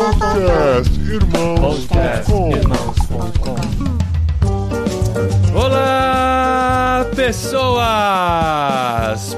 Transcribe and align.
Podcast 0.00 0.98
Irmãos.com 0.98 2.48
Olá, 2.48 3.99
pessoas! 7.30 7.70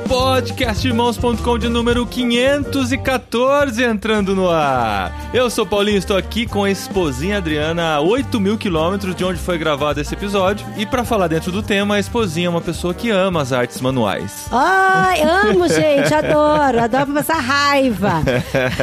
Podcastirmãos.com 0.09 1.59
de 1.59 1.69
número 1.69 2.07
514 2.07 3.85
entrando 3.85 4.35
no 4.35 4.49
ar. 4.49 5.13
Eu 5.35 5.51
sou 5.51 5.67
Paulinho, 5.67 5.99
estou 5.99 6.17
aqui 6.17 6.47
com 6.47 6.65
a 6.65 6.71
esposinha 6.71 7.37
Adriana 7.37 7.97
a 7.97 8.01
8 8.01 8.41
mil 8.41 8.57
quilômetros 8.57 9.15
de 9.15 9.23
onde 9.23 9.39
foi 9.39 9.59
gravado 9.59 10.01
esse 10.01 10.15
episódio. 10.15 10.67
E 10.79 10.87
para 10.87 11.05
falar 11.05 11.29
dentro 11.29 11.53
do 11.53 11.63
tema, 11.63 11.97
a 11.97 12.01
esposinha 12.01 12.47
é 12.47 12.51
uma 12.51 12.63
pessoa 12.63 12.95
que 12.95 13.11
ama 13.11 13.43
as 13.43 13.53
artes 13.53 13.79
manuais. 13.79 14.47
Ai, 14.51 15.21
amo, 15.21 15.69
gente, 15.69 16.15
adoro, 16.15 16.81
adoro 16.81 17.13
passar 17.13 17.41
raiva. 17.41 18.23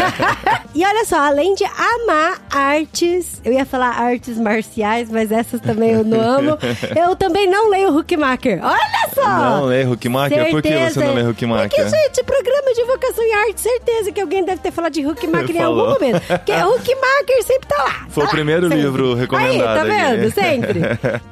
e 0.76 0.86
olha 0.86 1.04
só, 1.06 1.20
além 1.20 1.56
de 1.56 1.64
amar 1.66 2.40
artes, 2.52 3.42
eu 3.44 3.54
ia 3.54 3.66
falar 3.66 3.90
artes 3.90 4.38
marciais, 4.38 5.10
mas 5.10 5.32
essas 5.32 5.60
também 5.60 5.94
eu 5.94 6.04
não 6.04 6.22
amo. 6.22 6.60
Eu 6.96 7.16
também 7.16 7.50
não 7.50 7.72
leio 7.72 7.98
Huckmacher. 7.98 8.60
Olha 8.64 8.99
só! 9.14 9.28
Não 9.28 9.66
lê 9.66 9.84
Huckmacher? 9.84 10.50
Por 10.50 10.62
que 10.62 10.78
você 10.78 11.00
não 11.00 11.14
lê 11.14 11.24
Huckmacher? 11.24 11.70
Porque, 11.70 11.90
gente, 11.90 12.24
programa 12.24 12.74
de 12.74 12.84
vocação 12.84 13.24
em 13.24 13.34
arte, 13.34 13.62
certeza 13.62 14.12
que 14.12 14.22
alguém 14.22 14.44
deve 14.44 14.62
ter 14.62 14.72
falado 14.72 14.94
de 14.94 15.06
Huckmacher 15.06 15.56
em 15.56 15.60
algum 15.62 15.92
momento. 15.92 16.22
Porque 16.26 16.52
Huckmacher 16.52 17.44
sempre 17.46 17.68
tá 17.68 17.84
lá. 17.84 18.06
Foi 18.10 18.24
tá 18.24 18.30
o 18.30 18.32
primeiro 18.32 18.64
lá, 18.64 18.70
sempre. 18.70 18.84
livro 18.84 19.14
recomendado 19.14 19.90
Aí, 19.90 19.90
tá 19.90 20.08
vendo? 20.10 20.28
aqui. 20.28 20.32
Sempre. 20.32 20.80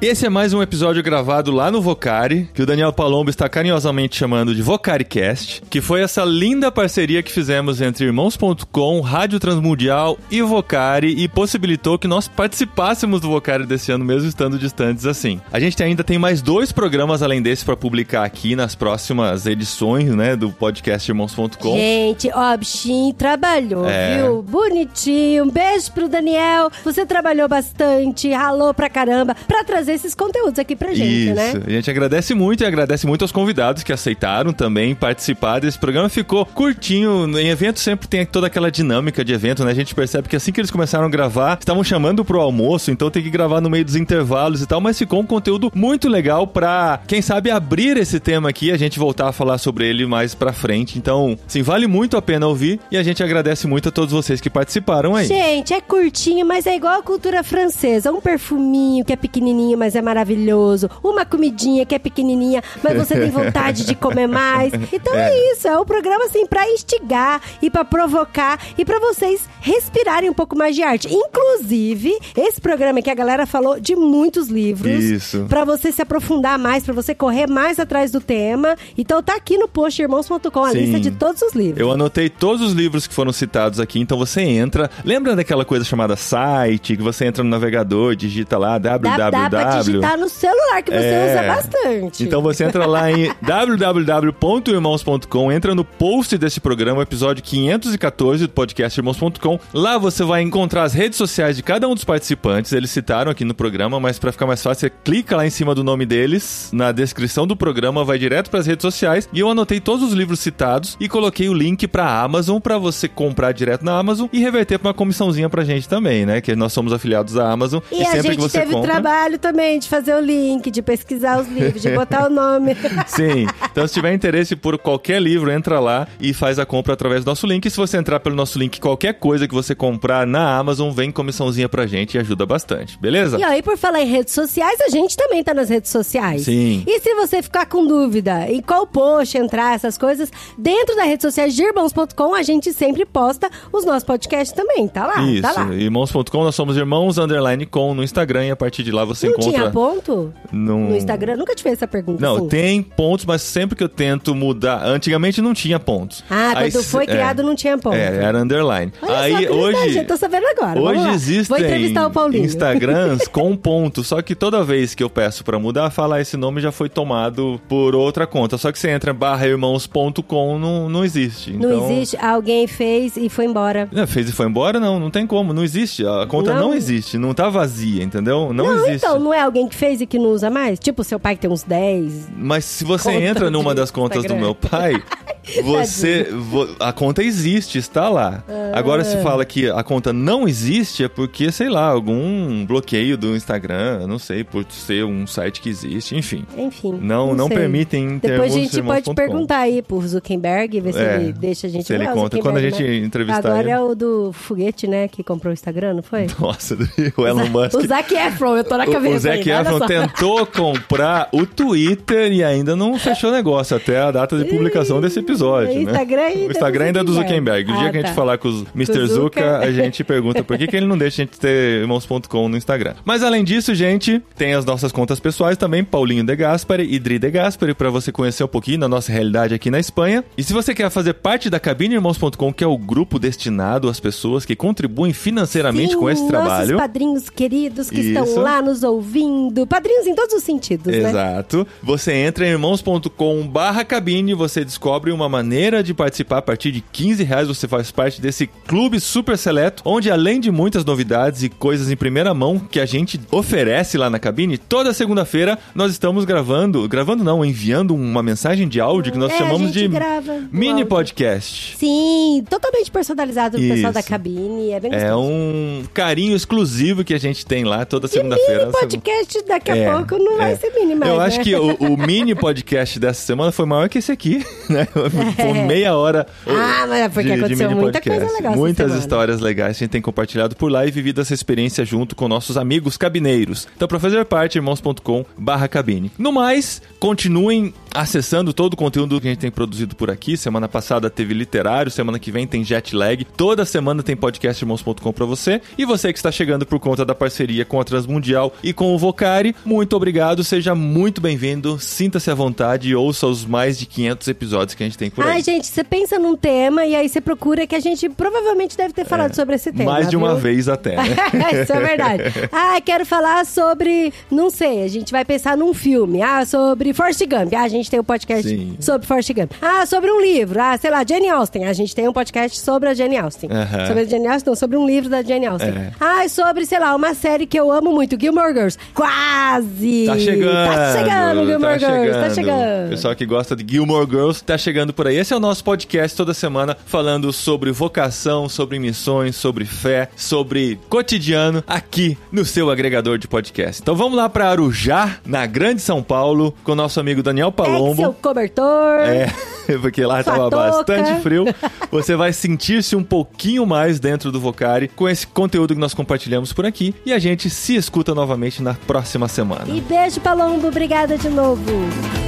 Esse 0.00 0.26
é 0.26 0.28
mais 0.28 0.52
um 0.52 0.62
episódio 0.62 1.02
gravado 1.02 1.50
lá 1.50 1.70
no 1.70 1.80
Vocari, 1.80 2.48
que 2.54 2.62
o 2.62 2.66
Daniel 2.66 2.92
Palombo 2.92 3.30
está 3.30 3.48
carinhosamente 3.48 4.16
chamando 4.16 4.54
de 4.54 4.62
VocariCast, 4.62 5.62
que 5.70 5.80
foi 5.80 6.02
essa 6.02 6.24
linda 6.24 6.70
parceria 6.70 7.22
que 7.22 7.32
fizemos 7.32 7.80
entre 7.80 8.06
Irmãos.com, 8.06 9.00
Rádio 9.00 9.38
Transmundial 9.38 10.18
e 10.30 10.42
Vocari 10.42 11.14
e 11.22 11.28
possibilitou 11.28 11.98
que 11.98 12.08
nós 12.08 12.28
participássemos 12.28 13.20
do 13.20 13.28
Vocari 13.28 13.66
desse 13.66 13.92
ano, 13.92 14.04
mesmo 14.04 14.28
estando 14.28 14.58
distantes 14.58 15.06
assim. 15.06 15.40
A 15.52 15.60
gente 15.60 15.82
ainda 15.82 16.04
tem 16.04 16.18
mais 16.18 16.42
dois 16.42 16.72
programas 16.72 17.22
além 17.22 17.42
desse 17.42 17.57
para 17.64 17.76
publicar 17.76 18.24
aqui 18.24 18.54
nas 18.56 18.74
próximas 18.74 19.46
edições, 19.46 20.14
né, 20.14 20.36
do 20.36 20.50
podcast 20.50 21.10
Irmãos.com. 21.10 21.76
Gente, 21.76 22.30
ó, 22.34 22.56
bichinho 22.56 23.12
trabalhou, 23.14 23.86
É. 23.88 24.22
viu? 24.22 24.42
Bonitinho. 24.42 25.44
Um 25.44 25.50
beijo 25.50 25.90
pro 25.92 26.08
Daniel. 26.08 26.70
Você 26.84 27.04
trabalhou 27.06 27.48
bastante, 27.48 28.30
ralou 28.30 28.72
pra 28.74 28.88
caramba 28.88 29.34
pra 29.46 29.64
trazer 29.64 29.92
esses 29.92 30.14
conteúdos 30.14 30.58
aqui 30.58 30.74
pra 30.76 30.94
gente, 30.94 31.26
Isso. 31.26 31.34
né? 31.34 31.52
A 31.66 31.70
gente 31.70 31.90
agradece 31.90 32.34
muito 32.34 32.62
e 32.62 32.66
agradece 32.66 33.06
muito 33.06 33.22
aos 33.22 33.32
convidados 33.32 33.82
que 33.82 33.92
aceitaram 33.92 34.52
também 34.52 34.94
participar 34.94 35.60
desse 35.60 35.78
programa. 35.78 36.08
Ficou 36.08 36.44
curtinho. 36.46 37.26
Em 37.38 37.48
evento 37.48 37.80
sempre 37.80 38.06
tem 38.08 38.24
toda 38.26 38.46
aquela 38.46 38.70
dinâmica 38.70 39.24
de 39.24 39.32
evento, 39.32 39.64
né? 39.64 39.70
A 39.70 39.74
gente 39.74 39.94
percebe 39.94 40.28
que 40.28 40.36
assim 40.36 40.52
que 40.52 40.60
eles 40.60 40.70
começaram 40.70 41.06
a 41.06 41.08
gravar, 41.08 41.56
estavam 41.58 41.82
chamando 41.84 42.24
pro 42.24 42.40
almoço, 42.40 42.90
então 42.90 43.10
tem 43.10 43.22
que 43.22 43.30
gravar 43.30 43.60
no 43.60 43.70
meio 43.70 43.84
dos 43.84 43.96
intervalos 43.96 44.62
e 44.62 44.66
tal, 44.66 44.80
mas 44.80 44.98
ficou 44.98 45.20
um 45.20 45.26
conteúdo 45.26 45.70
muito 45.74 46.08
legal 46.08 46.46
pra, 46.46 47.00
quem 47.06 47.20
sabe, 47.22 47.47
abrir 47.50 47.96
esse 47.96 48.18
tema 48.20 48.48
aqui 48.48 48.66
e 48.66 48.72
a 48.72 48.76
gente 48.76 48.98
voltar 48.98 49.28
a 49.28 49.32
falar 49.32 49.58
sobre 49.58 49.86
ele 49.86 50.06
mais 50.06 50.34
pra 50.34 50.52
frente. 50.52 50.98
Então, 50.98 51.38
sim, 51.46 51.62
vale 51.62 51.86
muito 51.86 52.16
a 52.16 52.22
pena 52.22 52.46
ouvir 52.46 52.80
e 52.90 52.96
a 52.96 53.02
gente 53.02 53.22
agradece 53.22 53.66
muito 53.66 53.88
a 53.88 53.92
todos 53.92 54.12
vocês 54.12 54.40
que 54.40 54.50
participaram 54.50 55.14
aí. 55.14 55.26
Gente, 55.26 55.72
é 55.72 55.80
curtinho, 55.80 56.44
mas 56.44 56.66
é 56.66 56.74
igual 56.74 56.98
a 56.98 57.02
cultura 57.02 57.42
francesa. 57.42 58.12
Um 58.12 58.20
perfuminho 58.20 59.04
que 59.04 59.12
é 59.12 59.16
pequenininho, 59.16 59.78
mas 59.78 59.94
é 59.94 60.02
maravilhoso. 60.02 60.90
Uma 61.02 61.24
comidinha 61.24 61.84
que 61.86 61.94
é 61.94 61.98
pequenininha, 61.98 62.62
mas 62.82 62.96
você 62.96 63.18
tem 63.18 63.30
vontade 63.30 63.84
de 63.84 63.94
comer 63.94 64.26
mais. 64.26 64.72
Então 64.90 65.14
é, 65.14 65.52
isso, 65.52 65.68
é 65.68 65.78
um 65.78 65.84
programa 65.84 66.24
assim 66.24 66.46
pra 66.46 66.68
instigar 66.68 67.40
e 67.62 67.70
pra 67.70 67.84
provocar 67.84 68.58
e 68.76 68.84
pra 68.84 68.98
vocês 68.98 69.42
respirarem 69.60 70.30
um 70.30 70.34
pouco 70.34 70.56
mais 70.56 70.74
de 70.74 70.82
arte. 70.82 71.08
Inclusive, 71.12 72.18
esse 72.36 72.60
programa 72.60 73.02
que 73.02 73.10
a 73.10 73.14
galera 73.14 73.46
falou 73.46 73.78
de 73.78 73.94
muitos 73.94 74.48
livros. 74.48 75.04
Isso. 75.04 75.46
Pra 75.48 75.64
você 75.64 75.92
se 75.92 76.02
aprofundar 76.02 76.58
mais, 76.58 76.84
pra 76.84 76.94
você 76.94 77.14
correr 77.14 77.27
mais 77.48 77.78
atrás 77.78 78.10
do 78.10 78.20
tema. 78.20 78.76
Então 78.96 79.22
tá 79.22 79.36
aqui 79.36 79.56
no 79.58 79.68
post 79.68 80.00
irmãos.com 80.00 80.64
a 80.64 80.70
Sim. 80.72 80.78
lista 80.78 81.00
de 81.00 81.10
todos 81.10 81.42
os 81.42 81.54
livros. 81.54 81.78
Eu 81.80 81.92
anotei 81.92 82.28
todos 82.28 82.62
os 82.66 82.72
livros 82.72 83.06
que 83.06 83.14
foram 83.14 83.32
citados 83.32 83.78
aqui, 83.80 84.00
então 84.00 84.16
você 84.18 84.40
entra. 84.42 84.90
Lembra 85.04 85.36
daquela 85.36 85.64
coisa 85.64 85.84
chamada 85.84 86.16
site, 86.16 86.96
que 86.96 87.02
você 87.02 87.26
entra 87.26 87.42
no 87.44 87.50
navegador, 87.50 88.14
digita 88.16 88.56
lá 88.58 88.78
Dá, 88.78 88.96
dá 88.98 89.16
pra 89.16 89.30
www. 89.30 89.78
digitar 89.84 90.18
no 90.18 90.28
celular, 90.28 90.82
que 90.82 90.90
você 90.90 90.98
É. 90.98 91.32
usa 91.32 91.42
bastante. 91.54 92.24
Então 92.24 92.42
você 92.42 92.64
entra 92.64 92.86
lá 92.86 93.10
em 93.10 93.32
www.irmãos.com, 93.42 95.52
entra 95.52 95.74
no 95.74 95.84
post 95.84 96.36
desse 96.38 96.60
programa, 96.60 97.02
episódio 97.02 97.42
514 97.42 98.46
do 98.46 98.52
podcast 98.52 98.98
irmãos.com. 98.98 99.58
Lá 99.72 99.98
você 99.98 100.24
vai 100.24 100.42
encontrar 100.42 100.84
as 100.84 100.92
redes 100.92 101.16
sociais 101.18 101.56
de 101.56 101.62
cada 101.62 101.88
um 101.88 101.94
dos 101.94 102.04
participantes. 102.04 102.72
Eles 102.72 102.90
citaram 102.90 103.30
aqui 103.30 103.44
no 103.44 103.54
programa, 103.54 103.98
mas 104.00 104.18
pra 104.18 104.32
ficar 104.32 104.46
mais 104.46 104.62
fácil, 104.62 104.80
você 104.80 104.90
clica 104.90 105.36
lá 105.36 105.46
em 105.46 105.50
cima 105.50 105.74
do 105.74 105.84
nome 105.84 106.06
deles, 106.06 106.70
na 106.72 106.92
descrição 106.92 107.17
do 107.46 107.56
programa, 107.56 108.04
vai 108.04 108.18
direto 108.18 108.50
pras 108.50 108.66
redes 108.66 108.82
sociais. 108.82 109.28
E 109.32 109.40
eu 109.40 109.48
anotei 109.48 109.80
todos 109.80 110.04
os 110.04 110.12
livros 110.12 110.40
citados 110.40 110.96
e 111.00 111.08
coloquei 111.08 111.48
o 111.48 111.54
link 111.54 111.86
pra 111.88 112.20
Amazon 112.22 112.60
pra 112.60 112.78
você 112.78 113.08
comprar 113.08 113.52
direto 113.52 113.84
na 113.84 113.98
Amazon 113.98 114.28
e 114.32 114.38
reverter 114.38 114.78
pra 114.78 114.88
uma 114.88 114.94
comissãozinha 114.94 115.48
pra 115.48 115.64
gente 115.64 115.88
também, 115.88 116.24
né? 116.24 116.40
Que 116.40 116.54
nós 116.54 116.72
somos 116.72 116.92
afiliados 116.92 117.34
da 117.34 117.50
Amazon. 117.50 117.80
E, 117.90 118.02
a 118.02 118.12
sempre 118.12 118.22
gente 118.22 118.36
que 118.36 118.42
você 118.42 118.60
teve 118.60 118.72
compra... 118.72 118.92
trabalho 118.92 119.38
também 119.38 119.78
de 119.78 119.88
fazer 119.88 120.14
o 120.14 120.20
link, 120.20 120.70
de 120.70 120.82
pesquisar 120.82 121.40
os 121.40 121.48
livros, 121.48 121.82
de 121.82 121.90
botar 121.90 122.26
o 122.26 122.30
nome. 122.30 122.76
Sim. 123.06 123.46
Então, 123.70 123.86
se 123.86 123.94
tiver 123.94 124.12
interesse 124.12 124.54
por 124.54 124.78
qualquer 124.78 125.20
livro, 125.20 125.50
entra 125.50 125.80
lá 125.80 126.06
e 126.20 126.32
faz 126.32 126.58
a 126.58 126.66
compra 126.66 126.94
através 126.94 127.24
do 127.24 127.28
nosso 127.28 127.46
link. 127.46 127.66
E 127.66 127.70
se 127.70 127.76
você 127.76 127.96
entrar 127.96 128.20
pelo 128.20 128.36
nosso 128.36 128.58
link, 128.58 128.80
qualquer 128.80 129.14
coisa 129.14 129.48
que 129.48 129.54
você 129.54 129.74
comprar 129.74 130.26
na 130.26 130.56
Amazon, 130.56 130.90
vem 130.90 131.10
comissãozinha 131.10 131.68
pra 131.68 131.86
gente 131.86 132.14
e 132.14 132.18
ajuda 132.18 132.46
bastante, 132.46 132.98
beleza? 132.98 133.38
E 133.38 133.44
aí, 133.44 133.62
por 133.62 133.76
falar 133.76 134.02
em 134.02 134.06
redes 134.06 134.34
sociais, 134.34 134.80
a 134.80 134.88
gente 134.88 135.16
também 135.16 135.42
tá 135.42 135.52
nas 135.52 135.68
redes 135.68 135.90
sociais. 135.90 136.42
Sim. 136.42 136.84
E 136.86 137.00
se 137.00 137.07
você 137.16 137.42
ficar 137.42 137.66
com 137.66 137.86
dúvida 137.86 138.50
em 138.50 138.60
qual 138.60 138.86
post 138.86 139.36
entrar, 139.36 139.74
essas 139.74 139.96
coisas, 139.98 140.30
dentro 140.56 140.96
das 140.96 141.06
redes 141.06 141.22
sociais 141.22 141.54
de 141.54 141.62
irmãos.com, 141.62 142.34
a 142.34 142.42
gente 142.42 142.72
sempre 142.72 143.04
posta 143.04 143.50
os 143.72 143.84
nossos 143.84 144.04
podcasts 144.04 144.54
também. 144.56 144.86
Tá 144.88 145.06
lá, 145.06 145.22
Isso. 145.22 145.42
tá 145.42 145.52
lá. 145.52 145.74
Irmãos.com, 145.74 146.44
nós 146.44 146.54
somos 146.54 146.76
irmãos 146.76 147.18
underline 147.18 147.66
com 147.66 147.94
no 147.94 148.02
Instagram 148.02 148.46
e 148.46 148.50
a 148.50 148.56
partir 148.56 148.82
de 148.82 148.90
lá 148.90 149.04
você 149.04 149.26
Não 149.26 149.34
encontra. 149.34 149.52
tinha 149.52 149.70
ponto 149.70 150.32
Num- 150.52 150.90
no 150.90 150.96
Instagram? 150.96 151.36
Nunca 151.36 151.54
te 151.54 151.62
fez 151.62 151.74
essa 151.74 151.86
pergunta 151.86 152.20
Não, 152.24 152.36
assim. 152.36 152.48
tem 152.48 152.82
pontos, 152.82 153.24
mas 153.24 153.42
sempre 153.42 153.76
que 153.76 153.82
eu 153.84 153.88
tento 153.88 154.34
mudar. 154.34 154.84
Antigamente 154.84 155.40
não 155.40 155.54
tinha 155.54 155.78
pontos. 155.78 156.24
Ah, 156.30 156.52
Aí 156.56 156.70
quando 156.72 156.84
foi 156.84 157.04
é, 157.04 157.06
criado 157.06 157.42
não 157.42 157.54
tinha 157.54 157.76
ponto. 157.78 157.94
É, 157.96 158.24
era 158.24 158.38
underline. 158.40 158.92
Olha 159.02 159.10
só, 159.12 159.18
Aí 159.22 159.46
curiosidade, 159.46 159.88
hoje. 159.88 159.98
eu 159.98 160.06
tô 160.06 160.16
sabendo 160.16 160.46
agora. 160.46 160.80
Hoje 160.80 161.08
existem 161.10 161.56
Vou 161.56 161.58
entrevistar 161.66 162.06
o 162.06 162.10
Paulinho. 162.10 162.44
Instagrams 162.44 163.28
com 163.28 163.56
ponto, 163.56 164.02
só 164.04 164.20
que 164.22 164.34
toda 164.34 164.62
vez 164.64 164.94
que 164.94 165.02
eu 165.02 165.10
peço 165.10 165.44
pra 165.44 165.58
mudar, 165.58 165.90
falar 165.90 166.20
esse 166.20 166.36
nome 166.36 166.60
já 166.60 166.72
foi 166.72 166.88
tomado 166.98 167.60
por 167.68 167.94
outra 167.94 168.26
conta. 168.26 168.58
Só 168.58 168.72
que 168.72 168.78
você 168.78 168.90
entra 168.90 169.12
barra 169.14 169.46
irmãos.com, 169.46 170.58
não, 170.58 170.88
não 170.88 171.04
existe. 171.04 171.52
Não 171.52 171.72
Então- 171.72 171.90
existe, 171.92 172.16
alguém 172.16 172.66
fez 172.66 173.16
e 173.16 173.28
foi 173.28 173.44
embora. 173.44 173.88
Não, 173.92 174.04
fez 174.06 174.28
e 174.28 174.32
foi 174.32 174.46
embora? 174.46 174.80
Não, 174.80 174.98
não 174.98 175.08
tem 175.10 175.24
como, 175.26 175.52
não 175.52 175.62
existe. 175.62 176.04
A 176.04 176.26
conta 176.26 176.52
não, 176.54 176.68
Não? 176.70 176.74
existe, 176.74 177.16
não 177.16 177.32
tá 177.32 177.48
vazia, 177.48 178.02
entendeu? 178.02 178.52
Não, 178.52 178.66
Não, 178.66 178.74
existe. 178.86 179.06
então, 179.06 179.20
não 179.20 179.32
é 179.32 179.40
alguém 179.40 179.68
que 179.68 179.76
fez 179.76 180.00
e 180.00 180.06
que 180.06 180.18
não 180.18 180.30
usa 180.30 180.50
mais? 180.50 180.78
Tipo, 180.80 181.04
seu 181.04 181.20
pai 181.20 181.36
que 181.36 181.42
tem 181.42 181.50
uns 181.50 181.62
10. 181.62 182.28
Mas 182.36 182.64
se 182.64 182.82
você 182.84 183.12
entra 183.12 183.48
numa 183.48 183.74
das 183.76 183.92
contas 183.92 184.24
do 184.24 184.34
Instagram. 184.34 184.44
meu 184.44 184.54
pai, 184.56 185.00
você. 185.62 186.24
vo- 186.32 186.68
a 186.80 186.92
conta 186.92 187.22
existe, 187.22 187.78
está 187.78 188.08
lá. 188.08 188.42
Agora, 188.74 189.02
Ah. 189.02 189.04
se 189.04 189.16
fala 189.22 189.44
que 189.44 189.70
a 189.70 189.82
conta 189.82 190.12
não 190.12 190.48
existe, 190.48 191.04
é 191.04 191.08
porque, 191.08 191.50
sei 191.52 191.68
lá, 191.68 191.86
algum 191.88 192.64
bloqueio 192.66 193.16
do 193.16 193.36
Instagram, 193.36 194.06
não 194.06 194.18
sei, 194.18 194.42
por 194.44 194.64
ser 194.68 195.04
um 195.04 195.26
site 195.26 195.60
que 195.60 195.68
existe, 195.68 196.16
enfim. 196.16 196.44
Enfim. 196.56 196.87
Não, 196.92 197.34
não, 197.34 197.48
sei. 197.48 197.56
permitem 197.56 198.04
em 198.04 198.18
Depois 198.18 198.52
a 198.54 198.58
gente 198.58 198.82
pode 198.82 199.14
perguntar 199.14 199.58
aí 199.58 199.82
pro 199.82 200.00
Zuckerberg, 200.06 200.80
ver 200.80 200.92
se 200.92 200.98
É, 201.00 201.16
ele 201.16 201.32
deixa 201.32 201.66
a 201.66 201.70
gente 201.70 201.86
se 201.86 201.94
ele 201.94 202.06
Ah, 202.06 202.12
o 202.12 202.14
conta. 202.14 202.38
Quando 202.38 202.56
a 202.56 202.60
gente 202.62 202.82
né? 202.82 202.96
entrevistar 202.96 203.38
Agora 203.38 203.60
ele. 203.62 203.70
é 203.70 203.80
o 203.80 203.94
do 203.94 204.32
foguete, 204.32 204.86
né, 204.86 205.08
que 205.08 205.22
comprou 205.22 205.50
o 205.50 205.54
Instagram, 205.54 205.94
não 205.94 206.02
foi? 206.02 206.26
Nossa, 206.40 206.76
o 207.16 207.26
Elon 207.26 207.46
Musk. 207.48 207.74
O 207.74 207.86
Zac 207.86 208.14
Efron, 208.14 208.56
eu 208.56 208.64
tô 208.64 208.76
na 208.76 208.84
O- 208.84 208.90
cabeça. 208.92 209.14
O 209.16 209.18
Zac 209.18 209.48
Efron 209.50 209.80
tentou 209.86 210.46
comprar 210.48 211.28
o 211.32 211.44
Twitter 211.46 212.32
e 212.32 212.42
ainda 212.44 212.74
não 212.76 212.98
fechou 212.98 213.30
o 213.30 213.32
negócio 213.32 213.76
até 213.76 213.98
a 214.00 214.10
data 214.10 214.36
de 214.38 214.44
publicação 214.44 215.00
desse 215.00 215.18
episódio, 215.18 215.72
O 215.72 215.74
né? 215.74 215.82
Instagram 215.82 216.22
ainda 216.22 216.46
O 216.46 216.50
Instagram 216.50 216.84
ainda 216.86 217.00
é 217.00 217.04
do 217.04 217.12
Zuckerberg. 217.12 217.70
O 217.72 217.76
dia 217.76 217.88
Ah, 217.88 217.90
que 217.90 217.98
a 217.98 218.00
gente 218.00 218.08
tá. 218.10 218.14
falar 218.14 218.38
com 218.38 218.48
os 218.48 218.64
Mr. 218.74 218.98
O 219.00 219.06
Zucca, 219.06 219.58
a 219.58 219.70
gente 219.72 220.02
pergunta 220.04 220.42
por 220.44 220.56
que, 220.58 220.66
que 220.66 220.76
ele 220.76 220.86
não 220.86 220.96
deixa 220.96 221.22
a 221.22 221.24
gente 221.24 221.38
ter 221.38 221.80
irmãos.com 221.82 222.48
no 222.48 222.56
Instagram. 222.56 222.94
Mas 223.04 223.22
além 223.22 223.44
disso, 223.44 223.74
gente, 223.74 224.22
tem 224.36 224.54
as 224.54 224.64
nossas 224.64 224.92
contas 224.92 225.18
pessoais 225.20 225.56
também, 225.56 225.82
Paulinho 225.84 226.24
De 226.24 226.34
Gaspari 226.78 226.94
e 226.94 226.98
Dri 226.98 227.18
De 227.18 227.30
Gaspari, 227.30 227.74
pra 227.74 227.90
você 227.90 228.12
conhecer 228.12 228.44
um 228.44 228.48
pouquinho 228.48 228.80
da 228.80 228.88
nossa 228.88 229.10
realidade 229.10 229.54
aqui 229.54 229.70
na 229.70 229.80
Espanha. 229.80 230.24
E 230.36 230.42
se 230.42 230.52
você 230.52 230.74
quer 230.74 230.90
fazer 230.90 231.14
parte 231.14 231.50
da 231.50 231.58
cabineirmãos.com, 231.58 232.52
que 232.52 232.62
é 232.62 232.66
o 232.66 232.78
grupo 232.78 233.18
destinado 233.18 233.88
às 233.88 233.98
pessoas 233.98 234.44
que 234.44 234.54
contribuem 234.54 235.12
financeiramente 235.12 235.92
Sim, 235.92 235.98
com 235.98 236.10
esse 236.10 236.26
trabalho. 236.28 236.72
Nossos 236.72 236.76
padrinhos 236.76 237.30
queridos 237.30 237.90
que 237.90 238.00
estão 238.00 238.24
Isso. 238.24 238.40
lá 238.40 238.62
nos 238.62 238.82
ouvindo. 238.82 239.66
Padrinhos 239.66 240.06
em 240.06 240.14
todos 240.14 240.34
os 240.34 240.42
sentidos, 240.42 240.86
né? 240.86 241.08
Exato. 241.08 241.66
Você 241.82 242.12
entra 242.12 242.46
em 242.46 242.50
irmãos.com 242.50 243.46
barra 243.48 243.84
cabine, 243.84 244.34
você 244.34 244.64
descobre 244.64 245.10
uma 245.10 245.28
maneira 245.28 245.82
de 245.82 245.94
participar 245.94 246.38
a 246.38 246.42
partir 246.42 246.70
de 246.70 246.80
15 246.80 247.24
reais. 247.24 247.48
Você 247.48 247.66
faz 247.66 247.90
parte 247.90 248.20
desse 248.20 248.46
clube 248.66 249.00
super 249.00 249.36
seleto, 249.36 249.82
onde 249.84 250.10
além 250.10 250.40
de 250.40 250.50
muitas 250.50 250.84
novidades 250.84 251.42
e 251.42 251.48
coisas 251.48 251.90
em 251.90 251.96
primeira 251.96 252.32
mão 252.34 252.58
que 252.58 252.80
a 252.80 252.86
gente 252.86 253.20
oferece 253.30 253.96
lá 253.96 254.10
na 254.10 254.18
cabine, 254.18 254.58
toda 254.58 254.92
segunda-feira 254.92 255.58
nós 255.74 255.92
estamos 255.92 256.24
gravando, 256.24 256.67
gravando 256.88 257.22
não, 257.24 257.44
enviando 257.44 257.94
uma 257.94 258.22
mensagem 258.22 258.68
de 258.68 258.80
áudio 258.80 259.12
que 259.12 259.18
nós 259.18 259.32
É, 259.32 259.38
chamamos 259.38 259.72
de 259.72 259.86
grava 259.88 260.42
mini 260.52 260.84
podcast. 260.84 261.76
Sim, 261.76 262.44
totalmente 262.48 262.90
personalizado 262.90 263.58
pro 263.58 263.68
pessoal 263.68 263.92
da 263.92 264.02
cabine. 264.02 264.70
É 264.72 264.80
bem 264.80 264.92
É 264.92 265.10
gostoso. 265.10 265.22
um 265.28 265.82
carinho 265.94 266.34
exclusivo 266.36 267.04
que 267.04 267.14
a 267.14 267.18
gente 267.18 267.44
tem 267.46 267.64
lá 267.64 267.84
toda 267.84 268.08
segunda-feira. 268.08 268.66
mini 268.66 268.72
podcast 268.72 269.44
daqui 269.46 269.70
a 269.70 269.76
É, 269.76 269.90
pouco 269.92 270.18
não 270.18 270.36
vai 270.36 270.52
é. 270.52 270.56
ser 270.56 270.70
mini 270.74 270.94
mais, 270.94 271.10
Eu 271.12 271.18
né? 271.18 271.24
acho 271.26 271.40
que 271.40 271.54
o, 271.54 271.74
o 271.76 271.96
mini 271.98 272.34
podcast 272.34 272.98
dessa 272.98 273.20
semana 273.22 273.50
foi 273.52 273.66
maior 273.66 273.88
que 273.88 273.98
esse 273.98 274.12
aqui, 274.12 274.44
né? 274.68 274.86
Foi 274.86 275.52
meia 275.66 275.96
hora. 275.96 276.26
Ah, 276.46 276.86
mas 276.88 277.00
é 277.00 277.08
porque 277.08 277.28
de- 277.30 277.34
de 277.34 277.40
aconteceu 277.40 277.68
mini 277.68 277.80
muita 277.80 278.00
coisa 278.00 278.32
legal 278.32 278.56
Muitas 278.56 278.94
histórias 278.94 279.40
legais 279.40 279.76
que 279.78 279.84
a 279.84 279.86
gente 279.86 279.92
tem 279.92 280.02
compartilhado 280.02 280.56
por 280.56 280.70
lá 280.70 280.86
e 280.86 280.90
vivido 280.90 281.20
essa 281.20 281.34
experiência 281.34 281.84
junto 281.84 282.14
com 282.16 282.28
nossos 282.28 282.56
amigos 282.56 282.96
cabineiros. 282.96 283.68
Então, 283.76 283.86
para 283.88 283.98
fazer 284.00 284.24
parte, 284.24 284.56
irmãos.com 284.56 285.24
barra 285.36 285.68
cabine. 285.68 286.10
No 286.18 286.32
mais, 286.32 286.57
continuem 286.98 287.72
acessando 287.98 288.52
todo 288.52 288.74
o 288.74 288.76
conteúdo 288.76 289.20
que 289.20 289.26
a 289.26 289.30
gente 289.30 289.40
tem 289.40 289.50
produzido 289.50 289.96
por 289.96 290.08
aqui. 290.08 290.36
Semana 290.36 290.68
passada 290.68 291.10
teve 291.10 291.34
literário, 291.34 291.90
semana 291.90 292.16
que 292.16 292.30
vem 292.30 292.46
tem 292.46 292.62
jet 292.62 292.94
lag. 292.94 293.24
Toda 293.36 293.64
semana 293.64 294.04
tem 294.04 294.14
podcast 294.14 294.62
irmãos.com 294.62 295.12
para 295.12 295.26
você. 295.26 295.60
E 295.76 295.84
você 295.84 296.12
que 296.12 296.18
está 296.18 296.30
chegando 296.30 296.64
por 296.64 296.78
conta 296.78 297.04
da 297.04 297.12
parceria 297.12 297.64
com 297.64 297.80
a 297.80 297.84
Transmundial 297.84 298.52
e 298.62 298.72
com 298.72 298.94
o 298.94 298.98
Vocari, 298.98 299.54
muito 299.64 299.96
obrigado, 299.96 300.44
seja 300.44 300.76
muito 300.76 301.20
bem-vindo, 301.20 301.76
sinta-se 301.80 302.30
à 302.30 302.34
vontade 302.34 302.88
e 302.88 302.94
ouça 302.94 303.26
os 303.26 303.44
mais 303.44 303.76
de 303.76 303.84
500 303.86 304.28
episódios 304.28 304.74
que 304.76 304.84
a 304.84 304.86
gente 304.86 304.96
tem 304.96 305.10
por 305.10 305.24
aí. 305.24 305.32
Ai, 305.32 305.42
gente, 305.42 305.66
você 305.66 305.82
pensa 305.82 306.20
num 306.20 306.36
tema 306.36 306.86
e 306.86 306.94
aí 306.94 307.08
você 307.08 307.20
procura 307.20 307.66
que 307.66 307.74
a 307.74 307.80
gente 307.80 308.08
provavelmente 308.08 308.76
deve 308.76 308.92
ter 308.92 309.06
falado 309.06 309.34
sobre 309.34 309.56
esse 309.56 309.72
tema. 309.72 309.90
É, 309.90 309.94
Mais 309.94 310.08
de 310.08 310.16
uma 310.16 310.34
viu? 310.34 310.42
vez 310.42 310.68
até, 310.68 310.94
né? 310.94 311.16
Isso 311.62 311.72
é 311.72 311.80
verdade. 311.80 312.22
Ah, 312.52 312.80
quero 312.80 313.04
falar 313.04 313.44
sobre, 313.44 314.12
não 314.30 314.50
sei, 314.50 314.84
a 314.84 314.88
gente 314.88 315.10
vai 315.10 315.24
pensar 315.24 315.56
num 315.56 315.74
filme. 315.74 316.22
Ah, 316.22 316.46
sobre 316.46 316.92
Forrest 316.92 317.26
Gump. 317.26 317.52
Ah, 317.54 317.62
a 317.62 317.68
gente 317.68 317.87
tem 317.90 318.00
um 318.00 318.04
podcast 318.04 318.48
Sim. 318.48 318.76
sobre 318.80 319.06
Forrest 319.06 319.32
Gump. 319.32 319.52
Ah, 319.60 319.86
sobre 319.86 320.10
um 320.10 320.20
livro. 320.20 320.60
Ah, 320.60 320.76
sei 320.76 320.90
lá, 320.90 321.04
Jane 321.06 321.28
Austen. 321.28 321.66
A 321.66 321.72
gente 321.72 321.94
tem 321.94 322.08
um 322.08 322.12
podcast 322.12 322.58
sobre 322.58 322.88
a 322.88 322.94
Jane 322.94 323.16
Austen. 323.16 323.50
Sobre 323.86 324.02
a 324.02 324.06
Jane 324.06 324.26
Austen, 324.26 324.50
não, 324.50 324.56
sobre 324.56 324.76
um 324.76 324.86
livro 324.86 325.10
da 325.10 325.22
Jane 325.22 325.46
Austen. 325.46 325.70
É. 325.70 325.92
Ah, 326.00 326.24
e 326.24 326.28
sobre, 326.28 326.64
sei 326.64 326.78
lá, 326.78 326.94
uma 326.94 327.14
série 327.14 327.46
que 327.46 327.58
eu 327.58 327.70
amo 327.70 327.92
muito, 327.92 328.18
Gilmore 328.18 328.52
Girls. 328.52 328.78
Quase! 328.94 330.04
Tá 330.06 330.18
chegando! 330.18 330.52
Tá 330.52 330.92
chegando, 330.96 331.46
Gilmore 331.46 331.78
Girls. 331.78 332.20
Tá 332.20 332.30
chegando. 332.30 332.90
Pessoal 332.90 333.16
que 333.16 333.26
gosta 333.26 333.56
de 333.56 333.64
Gilmore 333.70 334.08
Girls, 334.08 334.42
tá 334.42 334.58
chegando 334.58 334.92
por 334.92 335.06
aí. 335.06 335.16
Esse 335.16 335.32
é 335.32 335.36
o 335.36 335.40
nosso 335.40 335.62
podcast 335.62 336.16
toda 336.16 336.32
semana 336.34 336.76
falando 336.86 337.32
sobre 337.32 337.70
vocação, 337.70 338.48
sobre 338.48 338.78
missões, 338.78 339.36
sobre 339.36 339.64
fé, 339.64 340.08
sobre 340.16 340.78
cotidiano 340.88 341.62
aqui 341.66 342.16
no 342.32 342.44
seu 342.44 342.70
agregador 342.70 343.18
de 343.18 343.28
podcast. 343.28 343.82
Então 343.82 343.94
vamos 343.94 344.16
lá 344.16 344.28
para 344.28 344.48
Arujá, 344.48 345.18
na 345.24 345.46
Grande 345.46 345.82
São 345.82 346.02
Paulo, 346.02 346.54
com 346.64 346.72
o 346.72 346.74
nosso 346.74 346.98
amigo 347.00 347.22
Daniel 347.22 347.52
Pegue 347.72 347.86
seu 347.86 347.94
Palombo. 347.96 348.16
cobertor. 348.22 349.00
É, 349.00 349.32
porque 349.80 350.04
lá 350.04 350.22
Sua 350.22 350.32
tava 350.32 350.50
touca. 350.50 350.70
bastante 350.70 351.20
frio. 351.22 351.44
Você 351.90 352.16
vai 352.16 352.32
sentir-se 352.32 352.94
um 352.96 353.02
pouquinho 353.02 353.64
mais 353.66 353.98
dentro 354.00 354.30
do 354.32 354.40
Vocari 354.40 354.88
com 354.88 355.08
esse 355.08 355.26
conteúdo 355.26 355.74
que 355.74 355.80
nós 355.80 355.94
compartilhamos 355.94 356.52
por 356.52 356.66
aqui. 356.66 356.94
E 357.04 357.12
a 357.12 357.18
gente 357.18 357.48
se 357.50 357.74
escuta 357.76 358.14
novamente 358.14 358.62
na 358.62 358.74
próxima 358.74 359.28
semana. 359.28 359.64
E 359.68 359.80
beijo, 359.80 360.20
Palombo. 360.20 360.68
Obrigada 360.68 361.16
de 361.16 361.28
novo. 361.28 362.27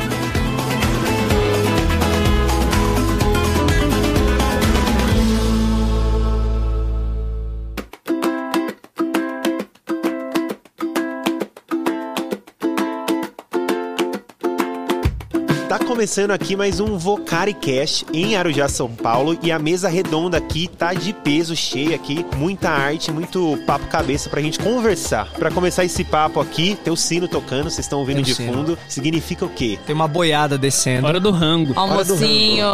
Começando 16.00 16.30
aqui 16.30 16.56
mais 16.56 16.80
um 16.80 16.96
Vocari 16.96 17.52
Cash 17.52 18.06
em 18.10 18.34
Arujá, 18.34 18.70
São 18.70 18.88
Paulo. 18.88 19.38
E 19.42 19.52
a 19.52 19.58
mesa 19.58 19.86
redonda 19.86 20.38
aqui 20.38 20.66
tá 20.66 20.94
de 20.94 21.12
peso, 21.12 21.54
cheia 21.54 21.94
aqui. 21.94 22.24
Muita 22.38 22.70
arte, 22.70 23.12
muito 23.12 23.58
papo 23.66 23.86
cabeça 23.86 24.30
pra 24.30 24.40
gente 24.40 24.58
conversar. 24.58 25.30
Pra 25.32 25.50
começar 25.50 25.84
esse 25.84 26.02
papo 26.02 26.40
aqui, 26.40 26.74
tem 26.82 26.90
o 26.90 26.96
sino 26.96 27.28
tocando, 27.28 27.64
vocês 27.64 27.80
estão 27.80 27.98
ouvindo 27.98 28.16
Tem 28.16 28.24
de 28.24 28.34
sino. 28.34 28.50
fundo. 28.50 28.78
Significa 28.88 29.44
o 29.44 29.50
quê? 29.50 29.78
Tem 29.84 29.94
uma 29.94 30.08
boiada 30.08 30.56
descendo. 30.56 31.06
Hora 31.06 31.20
do 31.20 31.30
rango. 31.30 31.74
Almocinho. 31.76 32.64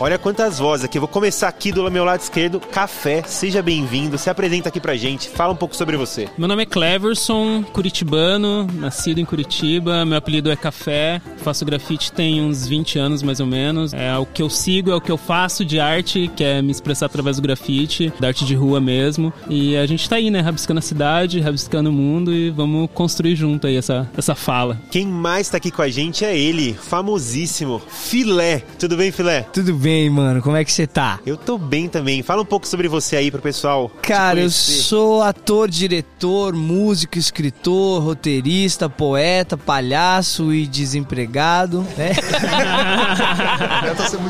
Olha 0.00 0.18
quantas 0.18 0.58
vozes 0.58 0.84
aqui. 0.84 0.98
Eu 0.98 1.02
vou 1.02 1.08
começar 1.08 1.46
aqui 1.46 1.70
do 1.70 1.88
meu 1.88 2.04
lado 2.04 2.18
esquerdo. 2.18 2.58
Café, 2.58 3.22
seja 3.24 3.62
bem-vindo. 3.62 4.18
Se 4.18 4.28
apresenta 4.28 4.70
aqui 4.70 4.80
pra 4.80 4.96
gente. 4.96 5.28
Fala 5.28 5.52
um 5.52 5.56
pouco 5.56 5.76
sobre 5.76 5.96
você. 5.96 6.28
Meu 6.36 6.48
nome 6.48 6.64
é 6.64 6.66
Cleverson, 6.66 7.62
curitibano, 7.62 8.66
nascido 8.74 9.20
em 9.20 9.24
Curitiba. 9.24 10.04
Meu 10.04 10.18
apelido 10.18 10.50
é 10.50 10.56
Café. 10.56 11.22
Faço 11.36 11.64
grafite 11.64 12.10
tem 12.10 12.42
uns 12.42 12.71
20 12.72 12.98
anos 12.98 13.22
mais 13.22 13.38
ou 13.38 13.46
menos. 13.46 13.92
É 13.92 14.16
o 14.16 14.24
que 14.24 14.42
eu 14.42 14.48
sigo, 14.48 14.90
é 14.90 14.94
o 14.94 15.00
que 15.00 15.12
eu 15.12 15.18
faço 15.18 15.62
de 15.62 15.78
arte, 15.78 16.30
que 16.34 16.42
é 16.42 16.62
me 16.62 16.70
expressar 16.70 17.04
através 17.04 17.36
do 17.36 17.42
grafite, 17.42 18.10
da 18.18 18.28
arte 18.28 18.46
de 18.46 18.54
rua 18.54 18.80
mesmo. 18.80 19.30
E 19.46 19.76
a 19.76 19.84
gente 19.84 20.08
tá 20.08 20.16
aí, 20.16 20.30
né, 20.30 20.40
rabiscando 20.40 20.78
a 20.78 20.82
cidade, 20.82 21.38
rabiscando 21.38 21.90
o 21.90 21.92
mundo 21.92 22.32
e 22.32 22.48
vamos 22.48 22.88
construir 22.94 23.36
junto 23.36 23.66
aí 23.66 23.76
essa, 23.76 24.08
essa 24.16 24.34
fala. 24.34 24.80
Quem 24.90 25.06
mais 25.06 25.50
tá 25.50 25.58
aqui 25.58 25.70
com 25.70 25.82
a 25.82 25.88
gente 25.90 26.24
é 26.24 26.36
ele, 26.36 26.72
famosíssimo 26.72 27.82
Filé. 27.88 28.62
Tudo 28.78 28.96
bem, 28.96 29.12
Filé? 29.12 29.42
Tudo 29.52 29.74
bem, 29.74 30.08
mano? 30.08 30.40
Como 30.40 30.56
é 30.56 30.64
que 30.64 30.72
você 30.72 30.86
tá? 30.86 31.20
Eu 31.26 31.36
tô 31.36 31.58
bem 31.58 31.88
também. 31.88 32.22
Fala 32.22 32.40
um 32.40 32.46
pouco 32.46 32.66
sobre 32.66 32.88
você 32.88 33.16
aí 33.16 33.30
pro 33.30 33.42
pessoal. 33.42 33.90
Cara, 34.00 34.40
eu 34.40 34.50
sou 34.50 35.22
ator, 35.22 35.68
diretor, 35.68 36.54
músico, 36.54 37.18
escritor, 37.18 38.02
roteirista, 38.02 38.88
poeta, 38.88 39.58
palhaço 39.58 40.54
e 40.54 40.66
desempregado, 40.66 41.86
né? 41.98 42.12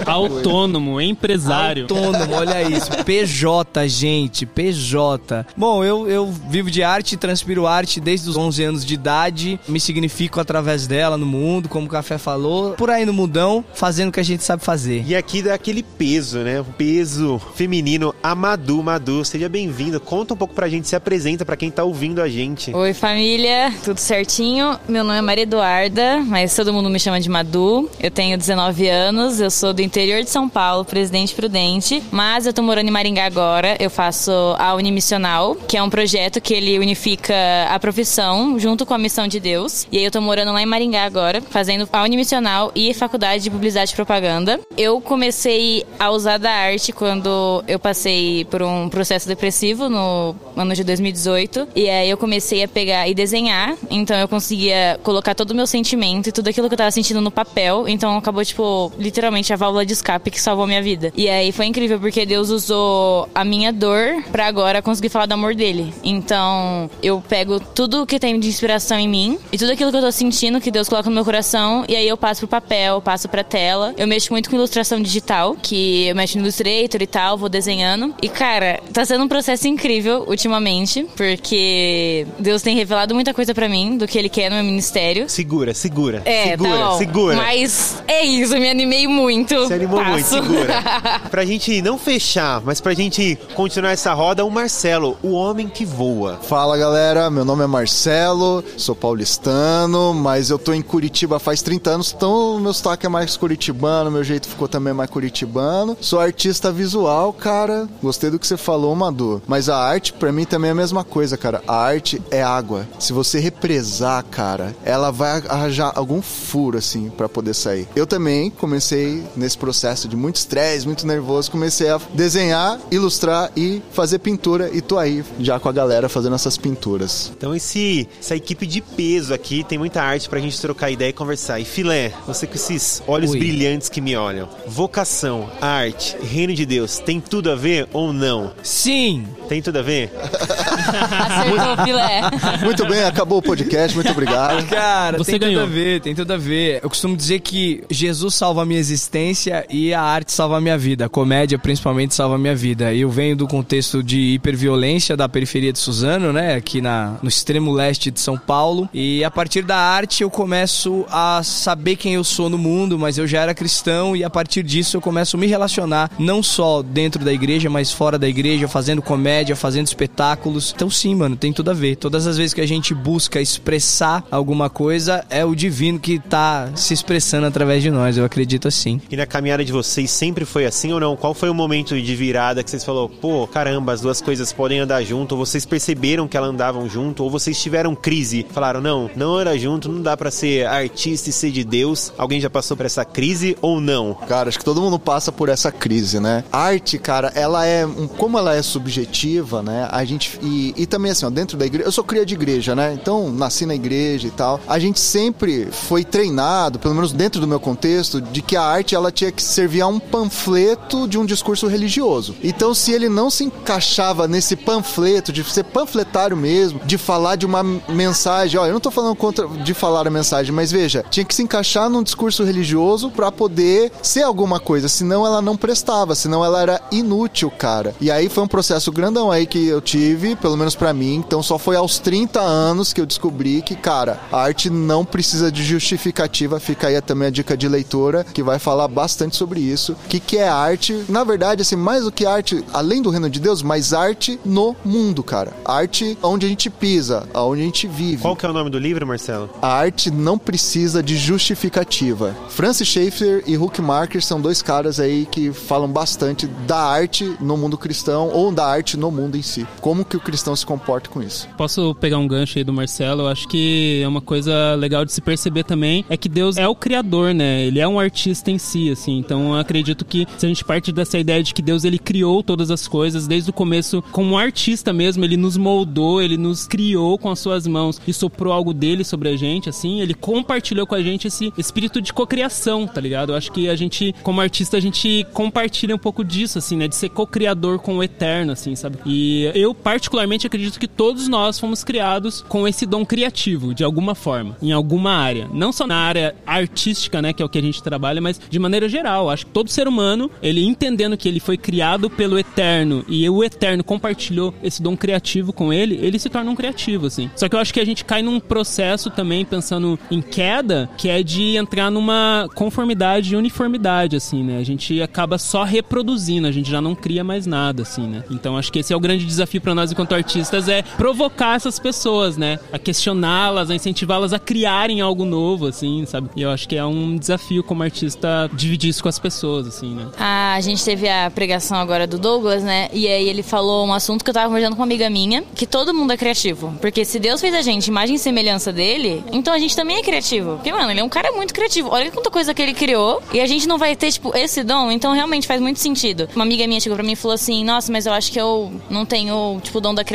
Autônomo, 0.07 1.01
empresário. 1.01 1.83
Autônomo, 1.85 2.35
olha 2.35 2.63
isso. 2.63 2.91
PJ, 3.05 3.89
gente, 3.89 4.47
PJ. 4.47 5.47
Bom, 5.57 5.85
eu, 5.85 6.09
eu 6.09 6.33
vivo 6.49 6.71
de 6.71 6.83
arte, 6.83 7.17
transpiro 7.17 7.67
arte 7.67 8.01
desde 8.01 8.29
os 8.29 8.37
11 8.37 8.63
anos 8.63 8.85
de 8.85 8.95
idade. 8.95 9.61
Me 9.69 9.81
significo 9.81 10.41
através 10.41 10.87
dela 10.87 11.17
no 11.17 11.27
mundo, 11.27 11.69
como 11.69 11.87
o 11.87 11.91
Café 11.91 12.19
falou. 12.19 12.73
Por 12.73 12.91
aí 12.91 13.05
no 13.05 13.13
mundão, 13.13 13.65
fazendo 13.75 14.09
o 14.09 14.13
que 14.13 14.21
a 14.21 14.25
gente 14.25 14.45
sabe 14.45 14.63
fazer. 14.65 15.05
E 15.07 15.15
aqui 15.15 15.43
dá 15.43 15.55
aquele 15.55 15.83
peso, 15.83 16.39
né? 16.39 16.61
O 16.61 16.65
peso 16.65 17.41
feminino. 17.55 18.15
A 18.23 18.35
Madu, 18.35 18.83
Madu, 18.83 19.25
seja 19.25 19.49
bem-vindo. 19.49 20.01
Conta 20.01 20.35
um 20.35 20.37
pouco 20.37 20.55
pra 20.55 20.69
gente, 20.69 20.89
se 20.89 20.97
apresenta 20.97 21.45
pra 21.45 21.57
quem 21.57 21.71
tá 21.71 21.85
ouvindo 21.85 22.21
a 22.23 22.29
gente. 22.29 22.75
Oi, 22.75 22.95
família. 22.95 23.73
Tudo 23.85 23.99
certinho? 23.99 24.79
Meu 24.89 25.05
nome 25.05 25.19
é 25.19 25.23
Maria 25.23 25.43
Eduarda, 25.43 26.19
mas 26.27 26.55
todo 26.55 26.73
mundo 26.73 26.89
me 26.89 26.99
chama 26.99 27.21
de 27.21 27.29
Madu. 27.29 27.89
Eu 28.01 28.11
tenho 28.11 28.22
19 28.31 28.89
anos, 28.89 29.41
eu 29.41 29.51
sou 29.51 29.73
do 29.73 29.83
interior 29.83 30.23
de 30.23 30.31
São 30.31 30.49
Paulo, 30.49 30.85
Presidente 30.85 31.35
Prudente, 31.35 32.01
mas 32.11 32.47
eu 32.47 32.53
tô 32.53 32.63
morando 32.63 32.87
em 32.87 32.91
Maringá 32.91 33.25
agora. 33.25 33.77
Eu 33.81 33.91
faço 33.91 34.31
a 34.59 34.75
Unimissional, 34.75 35.57
que 35.57 35.77
é 35.77 35.83
um 35.83 35.91
projeto 35.91 36.41
que 36.41 36.55
ele 36.55 36.79
unifica 36.79 37.35
a 37.69 37.79
profissão 37.81 38.59
junto 38.59 38.87
com 38.87 38.95
a 38.95 38.99
missão 38.99 39.27
de 39.27 39.41
Deus. 39.41 39.89
E 39.91 39.99
aí 39.99 40.05
eu 40.05 40.11
tô 40.11 40.21
morando 40.21 40.53
lá 40.53 40.63
em 40.63 40.67
Maringá 40.67 41.05
agora, 41.05 41.43
fazendo 41.51 41.89
a 41.93 42.03
Unimissional 42.05 42.71
e 42.77 42.95
Faculdade 42.95 43.43
de 43.43 43.51
Publicidade 43.51 43.93
e 43.93 43.97
Propaganda. 43.97 44.61
Eu 44.77 45.01
comecei 45.01 45.85
a 45.99 46.11
usar 46.11 46.39
da 46.39 46.51
arte 46.51 46.93
quando 46.93 47.65
eu 47.67 47.79
passei 47.79 48.45
por 48.45 48.63
um 48.63 48.89
processo 48.89 49.27
depressivo 49.27 49.89
no 49.89 50.35
ano 50.57 50.75
de 50.75 50.85
2018. 50.85 51.69
E 51.75 51.89
aí 51.91 52.09
eu 52.09 52.17
comecei 52.17 52.63
a 52.63 52.69
pegar 52.69 53.09
e 53.09 53.15
desenhar. 53.15 53.77
Então 53.91 54.17
eu 54.17 54.29
conseguia 54.29 54.99
colocar 55.03 55.35
todo 55.35 55.51
o 55.51 55.55
meu 55.55 55.67
sentimento 55.67 56.29
e 56.29 56.33
tudo 56.33 56.49
aquilo 56.49 56.69
que 56.69 56.75
eu 56.75 56.79
tava 56.79 56.91
sentindo 56.91 57.21
no 57.21 57.31
papel. 57.31 57.89
Então 57.89 58.12
acabou, 58.19 58.45
tipo, 58.45 58.93
literalmente 58.99 59.53
a 59.53 59.57
válvula 59.57 59.85
de 59.85 59.93
escape 59.93 60.31
que 60.31 60.41
salvou 60.41 60.67
minha 60.67 60.83
vida. 60.83 61.13
E 61.17 61.29
aí 61.29 61.53
foi 61.53 61.67
incrível 61.67 61.99
porque 61.99 62.25
Deus 62.27 62.51
usou 62.51 63.29
a 63.35 63.45
minha 63.45 63.73
dor 63.73 64.23
pra 64.31 64.47
agora 64.47 64.83
conseguir 64.83 65.09
falar 65.09 65.27
do 65.27 65.33
amor 65.33 65.55
dele. 65.55 65.93
Então 66.03 66.91
eu 67.03 67.23
pego 67.29 67.61
tudo 67.61 68.07
que 68.07 68.19
tem 68.19 68.39
de 68.39 68.49
inspiração 68.49 68.99
em 68.99 69.09
mim 69.09 69.39
e 69.53 69.59
tudo 69.59 69.73
aquilo 69.73 69.91
que 69.91 69.97
eu 69.97 70.03
tô 70.03 70.13
sentindo 70.13 70.61
que 70.61 70.71
Deus 70.71 70.89
coloca 70.89 71.09
no 71.09 71.15
meu 71.15 71.25
coração. 71.25 71.85
E 71.89 71.97
aí 71.97 72.09
eu 72.09 72.17
passo 72.17 72.41
pro 72.41 72.49
papel, 72.49 73.01
passo 73.01 73.29
pra 73.29 73.45
tela. 73.45 73.95
Eu 73.97 74.07
mexo 74.07 74.33
muito 74.33 74.49
com 74.51 74.57
ilustração 74.57 75.01
digital, 75.01 75.57
que 75.61 76.09
eu 76.09 76.17
mexo 76.17 76.39
no 76.39 76.45
Illustrator 76.45 77.01
e 77.01 77.07
tal, 77.07 77.39
vou 77.39 77.49
desenhando. 77.49 78.15
E 78.23 78.29
cara, 78.29 78.81
tá 78.93 79.05
sendo 79.05 79.25
um 79.25 79.29
processo 79.29 79.67
incrível 79.69 80.25
ultimamente, 80.29 81.07
porque 81.17 82.27
Deus 82.39 82.63
tem 82.63 82.77
revelado 82.77 83.15
muita 83.15 83.35
coisa 83.35 83.55
pra 83.55 83.69
mim 83.69 83.97
do 83.97 84.07
que 84.07 84.19
ele 84.19 84.29
quer 84.29 84.51
no 84.51 84.57
meu 84.57 84.65
ministério. 84.65 85.29
Segura, 85.29 85.75
segura. 85.75 86.23
É, 86.25 86.51
segura, 86.51 86.79
tá 86.79 86.93
segura. 86.99 87.37
Mas 87.37 87.92
é 88.07 88.25
isso, 88.25 88.55
me 88.55 88.69
animei 88.71 89.07
muito. 89.07 89.67
Se 89.67 89.75
animou 89.75 90.05
muito, 90.05 90.25
Passo. 90.25 90.43
segura. 90.43 90.83
pra 91.31 91.45
gente 91.45 91.81
não 91.83 91.99
fechar, 91.99 92.61
mas 92.65 92.81
pra 92.81 92.95
gente 92.95 93.39
continuar 93.55 93.91
essa 93.93 94.13
roda, 94.13 94.45
o 94.45 94.51
Marcelo, 94.51 95.17
o 95.23 95.33
homem 95.33 95.69
que 95.69 95.85
voa. 95.85 96.39
Fala 96.43 96.77
galera, 96.77 97.31
meu 97.31 97.45
nome 97.45 97.65
é 97.65 97.67
Marcelo, 97.67 98.65
sou 98.77 98.95
paulistano, 98.95 100.15
mas 100.15 100.51
eu 100.51 100.59
tô 100.59 100.73
em 100.73 100.83
Curitiba 100.83 101.39
faz 101.39 101.63
30 101.63 101.91
anos, 101.91 102.15
então 102.17 102.57
o 102.57 102.61
meu 102.61 102.73
sotaque 102.73 103.07
é 103.07 103.09
mais 103.09 103.37
curitibano, 103.37 104.11
meu 104.11 104.25
jeito 104.25 104.49
ficou 104.49 104.69
também 104.69 104.93
mais 104.93 105.11
curitibano. 105.11 105.97
Sou 106.01 106.21
artista 106.21 106.71
visual, 106.71 107.33
cara, 107.33 107.89
gostei 108.03 108.31
do 108.31 108.39
que 108.39 108.47
você 108.47 108.57
falou, 108.57 108.95
Madu. 108.95 109.43
Mas 109.47 109.69
a 109.69 109.77
arte 109.77 110.13
pra 110.13 110.33
mim 110.33 110.45
também 110.45 110.69
é 110.69 110.73
a 110.73 110.77
mesma 110.77 111.05
coisa, 111.05 111.37
cara. 111.37 111.63
A 111.67 111.77
arte 111.77 112.21
é 112.31 112.43
água. 112.43 112.87
Se 112.99 113.13
você 113.13 113.39
represar, 113.39 114.25
cara, 114.25 114.75
ela 114.85 115.11
vai 115.11 115.43
arranjar 115.49 115.93
algum 115.95 116.21
furo 116.23 116.79
assim 116.79 117.11
pra 117.11 117.29
poder 117.29 117.55
sair. 117.55 117.82
Eu 117.95 118.07
também 118.07 118.51
comecei 118.51 119.23
nesse 119.37 119.57
processo 119.57 120.09
de 120.09 120.17
muito 120.17 120.37
estresse, 120.37 120.87
muito 120.87 121.07
nervoso, 121.07 121.51
comecei 121.51 121.89
a 121.89 122.01
desenhar, 122.15 122.79
ilustrar 122.91 123.51
e 123.57 123.83
fazer 123.93 124.19
pintura 124.19 124.71
e 124.73 124.81
tô 124.81 124.99
aí 124.99 125.25
já 125.41 125.59
com 125.59 125.69
a 125.69 125.73
galera 125.73 126.09
fazendo 126.09 126.35
essas 126.35 126.57
pinturas. 126.57 127.33
Então 127.37 127.55
esse, 127.55 128.09
essa 128.21 128.37
equipe 128.37 128.67
de 128.67 128.81
peso 128.81 129.33
aqui 129.35 129.65
tem 129.65 129.79
muita 129.79 130.03
arte 130.03 130.29
pra 130.29 130.41
gente 130.41 130.61
trocar 130.61 130.91
ideia 130.91 131.11
e 131.11 131.13
conversar. 131.13 131.61
E 131.61 131.65
filé, 131.65 132.13
você 132.27 132.47
com 132.47 132.55
esses 132.55 133.03
olhos 133.07 133.33
Oi. 133.33 133.39
brilhantes 133.39 133.89
que 133.89 134.01
me 134.01 134.17
olham. 134.17 134.49
Vocação, 134.67 135.51
arte, 135.61 136.17
reino 136.23 136.55
de 136.55 136.67
Deus, 136.67 136.99
tem 136.99 137.21
tudo 137.21 137.51
a 137.51 137.55
ver 137.55 137.89
ou 137.93 138.13
não? 138.13 138.53
Sim! 138.63 139.27
Tem 139.49 139.61
tudo 139.61 139.79
a 139.79 139.83
ver? 139.83 140.11
Acertou 140.83 141.75
o 141.75 141.85
filé. 141.85 142.21
Muito 142.65 142.87
bem, 142.87 143.03
acabou 143.05 143.39
o 143.39 143.43
podcast, 143.43 143.95
muito 143.95 144.11
obrigado. 144.11 144.67
Cara, 144.69 145.19
Você 145.19 145.33
tem 145.33 145.41
ganhou. 145.41 145.63
tudo 145.63 145.73
a 145.73 145.75
ver, 145.75 146.01
tem 146.01 146.15
tudo 146.15 146.33
a 146.33 146.37
ver. 146.37 146.81
Eu 146.83 146.89
costumo 146.89 147.17
dizer 147.17 147.41
que 147.41 147.83
Jesus 147.91 148.35
salva 148.35 148.63
a 148.63 148.67
minha 148.67 148.81
existência 148.81 149.65
e 149.71 149.93
a 149.95 150.01
arte 150.01 150.33
salva 150.33 150.59
a 150.59 150.61
minha 150.61 150.77
vida. 150.79 151.07
A 151.07 151.09
comédia, 151.09 151.59
principalmente, 151.59 152.15
salva 152.15 152.35
a 152.35 152.39
minha 152.39 152.55
vida. 152.55 152.93
Eu 152.95 153.11
venho 153.11 153.37
do 153.37 153.47
contexto 153.47 154.03
de 154.03 154.19
hiperviolência 154.35 155.17
da 155.17 155.29
periferia 155.29 155.73
de 155.73 155.79
Suzano, 155.79 156.33
né? 156.33 156.55
Aqui 156.55 156.81
na, 156.81 157.17
no 157.23 157.29
extremo 157.29 157.73
leste 157.73 158.11
de 158.11 158.21
São 158.21 158.37
Paulo. 158.39 158.89
E 158.93 159.23
a 159.25 159.31
partir 159.31 159.63
da 159.63 159.77
arte 159.77 160.23
eu 160.23 160.31
começo 160.31 161.05
a 161.11 161.43
saber 161.43 161.97
quem 161.97 162.15
eu 162.15 162.25
sou 162.25 162.49
no 162.49 162.59
mundo, 162.59 162.99
mas 162.99 163.19
eu 163.19 163.27
já 163.27 163.41
era 163.41 163.55
cristão 163.55 164.15
e 164.17 164.25
a 164.25 164.31
partir 164.31 164.63
disso 164.63 164.97
eu 164.97 165.01
começo 165.01 165.37
a 165.37 165.41
me 165.41 165.47
relacionar 165.47 166.11
não 166.19 166.43
só 166.43 166.83
dentro 166.83 167.25
da 167.25 167.33
igreja, 167.33 167.69
mas 167.71 167.93
fora 167.93 168.19
da 168.19 168.29
igreja, 168.29 168.69
fazendo 168.69 169.03
comédia, 169.03 169.57
fazendo 169.57 169.87
espetáculos. 169.87 170.72
Então 170.75 170.91
sim, 170.91 171.15
mano, 171.15 171.37
tem 171.37 171.53
tudo 171.53 171.71
a 171.71 171.75
ver. 171.75 171.97
Todas 171.97 172.27
as 172.27 172.37
vezes 172.37 172.55
que 172.55 172.61
a 172.61 172.67
gente 172.67 172.95
busca 172.95 173.41
expressar 173.41 174.25
alguma 174.31 174.69
coisa, 174.69 175.25
é 175.31 175.45
o 175.45 175.55
divino 175.55 175.99
que 175.99 176.19
tá 176.19 176.71
se 176.75 176.93
expressando 176.95 177.47
através 177.47 177.83
de 177.83 177.91
nós. 177.91 178.17
Eu 178.19 178.25
acredito 178.25 178.69
assim. 178.69 179.01
E 179.11 179.17
na 179.17 179.27
caminhada 179.27 179.65
de 179.65 179.73
vocês 179.73 180.11
sempre 180.11 180.45
foi 180.45 180.65
assim 180.67 180.93
ou 180.93 181.01
não? 181.01 181.17
Qual 181.17 181.35
foi 181.35 181.49
o 181.49 181.55
momento 181.55 182.01
de 182.01 182.17
virada 182.17 182.63
que 182.63 182.71
vocês 182.71 182.85
falaram, 182.85 183.09
pô, 183.09 183.47
caramba, 183.47 183.93
as 183.93 184.01
duas 184.01 184.21
coisas 184.21 184.53
podem 184.53 184.81
andar 184.81 185.03
junto? 185.05 185.33
Ou 185.33 185.45
vocês 185.47 185.65
perceberam 185.65 186.27
que 186.29 186.37
elas 186.37 186.51
andavam 186.51 186.89
junto? 186.89 187.23
Ou 187.25 187.31
vocês 187.31 187.61
tiveram 187.61 187.95
crise? 187.95 188.47
Falaram, 188.51 188.81
não, 188.81 189.11
não 189.17 189.37
anda 189.37 189.57
junto, 189.59 189.89
não 189.89 190.03
dá 190.03 190.17
pra 190.17 190.31
ser 190.31 190.67
artista 190.67 191.31
e 191.31 191.33
ser 191.33 191.51
de 191.51 191.65
Deus. 191.65 192.13
Alguém 192.19 192.41
já 192.41 192.51
passou 192.51 192.77
por 192.77 192.87
essa 192.87 193.05
crise 193.05 193.57
ou 193.61 193.81
não? 193.81 194.15
Cara, 194.29 194.49
acho 194.49 194.59
que 194.59 194.65
todo 194.65 194.81
mundo 194.81 194.99
passa 194.99 195.31
por 195.33 195.49
essa 195.49 195.71
crise, 195.71 196.19
né? 196.21 196.45
A 196.53 196.59
arte, 196.59 196.99
cara, 196.99 197.33
ela 197.35 197.65
é. 197.67 197.87
um- 197.87 198.09
Como 198.09 198.39
ela 198.39 198.55
é 198.55 198.63
subjetiva, 198.63 199.63
né? 199.63 199.89
A 199.91 200.05
gente. 200.05 200.39
E, 200.43 200.62
e 200.77 200.87
também, 200.87 201.13
assim, 201.13 201.27
ó, 201.27 201.31
dentro 201.31 201.57
da 201.57 201.67
igreja. 201.67 201.89
Eu 201.89 201.93
sou 201.93 202.05
cria 202.05 202.25
de 202.25 202.35
igreja, 202.35 202.75
né? 202.75 202.93
Então, 202.95 203.31
nasci 203.31 203.67
na 203.67 203.75
igreja 203.75 204.29
e 204.29 204.31
tal. 204.31 204.61
A 204.67 204.79
gente 204.79 205.01
sempre 205.01 205.69
foi 205.71 206.05
treinado, 206.05 206.79
pelo 206.79 206.95
menos 206.95 207.13
dentro 207.13 207.41
do 207.41 207.49
meu 207.49 207.59
contexto, 207.59 208.21
de 208.21 208.43
que 208.43 208.57
a 208.57 208.63
arte 208.63 208.95
ela 208.95 209.11
tinha 209.11 209.33
que 209.33 209.43
servir 209.43 209.81
a 209.81 209.87
um 209.87 209.99
panfleto 209.99 211.09
de 211.09 211.19
um 211.19 211.27
discurso 211.27 211.67
religioso. 211.67 212.35
Então, 212.43 212.75
se 212.75 212.93
ele 212.93 213.09
não 213.09 213.31
se 213.31 213.45
encaixava 213.45 214.29
nesse 214.29 214.57
panfleto, 214.57 215.33
de 215.33 215.43
ser 215.45 215.65
panfletário 215.65 216.37
mesmo, 216.37 216.81
de 216.85 216.99
falar 216.99 217.37
de 217.37 217.47
uma 217.47 217.63
mensagem, 217.63 218.59
ó, 218.59 218.67
eu 218.67 218.73
não 218.73 218.81
tô 218.81 218.91
falando 218.91 219.17
contra 219.17 219.47
de 219.49 219.75
falar 219.75 220.07
a 220.07 220.11
mensagem, 220.11 220.53
mas 220.53 220.71
veja, 220.71 221.05
tinha 221.11 221.25
que 221.25 221.35
se 221.35 221.43
encaixar 221.43 221.89
num 221.89 222.03
discurso 222.03 222.45
religioso 222.45 223.11
pra 223.11 223.33
poder 223.33 223.93
ser 224.03 224.23
alguma 224.23 224.61
coisa, 224.61 224.89
senão 224.89 225.27
ela 225.27 225.43
não 225.43 225.57
prestava, 225.57 226.15
senão 226.15 226.45
ela 226.45 226.61
era 226.61 226.81
inútil, 226.91 227.51
cara. 227.51 227.95
E 228.01 228.11
aí 228.11 228.29
foi 228.29 228.45
um 228.45 228.49
processo 228.49 228.93
grandão 228.93 229.31
aí 229.31 229.47
que 229.47 229.67
eu 229.67 229.81
tive, 229.81 230.37
pelo 230.37 230.52
menos 230.57 230.75
pra 230.75 230.93
mim, 230.93 231.15
então 231.15 231.43
só 231.43 231.59
foi 231.59 231.77
aos 231.77 231.99
30 231.99 232.41
anos 232.41 232.93
que 232.93 233.01
eu 233.01 233.07
descobri 233.07 233.63
que, 233.63 233.75
cara, 233.75 234.21
a 234.31 234.41
arte 234.41 234.71
não 234.71 235.05
precisa 235.05 235.51
de 235.51 235.65
justificativa, 235.65 236.61
fica 236.61 236.89
aí 236.89 237.01
também 237.01 237.29
a 237.29 237.31
dica 237.31 237.57
de 237.57 237.69
leitora, 237.69 238.25
que 238.25 238.43
vai 238.43 238.59
falar 238.59 238.89
bastante 238.89 239.37
sobre 239.37 239.61
isso. 239.61 239.93
O 239.93 240.09
que, 240.09 240.21
que 240.21 240.39
é 240.39 240.49
arte? 240.49 241.05
Na 241.09 241.25
verdade, 241.25 241.63
assim, 241.63 241.77
mais 241.77 242.05
do 242.05 242.13
que 242.13 242.27
arte, 242.27 242.65
além 242.73 243.03
do 243.03 243.11
reino 243.11 243.31
de 243.31 243.41
Deus, 243.41 243.63
mas 243.63 243.93
arte 243.93 244.39
no 244.45 244.77
mundo, 244.85 245.23
cara. 245.23 245.53
Arte 245.65 246.19
onde 246.23 246.47
a 246.47 246.49
gente 246.49 246.71
pisa, 246.71 247.29
onde 247.35 247.63
a 247.63 247.65
gente 247.65 247.87
vive. 247.87 248.23
Qual 248.23 248.37
que 248.37 248.47
é 248.47 248.49
o 248.49 248.53
nome 248.53 248.71
do 248.71 248.79
livro, 248.79 249.07
Marcelo? 249.07 249.51
A 249.61 249.69
arte 249.69 250.11
não 250.11 250.39
precisa 250.39 251.03
de 251.03 251.17
justificativa. 251.17 252.37
Francis 252.49 252.89
Schaeffer 252.89 253.43
e 253.47 253.57
Huck 253.57 253.81
Marker 253.81 254.23
são 254.23 254.41
dois 254.41 254.63
caras 254.63 255.01
aí 255.01 255.27
que 255.31 255.53
falam 255.53 255.89
bastante 255.89 256.47
da 256.47 256.79
arte 256.79 257.37
no 257.41 257.57
mundo 257.57 257.79
cristão 257.79 258.29
ou 258.29 258.51
da 258.53 258.67
arte 258.67 258.97
no 258.97 259.11
mundo 259.11 259.37
em 259.37 259.43
si. 259.43 259.67
Como 259.81 260.05
que 260.05 260.17
o 260.17 260.21
cristão 260.21 260.42
se 260.57 260.67
comporta 260.67 261.09
com 261.09 261.23
isso? 261.23 261.49
Posso 261.57 261.95
pegar 261.95 262.19
um 262.19 262.27
gancho 262.27 262.59
aí 262.59 262.65
do 262.65 262.73
Marcelo? 262.73 263.23
Eu 263.23 263.29
acho 263.29 263.49
que 263.49 264.01
é 264.03 264.09
uma 264.09 264.21
coisa 264.21 264.75
legal 264.75 265.05
de 265.05 265.13
se 265.13 265.21
perceber 265.21 265.65
também 265.65 266.05
é 266.09 266.17
que 266.17 266.29
Deus 266.29 266.57
é 266.57 266.67
o 266.69 266.75
criador, 266.75 267.35
né? 267.35 267.65
Ele 267.65 267.81
é 267.81 267.87
um 267.87 267.99
artista 267.99 268.51
em 268.51 268.59
si, 268.59 268.91
assim. 268.91 269.19
Então 269.19 269.55
eu 269.55 269.59
acredito 269.59 270.05
que 270.05 270.27
se 270.37 270.47
a 270.47 270.49
gente 270.49 270.65
parte 270.65 270.93
dessa 270.93 271.19
ideia 271.19 271.43
de 271.43 271.55
que 271.55 271.63
Deus 271.63 271.85
ele 271.85 271.99
criou 271.99 272.43
todas 272.43 272.71
as 272.71 272.89
coisas 272.89 273.27
desde 273.27 273.51
o 273.51 273.53
começo, 273.53 274.03
como 274.11 274.33
um 274.33 274.39
artista 274.39 274.93
mesmo, 274.93 275.25
ele 275.25 275.37
nos 275.37 275.57
moldou, 275.57 276.21
ele 276.21 276.37
nos 276.37 276.67
criou 276.67 277.19
com 277.19 277.31
as 277.31 277.39
suas 277.39 277.67
mãos 277.67 278.01
e 278.07 278.13
soprou 278.13 278.53
algo 278.53 278.73
dele 278.73 279.05
sobre 279.05 279.29
a 279.29 279.37
gente, 279.37 279.69
assim. 279.69 280.01
Ele 280.01 280.15
compartilhou 280.15 280.87
com 280.87 280.95
a 280.95 281.03
gente 281.03 281.29
esse 281.29 281.53
espírito 281.57 282.01
de 282.01 282.13
cocriação, 282.13 282.87
tá 282.87 283.01
ligado? 283.01 283.33
Eu 283.33 283.37
acho 283.37 283.53
que 283.53 283.69
a 283.69 283.77
gente, 283.77 284.15
como 284.23 284.41
artista, 284.41 284.77
a 284.77 284.81
gente 284.81 285.27
compartilha 285.33 285.95
um 285.95 285.99
pouco 285.99 286.25
disso, 286.25 286.59
assim, 286.59 286.77
né? 286.77 286.89
De 286.89 286.97
ser 286.97 287.11
co-criador 287.11 287.79
com 287.79 287.99
o 287.99 288.03
eterno, 288.03 288.53
assim, 288.53 288.75
sabe? 288.75 288.99
E 289.07 289.51
eu, 289.55 289.75
particularmente, 289.75 290.32
acredito 290.47 290.79
que 290.79 290.89
todos 290.89 291.29
nós 291.29 291.59
fomos 291.59 291.85
criados 291.85 292.45
com 292.49 292.67
esse 292.67 292.87
dom 292.87 293.05
criativo, 293.05 293.75
de 293.75 293.85
alguma 293.85 294.15
forma, 294.15 294.57
em 294.63 294.73
alguma 294.73 295.13
área. 295.13 295.49
Não 295.53 295.73
só 295.73 295.87
na 295.87 295.97
área 295.97 296.35
artística, 296.47 297.21
né? 297.21 297.33
Que 297.33 297.43
é 297.43 297.47
o 297.47 297.49
que 297.49 297.59
a 297.59 297.63
gente 297.63 297.83
trabalha, 297.83 298.21
mas 298.21 298.41
de 298.49 298.59
maneira 298.59 298.89
geral. 298.89 299.31
Acho 299.31 299.47
que 299.47 299.53
todo 299.53 299.71
ser 299.71 299.87
humano, 299.87 300.31
ele 300.43 300.65
entendendo 300.65 301.17
que 301.17 301.29
ele 301.29 301.41
foi 301.41 301.57
criado 301.57 302.09
pelo 302.11 302.39
eterno 302.39 303.05
e 303.09 303.29
o 303.29 303.43
eterno 303.43 303.85
compartilhou 303.85 304.55
esse 304.63 304.83
dom 304.83 304.97
criativo 304.97 305.53
com 305.53 305.73
ele, 305.73 305.99
ele 306.01 306.19
se 306.19 306.29
torna 306.29 306.51
um 306.51 306.57
criativo, 306.57 307.07
assim. 307.07 307.31
Só 307.37 307.49
que 307.49 307.57
eu 307.57 307.61
acho 307.61 307.73
que 307.73 307.81
a 307.81 307.87
gente 307.87 308.05
cai 308.05 308.23
num 308.23 308.41
processo 308.41 309.11
também, 309.11 309.45
pensando 309.45 309.99
em 310.11 310.21
queda, 310.21 310.89
que 310.97 311.09
é 311.09 311.23
de 311.23 311.57
entrar 311.57 311.91
numa 311.91 312.49
conformidade 312.55 313.35
e 313.35 313.37
uniformidade, 313.37 314.17
assim, 314.17 314.43
né? 314.43 314.59
A 314.59 314.65
gente 314.65 315.01
acaba 315.03 315.39
só 315.39 315.65
reproduzindo, 315.65 316.47
a 316.47 316.53
gente 316.53 316.71
já 316.71 316.81
não 316.81 316.95
cria 316.95 317.25
mais 317.25 317.47
nada, 317.47 317.83
assim, 317.83 318.07
né? 318.07 318.25
Então 318.31 318.57
acho 318.57 318.73
que 318.73 318.79
esse 318.79 318.93
é 318.93 318.97
o 318.97 319.01
grande 319.01 319.25
desafio 319.25 319.61
para 319.61 319.75
nós 319.75 319.93
enquanto 319.93 320.15
artistas, 320.23 320.69
é 320.69 320.83
provocar 320.97 321.57
essas 321.57 321.79
pessoas, 321.79 322.37
né? 322.37 322.59
A 322.73 322.79
questioná-las, 322.79 323.71
a 323.71 323.75
incentivá-las 323.75 324.33
a 324.33 324.39
criarem 324.39 325.01
algo 325.01 325.25
novo, 325.25 325.67
assim, 325.67 326.05
sabe? 326.07 326.31
E 326.37 326.43
eu 326.43 326.51
acho 326.51 326.69
que 326.69 326.77
é 326.77 326.85
um 326.85 327.17
desafio 327.17 327.63
como 327.63 327.83
artista 327.83 328.49
dividir 328.53 328.91
isso 328.91 329.03
com 329.03 329.09
as 329.09 329.19
pessoas, 329.19 329.67
assim, 329.67 329.95
né? 329.95 330.07
Ah, 330.19 330.55
a 330.55 330.61
gente 330.61 330.85
teve 330.85 331.09
a 331.09 331.31
pregação 331.31 331.77
agora 331.77 332.07
do 332.07 332.19
Douglas, 332.19 332.63
né? 332.63 332.89
E 332.93 333.07
aí 333.09 333.29
ele 333.29 333.43
falou 333.43 333.87
um 333.87 333.93
assunto 333.93 334.25
que 334.25 334.31
eu 334.31 334.35
tava 334.35 334.47
conversando 334.47 334.75
com 334.75 334.81
uma 334.81 334.87
amiga 334.87 335.11
minha, 335.11 335.43
que 335.55 335.67
todo 335.67 335.93
mundo 335.93 336.13
é 336.13 336.17
criativo. 336.17 336.75
Porque 336.81 337.05
se 337.05 337.19
Deus 337.19 337.41
fez 337.41 337.55
a 337.55 337.63
gente 337.63 337.89
imagem 337.89 338.17
e 338.17 338.19
semelhança 338.19 338.73
dele, 338.73 339.25
então 339.33 339.53
a 339.53 339.59
gente 339.59 339.75
também 339.75 339.99
é 339.99 340.03
criativo. 340.03 340.57
Porque, 340.57 340.73
mano, 340.73 340.91
ele 340.91 341.01
é 341.01 341.05
um 341.05 341.09
cara 341.09 341.33
muito 341.33 341.53
criativo. 341.53 341.89
Olha 341.91 342.11
quanta 342.11 342.31
coisa 342.31 342.55
que 342.55 342.63
ele 342.63 342.75
criou 342.75 343.23
e 343.33 343.41
a 343.41 343.47
gente 343.47 343.67
não 343.67 343.79
vai 343.79 343.97
ter, 343.97 344.13
tipo, 344.13 344.37
esse 344.37 344.63
dom, 344.63 344.91
então 344.91 345.13
realmente 345.13 345.47
faz 345.47 345.61
muito 345.61 345.81
sentido. 345.81 346.29
Uma 346.35 346.45
amiga 346.45 346.67
minha 346.67 346.81
chegou 346.81 346.97
pra 346.97 347.05
mim 347.05 347.13
e 347.13 347.17
falou 347.17 347.35
assim: 347.35 347.65
Nossa, 347.65 347.91
mas 347.91 348.07
eu 348.07 348.13
acho 348.13 348.31
que 348.31 348.41
eu 348.41 348.73
não 348.89 349.05
tenho, 349.05 349.61
tipo, 349.63 349.81
dom 349.81 349.95
da 349.95 350.05
criatividade. 350.05 350.12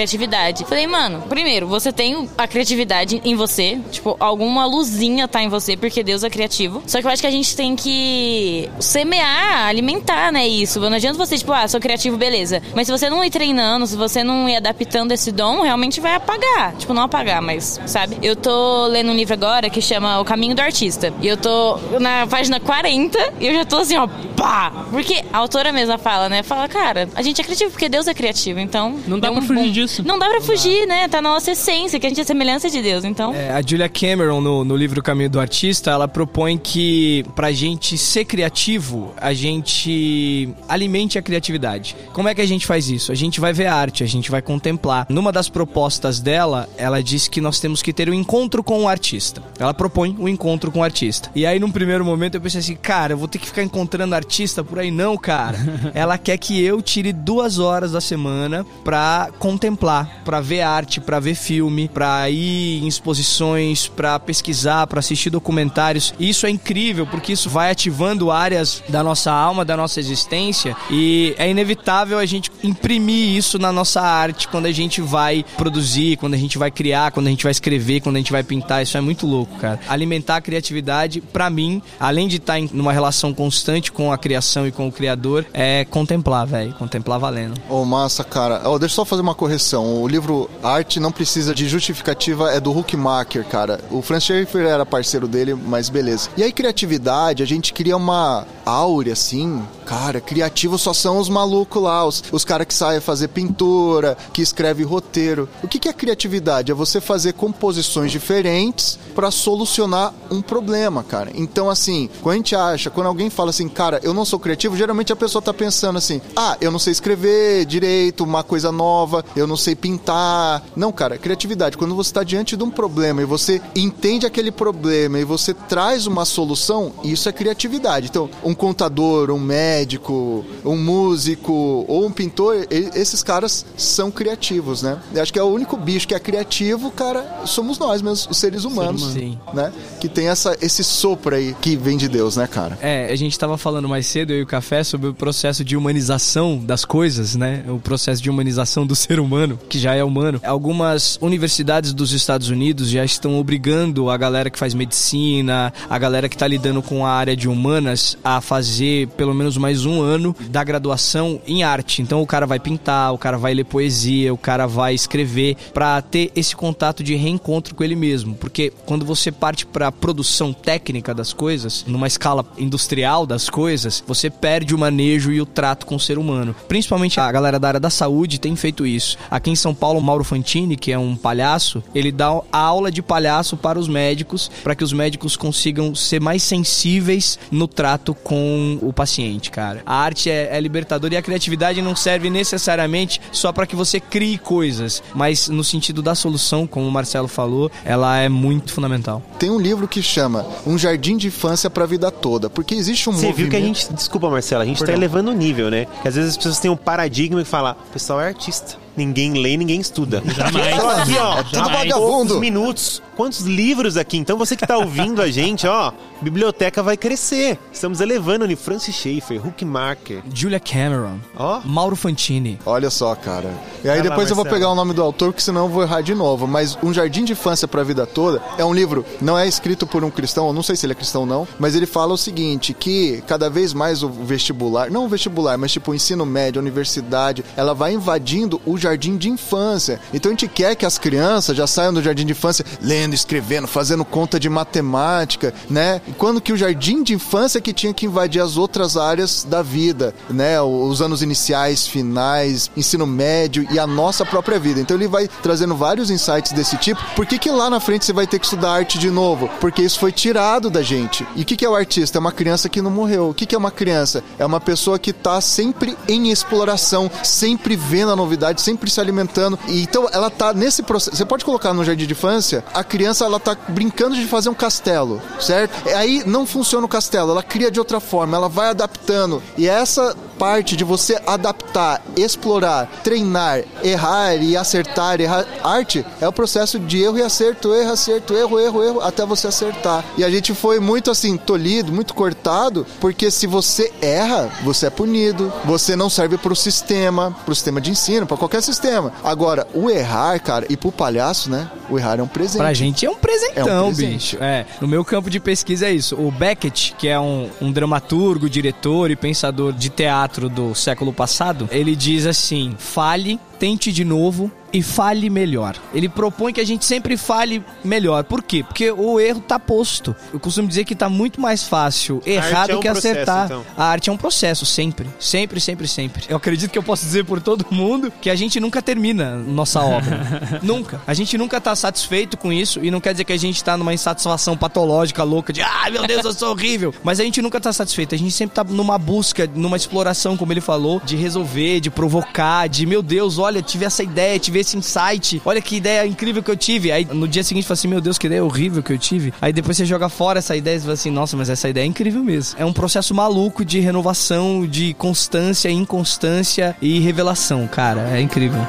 Falei, 0.65 0.87
mano, 0.87 1.23
primeiro, 1.27 1.67
você 1.67 1.91
tem 1.91 2.27
a 2.37 2.47
criatividade 2.47 3.21
em 3.23 3.35
você, 3.35 3.79
tipo, 3.91 4.15
alguma 4.19 4.65
luzinha 4.65 5.27
tá 5.27 5.41
em 5.41 5.49
você, 5.49 5.75
porque 5.75 6.03
Deus 6.03 6.23
é 6.23 6.29
criativo. 6.29 6.83
Só 6.85 6.99
que 6.99 7.07
eu 7.07 7.11
acho 7.11 7.21
que 7.21 7.27
a 7.27 7.31
gente 7.31 7.55
tem 7.55 7.75
que 7.75 8.69
semear, 8.79 9.67
alimentar, 9.67 10.31
né, 10.31 10.47
isso. 10.47 10.79
Não 10.79 10.93
adianta 10.93 11.17
você, 11.17 11.37
tipo, 11.37 11.51
ah, 11.51 11.67
sou 11.67 11.79
criativo, 11.79 12.17
beleza. 12.17 12.61
Mas 12.75 12.87
se 12.87 12.91
você 12.91 13.09
não 13.09 13.23
ir 13.23 13.29
treinando, 13.29 13.87
se 13.87 13.95
você 13.95 14.23
não 14.23 14.47
ir 14.47 14.55
adaptando 14.55 15.11
esse 15.11 15.31
dom, 15.31 15.61
realmente 15.61 15.99
vai 15.99 16.15
apagar. 16.15 16.75
Tipo, 16.77 16.93
não 16.93 17.03
apagar, 17.03 17.41
mas, 17.41 17.79
sabe? 17.85 18.17
Eu 18.21 18.35
tô 18.35 18.87
lendo 18.87 19.11
um 19.11 19.15
livro 19.15 19.33
agora 19.33 19.69
que 19.69 19.81
chama 19.81 20.19
O 20.19 20.25
Caminho 20.25 20.55
do 20.55 20.61
Artista. 20.61 21.13
E 21.21 21.27
eu 21.27 21.37
tô 21.37 21.77
na 21.99 22.27
página 22.27 22.59
40 22.59 23.33
e 23.39 23.47
eu 23.47 23.53
já 23.53 23.65
tô 23.65 23.77
assim, 23.77 23.97
ó, 23.97 24.07
pá! 24.35 24.71
Porque 24.91 25.23
a 25.31 25.37
autora 25.37 25.71
mesma 25.71 25.97
fala, 25.97 26.29
né? 26.29 26.43
Fala, 26.43 26.67
cara, 26.67 27.09
a 27.15 27.21
gente 27.21 27.41
é 27.41 27.43
criativo 27.43 27.71
porque 27.71 27.89
Deus 27.89 28.07
é 28.07 28.13
criativo, 28.13 28.59
então. 28.59 28.99
Não 29.07 29.19
dá 29.19 29.31
pra 29.31 29.39
um 29.39 29.41
fugir. 29.41 29.76
Disso. 29.77 30.03
Não 30.03 30.17
dá 30.17 30.27
pra 30.29 30.41
fugir, 30.41 30.87
né? 30.87 31.07
Tá 31.07 31.21
na 31.21 31.29
nossa 31.29 31.51
essência, 31.51 31.99
que 31.99 32.05
a 32.05 32.09
gente 32.09 32.21
é 32.21 32.23
semelhança 32.23 32.69
de 32.69 32.81
Deus, 32.81 33.03
então. 33.03 33.33
É, 33.33 33.51
a 33.51 33.61
Julia 33.61 33.87
Cameron, 33.87 34.41
no, 34.41 34.63
no 34.63 34.75
livro 34.75 35.01
Caminho 35.03 35.29
do 35.29 35.39
Artista, 35.39 35.91
ela 35.91 36.07
propõe 36.07 36.57
que 36.57 37.23
pra 37.35 37.51
gente 37.51 37.97
ser 37.97 38.25
criativo, 38.25 39.13
a 39.17 39.33
gente 39.33 40.49
alimente 40.67 41.17
a 41.17 41.21
criatividade. 41.21 41.95
Como 42.13 42.27
é 42.27 42.35
que 42.35 42.41
a 42.41 42.45
gente 42.45 42.65
faz 42.65 42.89
isso? 42.89 43.11
A 43.11 43.15
gente 43.15 43.39
vai 43.39 43.53
ver 43.53 43.67
arte, 43.67 44.03
a 44.03 44.07
gente 44.07 44.31
vai 44.31 44.41
contemplar. 44.41 45.05
Numa 45.09 45.31
das 45.31 45.49
propostas 45.49 46.19
dela, 46.19 46.67
ela 46.77 47.01
diz 47.01 47.27
que 47.27 47.39
nós 47.39 47.59
temos 47.59 47.81
que 47.81 47.93
ter 47.93 48.09
um 48.09 48.13
encontro 48.13 48.63
com 48.63 48.83
o 48.83 48.87
artista. 48.87 49.43
Ela 49.59 49.73
propõe 49.73 50.15
um 50.17 50.27
encontro 50.27 50.71
com 50.71 50.79
o 50.79 50.83
artista. 50.83 51.29
E 51.35 51.45
aí, 51.45 51.59
num 51.59 51.71
primeiro 51.71 52.03
momento, 52.03 52.35
eu 52.35 52.41
pensei 52.41 52.59
assim, 52.59 52.75
cara, 52.75 53.13
eu 53.13 53.17
vou 53.17 53.27
ter 53.27 53.37
que 53.37 53.45
ficar 53.45 53.63
encontrando 53.63 54.15
artista 54.15 54.63
por 54.63 54.79
aí. 54.79 54.89
Não, 54.89 55.17
cara. 55.17 55.57
ela 55.93 56.17
quer 56.17 56.37
que 56.37 56.61
eu 56.63 56.81
tire 56.81 57.13
duas 57.13 57.59
horas 57.59 57.91
da 57.91 58.01
semana 58.01 58.65
pra 58.83 59.29
contemplar, 59.37 59.66
pra 59.75 60.41
ver 60.41 60.61
arte, 60.61 61.01
pra 61.01 61.19
ver 61.19 61.35
filme, 61.35 61.87
pra 61.87 62.29
ir 62.29 62.83
em 62.83 62.87
exposições, 62.87 63.87
pra 63.87 64.19
pesquisar, 64.19 64.87
pra 64.87 64.99
assistir 64.99 65.29
documentários. 65.29 66.13
E 66.19 66.29
isso 66.29 66.45
é 66.45 66.49
incrível, 66.49 67.05
porque 67.07 67.33
isso 67.33 67.49
vai 67.49 67.71
ativando 67.71 68.31
áreas 68.31 68.83
da 68.89 69.03
nossa 69.03 69.31
alma, 69.31 69.65
da 69.65 69.75
nossa 69.75 69.99
existência. 69.99 70.75
E 70.89 71.35
é 71.37 71.49
inevitável 71.49 72.17
a 72.19 72.25
gente 72.25 72.51
imprimir 72.63 73.35
isso 73.35 73.59
na 73.59 73.71
nossa 73.71 74.01
arte 74.01 74.47
quando 74.47 74.65
a 74.65 74.71
gente 74.71 75.01
vai 75.01 75.43
produzir, 75.57 76.17
quando 76.17 76.33
a 76.33 76.37
gente 76.37 76.57
vai 76.57 76.71
criar, 76.71 77.11
quando 77.11 77.27
a 77.27 77.29
gente 77.29 77.43
vai 77.43 77.51
escrever, 77.51 78.01
quando 78.01 78.15
a 78.15 78.19
gente 78.19 78.31
vai 78.31 78.43
pintar. 78.43 78.83
Isso 78.83 78.97
é 78.97 79.01
muito 79.01 79.25
louco, 79.25 79.57
cara. 79.57 79.79
Alimentar 79.87 80.37
a 80.37 80.41
criatividade, 80.41 81.21
pra 81.21 81.49
mim, 81.49 81.81
além 81.99 82.27
de 82.27 82.37
estar 82.37 82.59
em 82.59 82.67
numa 82.73 82.93
relação 82.93 83.33
constante 83.33 83.91
com 83.91 84.11
a 84.11 84.17
criação 84.17 84.67
e 84.67 84.71
com 84.71 84.87
o 84.87 84.91
criador, 84.91 85.45
é 85.53 85.85
contemplar, 85.85 86.45
velho. 86.45 86.73
Contemplar 86.73 87.19
valendo. 87.19 87.59
Ô, 87.69 87.83
massa, 87.85 88.23
cara. 88.23 88.61
Ó, 88.65 88.77
deixa 88.77 88.93
eu 88.93 88.95
só 88.97 89.05
fazer 89.05 89.21
uma 89.21 89.35
correção. 89.35 89.56
O 90.01 90.07
livro 90.07 90.49
Arte 90.61 90.99
Não 90.99 91.11
Precisa 91.11 91.53
de 91.53 91.67
Justificativa 91.67 92.51
é 92.51 92.59
do 92.59 92.71
Huckmacher, 92.71 93.45
cara. 93.45 93.79
O 93.89 94.01
Franz 94.01 94.23
Schaeffer 94.23 94.65
era 94.65 94.85
parceiro 94.85 95.27
dele, 95.27 95.53
mas 95.53 95.89
beleza. 95.89 96.29
E 96.37 96.43
aí, 96.43 96.51
criatividade, 96.51 97.41
a 97.41 97.45
gente 97.45 97.73
cria 97.73 97.97
uma 97.97 98.45
áurea, 98.65 99.13
assim. 99.13 99.63
Cara, 99.85 100.19
criativo 100.19 100.77
só 100.77 100.93
são 100.93 101.17
os 101.17 101.29
malucos 101.29 101.81
lá, 101.81 102.05
os, 102.05 102.23
os 102.31 102.43
caras 102.43 102.67
que 102.67 102.73
saem 102.73 102.99
fazer 102.99 103.29
pintura, 103.29 104.17
que 104.33 104.41
escreve 104.41 104.83
roteiro. 104.83 105.47
O 105.63 105.67
que, 105.67 105.79
que 105.79 105.87
é 105.87 105.93
criatividade? 105.93 106.71
É 106.71 106.75
você 106.75 106.99
fazer 106.99 107.33
composições 107.33 108.11
diferentes 108.11 108.99
para 109.15 109.31
solucionar 109.31 110.13
um 110.29 110.41
problema, 110.41 111.03
cara. 111.03 111.31
Então, 111.33 111.69
assim, 111.69 112.09
quando 112.21 112.33
a 112.33 112.37
gente 112.37 112.55
acha, 112.55 112.89
quando 112.89 113.07
alguém 113.07 113.29
fala 113.29 113.49
assim, 113.49 113.69
cara, 113.69 113.99
eu 114.03 114.13
não 114.13 114.25
sou 114.25 114.37
criativo, 114.39 114.75
geralmente 114.75 115.13
a 115.13 115.15
pessoa 115.15 115.41
tá 115.41 115.53
pensando 115.53 115.97
assim, 115.97 116.21
ah, 116.35 116.57
eu 116.59 116.69
não 116.69 116.79
sei 116.79 116.91
escrever 116.91 117.65
direito, 117.65 118.25
uma 118.25 118.43
coisa 118.43 118.71
nova, 118.71 119.23
eu 119.35 119.46
não 119.47 119.57
sei 119.57 119.75
pintar. 119.75 120.63
Não, 120.75 120.91
cara, 120.91 121.17
criatividade. 121.17 121.77
Quando 121.77 121.95
você 121.95 122.09
está 122.09 122.23
diante 122.23 122.55
de 122.55 122.63
um 122.63 122.69
problema 122.69 123.21
e 123.21 123.25
você 123.25 123.61
entende 123.75 124.25
aquele 124.25 124.51
problema 124.51 125.19
e 125.19 125.23
você 125.23 125.53
traz 125.53 126.05
uma 126.07 126.25
solução, 126.25 126.93
isso 127.03 127.27
é 127.29 127.31
criatividade. 127.31 128.07
Então, 128.09 128.29
um 128.43 128.53
contador, 128.53 129.31
um 129.31 129.39
médico, 129.39 130.45
um 130.63 130.77
músico 130.77 131.85
ou 131.87 132.05
um 132.05 132.11
pintor, 132.11 132.67
esses 132.69 133.23
caras 133.23 133.65
são 133.75 134.11
criativos, 134.11 134.81
né? 134.81 134.99
Eu 135.13 135.21
acho 135.21 135.31
que 135.31 135.39
é 135.39 135.43
o 135.43 135.47
único 135.47 135.77
bicho 135.77 136.07
que 136.07 136.15
é 136.15 136.19
criativo, 136.19 136.91
cara, 136.91 137.41
somos 137.45 137.79
nós 137.79 138.01
mesmos, 138.01 138.27
os 138.29 138.37
seres 138.37 138.63
humanos, 138.63 139.13
Sim. 139.13 139.37
né? 139.53 139.71
Que 139.99 140.09
tem 140.09 140.27
essa, 140.27 140.57
esse 140.61 140.83
sopro 140.83 141.35
aí 141.35 141.55
que 141.61 141.75
vem 141.75 141.97
de 141.97 142.07
Deus, 142.07 142.37
né, 142.37 142.47
cara? 142.47 142.77
É, 142.81 143.11
a 143.11 143.15
gente 143.15 143.37
tava 143.37 143.57
falando 143.57 143.87
mais 143.87 144.07
cedo, 144.07 144.31
eu 144.31 144.39
e 144.39 144.43
o 144.43 144.47
Café, 144.47 144.83
sobre 144.83 145.07
o 145.07 145.13
processo 145.13 145.63
de 145.63 145.75
humanização 145.75 146.57
das 146.57 146.83
coisas, 146.83 147.35
né? 147.35 147.63
O 147.67 147.79
processo 147.79 148.21
de 148.21 148.29
humanização 148.29 148.85
do 148.85 148.95
ser 148.95 149.19
humano, 149.19 149.36
que 149.69 149.79
já 149.79 149.95
é 149.95 150.03
humano. 150.03 150.39
Algumas 150.43 151.17
universidades 151.21 151.93
dos 151.93 152.11
Estados 152.11 152.49
Unidos 152.49 152.89
já 152.89 153.03
estão 153.03 153.39
obrigando 153.39 154.09
a 154.09 154.17
galera 154.17 154.49
que 154.49 154.59
faz 154.59 154.73
medicina, 154.73 155.73
a 155.89 155.97
galera 155.97 156.29
que 156.29 156.37
tá 156.37 156.47
lidando 156.47 156.81
com 156.81 157.05
a 157.05 157.11
área 157.11 157.35
de 157.35 157.47
humanas, 157.47 158.17
a 158.23 158.41
fazer 158.41 159.07
pelo 159.09 159.33
menos 159.33 159.57
mais 159.57 159.85
um 159.85 160.01
ano 160.01 160.35
da 160.49 160.63
graduação 160.63 161.41
em 161.45 161.63
arte. 161.63 162.01
Então 162.01 162.21
o 162.21 162.27
cara 162.27 162.45
vai 162.45 162.59
pintar, 162.59 163.13
o 163.13 163.17
cara 163.17 163.37
vai 163.37 163.53
ler 163.53 163.65
poesia, 163.65 164.33
o 164.33 164.37
cara 164.37 164.65
vai 164.65 164.93
escrever, 164.93 165.55
pra 165.73 166.01
ter 166.01 166.31
esse 166.35 166.55
contato 166.55 167.03
de 167.03 167.15
reencontro 167.15 167.75
com 167.75 167.83
ele 167.83 167.95
mesmo. 167.95 168.35
Porque 168.35 168.71
quando 168.85 169.05
você 169.05 169.31
parte 169.31 169.65
pra 169.65 169.91
produção 169.91 170.53
técnica 170.53 171.13
das 171.13 171.33
coisas, 171.33 171.85
numa 171.87 172.07
escala 172.07 172.45
industrial 172.57 173.25
das 173.25 173.49
coisas, 173.49 174.03
você 174.05 174.29
perde 174.29 174.73
o 174.73 174.77
manejo 174.77 175.31
e 175.31 175.41
o 175.41 175.45
trato 175.45 175.85
com 175.85 175.95
o 175.95 175.99
ser 175.99 176.17
humano. 176.17 176.55
Principalmente 176.67 177.19
a 177.19 177.31
galera 177.31 177.59
da 177.59 177.67
área 177.67 177.79
da 177.79 177.89
saúde 177.89 178.39
tem 178.39 178.55
feito 178.55 178.85
isso. 178.85 179.17
Aqui 179.29 179.49
em 179.49 179.55
São 179.55 179.73
Paulo, 179.73 179.99
o 179.99 180.03
Mauro 180.03 180.23
Fantini, 180.23 180.75
que 180.75 180.91
é 180.91 180.97
um 180.97 181.15
palhaço, 181.15 181.83
ele 181.93 182.11
dá 182.11 182.41
aula 182.51 182.91
de 182.91 183.01
palhaço 183.01 183.57
para 183.57 183.79
os 183.79 183.87
médicos, 183.87 184.49
para 184.63 184.75
que 184.75 184.83
os 184.83 184.93
médicos 184.93 185.35
consigam 185.35 185.93
ser 185.95 186.21
mais 186.21 186.43
sensíveis 186.43 187.39
no 187.51 187.67
trato 187.67 188.13
com 188.13 188.77
o 188.81 188.91
paciente, 188.93 189.51
cara. 189.51 189.81
A 189.85 189.95
arte 189.95 190.29
é, 190.29 190.55
é 190.55 190.59
libertadora 190.59 191.13
e 191.13 191.17
a 191.17 191.21
criatividade 191.21 191.81
não 191.81 191.95
serve 191.95 192.29
necessariamente 192.29 193.21
só 193.31 193.51
para 193.51 193.65
que 193.65 193.75
você 193.75 193.99
crie 193.99 194.37
coisas, 194.37 195.03
mas 195.13 195.47
no 195.47 195.63
sentido 195.63 196.01
da 196.01 196.15
solução, 196.15 196.67
como 196.67 196.87
o 196.87 196.91
Marcelo 196.91 197.27
falou, 197.27 197.71
ela 197.83 198.17
é 198.17 198.29
muito 198.29 198.73
fundamental. 198.73 199.21
Tem 199.39 199.49
um 199.49 199.59
livro 199.59 199.87
que 199.87 200.01
chama 200.01 200.45
Um 200.65 200.77
Jardim 200.77 201.17
de 201.17 201.27
Infância 201.27 201.69
para 201.69 201.83
a 201.83 201.87
Vida 201.87 202.11
Toda, 202.11 202.49
porque 202.49 202.75
existe 202.75 203.09
um 203.09 203.13
Você 203.13 203.27
movimento... 203.27 203.35
viu 203.37 203.49
que 203.49 203.55
a 203.55 203.61
gente. 203.61 203.93
Desculpa, 203.93 204.29
Marcela, 204.29 204.63
a 204.63 204.65
gente 204.65 204.79
tá 204.79 204.85
Perdão. 204.85 205.01
elevando 205.01 205.31
o 205.31 205.33
nível, 205.33 205.69
né? 205.69 205.85
Que 206.01 206.07
às 206.07 206.15
vezes 206.15 206.31
as 206.31 206.37
pessoas 206.37 206.59
têm 206.59 206.71
um 206.71 206.77
paradigma 206.77 207.41
que 207.41 207.49
fala, 207.49 207.77
o 207.89 207.93
pessoal 207.93 208.21
é 208.21 208.27
artista. 208.27 208.77
Ninguém 208.97 209.33
lê, 209.33 209.55
ninguém 209.55 209.79
estuda. 209.79 210.21
Jamais. 210.25 210.73
Então 210.73 210.89
aqui, 210.89 211.17
ó, 211.17 211.43
tudo 211.43 211.55
Jamais. 211.55 211.77
vagabundo. 211.77 212.07
poucos 212.07 212.39
minutos. 212.39 213.01
Quantos 213.15 213.41
livros 213.41 213.97
aqui? 213.97 214.17
Então 214.17 214.37
você 214.37 214.55
que 214.55 214.65
tá 214.65 214.77
ouvindo 214.77 215.21
a 215.21 215.29
gente, 215.31 215.65
ó, 215.65 215.91
biblioteca 216.21 216.83
vai 216.83 216.95
crescer. 216.97 217.57
Estamos 217.71 217.99
elevando 217.99 218.43
ali 218.43 218.55
Francis 218.55 218.95
Schaeffer, 218.95 219.45
Huckmacher. 219.45 220.21
Julia 220.33 220.59
Cameron, 220.59 221.17
Ó, 221.35 221.61
Mauro 221.65 221.95
Fantini. 221.95 222.59
Olha 222.65 222.89
só, 222.89 223.15
cara. 223.15 223.49
E 223.83 223.89
aí 223.89 223.97
Vai 223.97 223.97
lá, 223.97 224.03
depois 224.03 224.29
eu 224.29 224.35
vou 224.35 224.45
pegar 224.45 224.69
o 224.69 224.75
nome 224.75 224.93
do 224.93 225.01
autor, 225.01 225.29
porque 225.29 225.41
senão 225.41 225.65
eu 225.65 225.69
vou 225.69 225.81
errar 225.83 226.01
de 226.01 226.13
novo. 226.13 226.47
Mas 226.47 226.77
Um 226.83 226.93
Jardim 226.93 227.23
de 227.23 227.33
Infância 227.33 227.67
para 227.67 227.81
a 227.81 227.83
Vida 227.83 228.05
Toda 228.05 228.41
é 228.57 228.65
um 228.65 228.73
livro, 228.73 229.03
não 229.21 229.37
é 229.37 229.47
escrito 229.47 229.85
por 229.87 230.03
um 230.03 230.09
cristão, 230.11 230.47
eu 230.47 230.53
não 230.53 230.63
sei 230.63 230.75
se 230.75 230.85
ele 230.85 230.93
é 230.93 230.95
cristão 230.95 231.21
ou 231.21 231.27
não, 231.27 231.47
mas 231.59 231.75
ele 231.75 231.85
fala 231.85 232.13
o 232.13 232.17
seguinte, 232.17 232.73
que 232.73 233.23
cada 233.27 233.49
vez 233.49 233.73
mais 233.73 234.03
o 234.03 234.09
vestibular, 234.09 234.91
não 234.91 235.05
o 235.05 235.09
vestibular, 235.09 235.57
mas 235.57 235.71
tipo 235.71 235.91
o 235.91 235.95
ensino 235.95 236.25
médio, 236.25 236.59
a 236.59 236.61
universidade, 236.61 237.43
ela 237.55 237.73
vai 237.73 237.93
invadindo 237.93 238.61
o 238.65 238.77
jardim 238.87 239.17
de 239.17 239.29
infância. 239.29 239.99
Então 240.13 240.29
a 240.29 240.33
gente 240.33 240.47
quer 240.47 240.75
que 240.75 240.85
as 240.85 240.97
crianças 240.97 241.55
já 241.55 241.67
saiam 241.67 241.93
do 241.93 242.01
jardim 242.01 242.25
de 242.25 242.31
infância 242.31 242.65
lendo, 242.81 243.13
escrevendo, 243.13 243.67
fazendo 243.67 244.05
conta 244.05 244.39
de 244.39 244.49
matemática, 244.49 245.53
né? 245.69 246.01
Quando 246.17 246.41
que 246.41 246.53
o 246.53 246.57
jardim 246.57 247.03
de 247.03 247.13
infância 247.13 247.59
que 247.59 247.73
tinha 247.73 247.93
que 247.93 248.05
invadir 248.05 248.41
as 248.41 248.57
outras 248.57 248.95
áreas 248.95 249.43
da 249.43 249.61
vida, 249.61 250.13
né? 250.29 250.61
Os 250.61 251.01
anos 251.01 251.21
iniciais, 251.21 251.85
finais, 251.85 252.71
ensino 252.75 253.05
médio 253.05 253.67
e 253.71 253.79
a 253.79 253.85
nossa 253.85 254.25
própria 254.25 254.59
vida. 254.59 254.79
Então 254.79 254.95
ele 254.95 255.07
vai 255.07 255.27
trazendo 255.43 255.75
vários 255.75 256.09
insights 256.09 256.51
desse 256.51 256.77
tipo. 256.77 257.01
Por 257.15 257.25
que, 257.25 257.37
que 257.37 257.51
lá 257.51 257.69
na 257.69 257.79
frente 257.79 258.05
você 258.05 258.13
vai 258.13 258.25
ter 258.25 258.39
que 258.39 258.45
estudar 258.45 258.71
arte 258.71 258.97
de 258.97 259.09
novo? 259.09 259.49
Porque 259.59 259.81
isso 259.81 259.99
foi 259.99 260.11
tirado 260.11 260.69
da 260.69 260.81
gente. 260.81 261.27
E 261.35 261.41
o 261.41 261.45
que, 261.45 261.57
que 261.57 261.65
é 261.65 261.69
o 261.69 261.75
artista? 261.75 262.17
É 262.17 262.21
uma 262.21 262.31
criança 262.31 262.69
que 262.69 262.81
não 262.81 262.91
morreu. 262.91 263.29
O 263.29 263.33
que, 263.33 263.45
que 263.45 263.55
é 263.55 263.57
uma 263.57 263.71
criança? 263.71 264.23
É 264.39 264.45
uma 264.45 264.61
pessoa 264.61 264.97
que 264.97 265.11
tá 265.11 265.41
sempre 265.41 265.97
em 266.07 266.29
exploração, 266.29 267.11
sempre 267.23 267.75
vendo 267.75 268.11
a 268.11 268.15
novidade, 268.15 268.61
sempre 268.61 268.76
se 268.89 268.99
alimentando. 268.99 269.57
E 269.67 269.81
então 269.81 270.07
ela 270.11 270.29
tá 270.29 270.53
nesse 270.53 270.83
processo. 270.83 271.15
Você 271.15 271.25
pode 271.25 271.43
colocar 271.43 271.73
no 271.73 271.83
jardim 271.83 272.05
de 272.05 272.13
infância, 272.13 272.63
a 272.73 272.83
criança 272.83 273.25
ela 273.25 273.39
tá 273.39 273.55
brincando 273.69 274.15
de 274.15 274.25
fazer 274.25 274.49
um 274.49 274.53
castelo, 274.53 275.21
certo? 275.39 275.87
Aí 275.89 276.23
não 276.25 276.45
funciona 276.45 276.85
o 276.85 276.89
castelo, 276.89 277.31
ela 277.31 277.43
cria 277.43 277.71
de 277.71 277.79
outra 277.79 277.99
forma, 277.99 278.37
ela 278.37 278.49
vai 278.49 278.69
adaptando. 278.69 279.41
E 279.57 279.67
essa 279.67 280.15
parte 280.37 280.75
de 280.75 280.83
você 280.83 281.19
adaptar, 281.25 282.01
explorar, 282.15 282.87
treinar, 283.03 283.63
errar 283.83 284.35
e 284.35 284.55
acertar, 284.55 285.19
errar, 285.19 285.45
arte 285.63 286.05
é 286.21 286.27
o 286.27 286.33
processo 286.33 286.79
de 286.79 287.01
erro 287.01 287.17
e 287.17 287.23
acerto, 287.23 287.73
erro, 287.73 287.91
acerto, 287.91 288.33
erro, 288.33 288.59
erro, 288.59 288.83
erro, 288.83 289.01
até 289.01 289.25
você 289.25 289.47
acertar. 289.47 290.03
E 290.17 290.23
a 290.23 290.29
gente 290.29 290.53
foi 290.53 290.79
muito 290.79 291.09
assim, 291.09 291.37
tolhido, 291.37 291.91
muito 291.91 292.13
cortado, 292.13 292.85
porque 292.99 293.31
se 293.31 293.47
você 293.47 293.91
erra, 294.01 294.49
você 294.63 294.87
é 294.87 294.89
punido, 294.89 295.51
você 295.65 295.95
não 295.95 296.09
serve 296.09 296.37
pro 296.37 296.55
sistema, 296.55 297.35
pro 297.45 297.55
sistema 297.55 297.81
de 297.81 297.91
ensino, 297.91 298.25
para 298.27 298.37
qualquer 298.37 298.61
sistema. 298.61 299.11
Agora, 299.23 299.67
o 299.73 299.89
errar, 299.89 300.39
cara, 300.39 300.65
e 300.69 300.77
pro 300.77 300.91
palhaço, 300.91 301.49
né? 301.49 301.69
O 301.89 301.97
errar 301.97 302.19
é 302.19 302.23
um 302.23 302.27
presente. 302.27 302.57
Pra 302.57 302.73
gente 302.73 303.05
é 303.05 303.09
um 303.09 303.15
presentão, 303.15 303.67
É 303.67 303.81
um 303.81 303.85
presente. 303.93 304.35
bicho. 304.35 304.37
É, 304.43 304.65
no 304.81 304.87
meu 304.87 305.03
campo 305.05 305.29
de 305.29 305.39
pesquisa 305.39 305.87
é 305.87 305.91
isso. 305.91 306.15
O 306.15 306.29
Beckett, 306.31 306.93
que 306.97 307.07
é 307.07 307.19
um, 307.19 307.49
um 307.61 307.71
dramaturgo, 307.71 308.49
diretor 308.49 309.09
e 309.09 309.15
pensador 309.15 309.71
de 309.71 309.89
teatro 309.89 310.26
do 310.49 310.75
século 310.75 311.11
passado, 311.11 311.67
ele 311.71 311.95
diz 311.95 312.25
assim: 312.25 312.75
fale 312.77 313.39
tente 313.57 313.91
de 313.91 314.03
novo 314.03 314.51
e 314.71 314.81
fale 314.81 315.29
melhor. 315.29 315.75
Ele 315.93 316.09
propõe 316.09 316.53
que 316.53 316.61
a 316.61 316.65
gente 316.65 316.85
sempre 316.85 317.17
fale 317.17 317.63
melhor. 317.83 318.23
Por 318.23 318.43
quê? 318.43 318.63
Porque 318.63 318.91
o 318.91 319.19
erro 319.19 319.39
tá 319.41 319.59
posto. 319.59 320.15
Eu 320.33 320.39
costumo 320.39 320.67
dizer 320.67 320.83
que 320.83 320.95
tá 320.95 321.09
muito 321.09 321.39
mais 321.39 321.63
fácil 321.63 322.21
errado 322.25 322.71
é 322.71 322.75
um 322.75 322.79
que 322.79 322.89
processo, 322.89 323.13
acertar. 323.13 323.45
então. 323.45 323.65
A 323.75 323.85
arte 323.85 324.09
é 324.09 324.13
um 324.13 324.17
processo, 324.17 324.65
sempre. 324.65 325.07
Sempre, 325.19 325.59
sempre, 325.59 325.87
sempre. 325.87 326.23
Eu 326.29 326.37
acredito 326.37 326.71
que 326.71 326.77
eu 326.77 326.83
posso 326.83 327.05
dizer 327.05 327.25
por 327.25 327.41
todo 327.41 327.65
mundo 327.71 328.11
que 328.21 328.29
a 328.29 328.35
gente 328.35 328.59
nunca 328.59 328.81
termina 328.81 329.35
nossa 329.37 329.81
obra. 329.81 330.59
nunca. 330.61 331.01
A 331.07 331.13
gente 331.13 331.37
nunca 331.37 331.59
tá 331.61 331.75
satisfeito 331.75 332.37
com 332.37 332.51
isso 332.51 332.83
e 332.83 332.91
não 332.91 332.99
quer 332.99 333.13
dizer 333.13 333.23
que 333.23 333.33
a 333.33 333.37
gente 333.37 333.63
tá 333.63 333.77
numa 333.77 333.93
insatisfação 333.93 334.57
patológica 334.57 335.23
louca 335.23 335.53
de 335.53 335.61
ai 335.61 335.91
meu 335.91 336.05
Deus, 336.05 336.23
eu 336.25 336.33
sou 336.33 336.51
horrível. 336.51 336.93
Mas 337.03 337.19
a 337.19 337.23
gente 337.23 337.41
nunca 337.41 337.59
tá 337.59 337.71
satisfeito. 337.71 338.15
A 338.15 338.17
gente 338.17 338.31
sempre 338.31 338.55
tá 338.55 338.63
numa 338.63 338.97
busca, 338.97 339.49
numa 339.55 339.77
exploração, 339.77 340.35
como 340.35 340.51
ele 340.51 340.61
falou, 340.61 341.01
de 341.03 341.15
resolver, 341.15 341.79
de 341.79 341.89
provocar, 341.89 342.67
de 342.67 342.85
meu 342.85 343.01
Deus, 343.01 343.37
olha, 343.37 343.61
tive 343.61 343.85
essa 343.85 344.03
ideia, 344.03 344.37
tive 344.39 344.56
esse 344.59 344.77
insight, 344.77 345.41
olha 345.45 345.61
que 345.61 345.75
ideia 345.75 346.05
incrível 346.05 346.43
que 346.43 346.51
eu 346.51 346.57
tive. 346.57 346.91
Aí 346.91 347.05
no 347.05 347.27
dia 347.27 347.43
seguinte 347.43 347.65
fala 347.65 347.73
assim, 347.73 347.87
meu 347.87 348.01
Deus, 348.01 348.17
que 348.17 348.27
ideia 348.27 348.43
horrível 348.43 348.83
que 348.83 348.93
eu 348.93 348.97
tive. 348.97 349.33
Aí 349.41 349.53
depois 349.53 349.77
você 349.77 349.85
joga 349.85 350.09
fora 350.09 350.39
essa 350.39 350.55
ideia 350.55 350.77
e 350.77 350.79
fala 350.79 350.93
assim, 350.93 351.11
nossa, 351.11 351.35
mas 351.37 351.49
essa 351.49 351.69
ideia 351.69 351.83
é 351.83 351.87
incrível 351.87 352.23
mesmo. 352.23 352.59
É 352.59 352.65
um 352.65 352.73
processo 352.73 353.13
maluco 353.13 353.63
de 353.63 353.79
renovação, 353.79 354.65
de 354.65 354.93
constância, 354.95 355.69
inconstância 355.69 356.75
e 356.81 356.99
revelação, 356.99 357.67
cara. 357.67 358.09
É 358.11 358.21
incrível. 358.21 358.61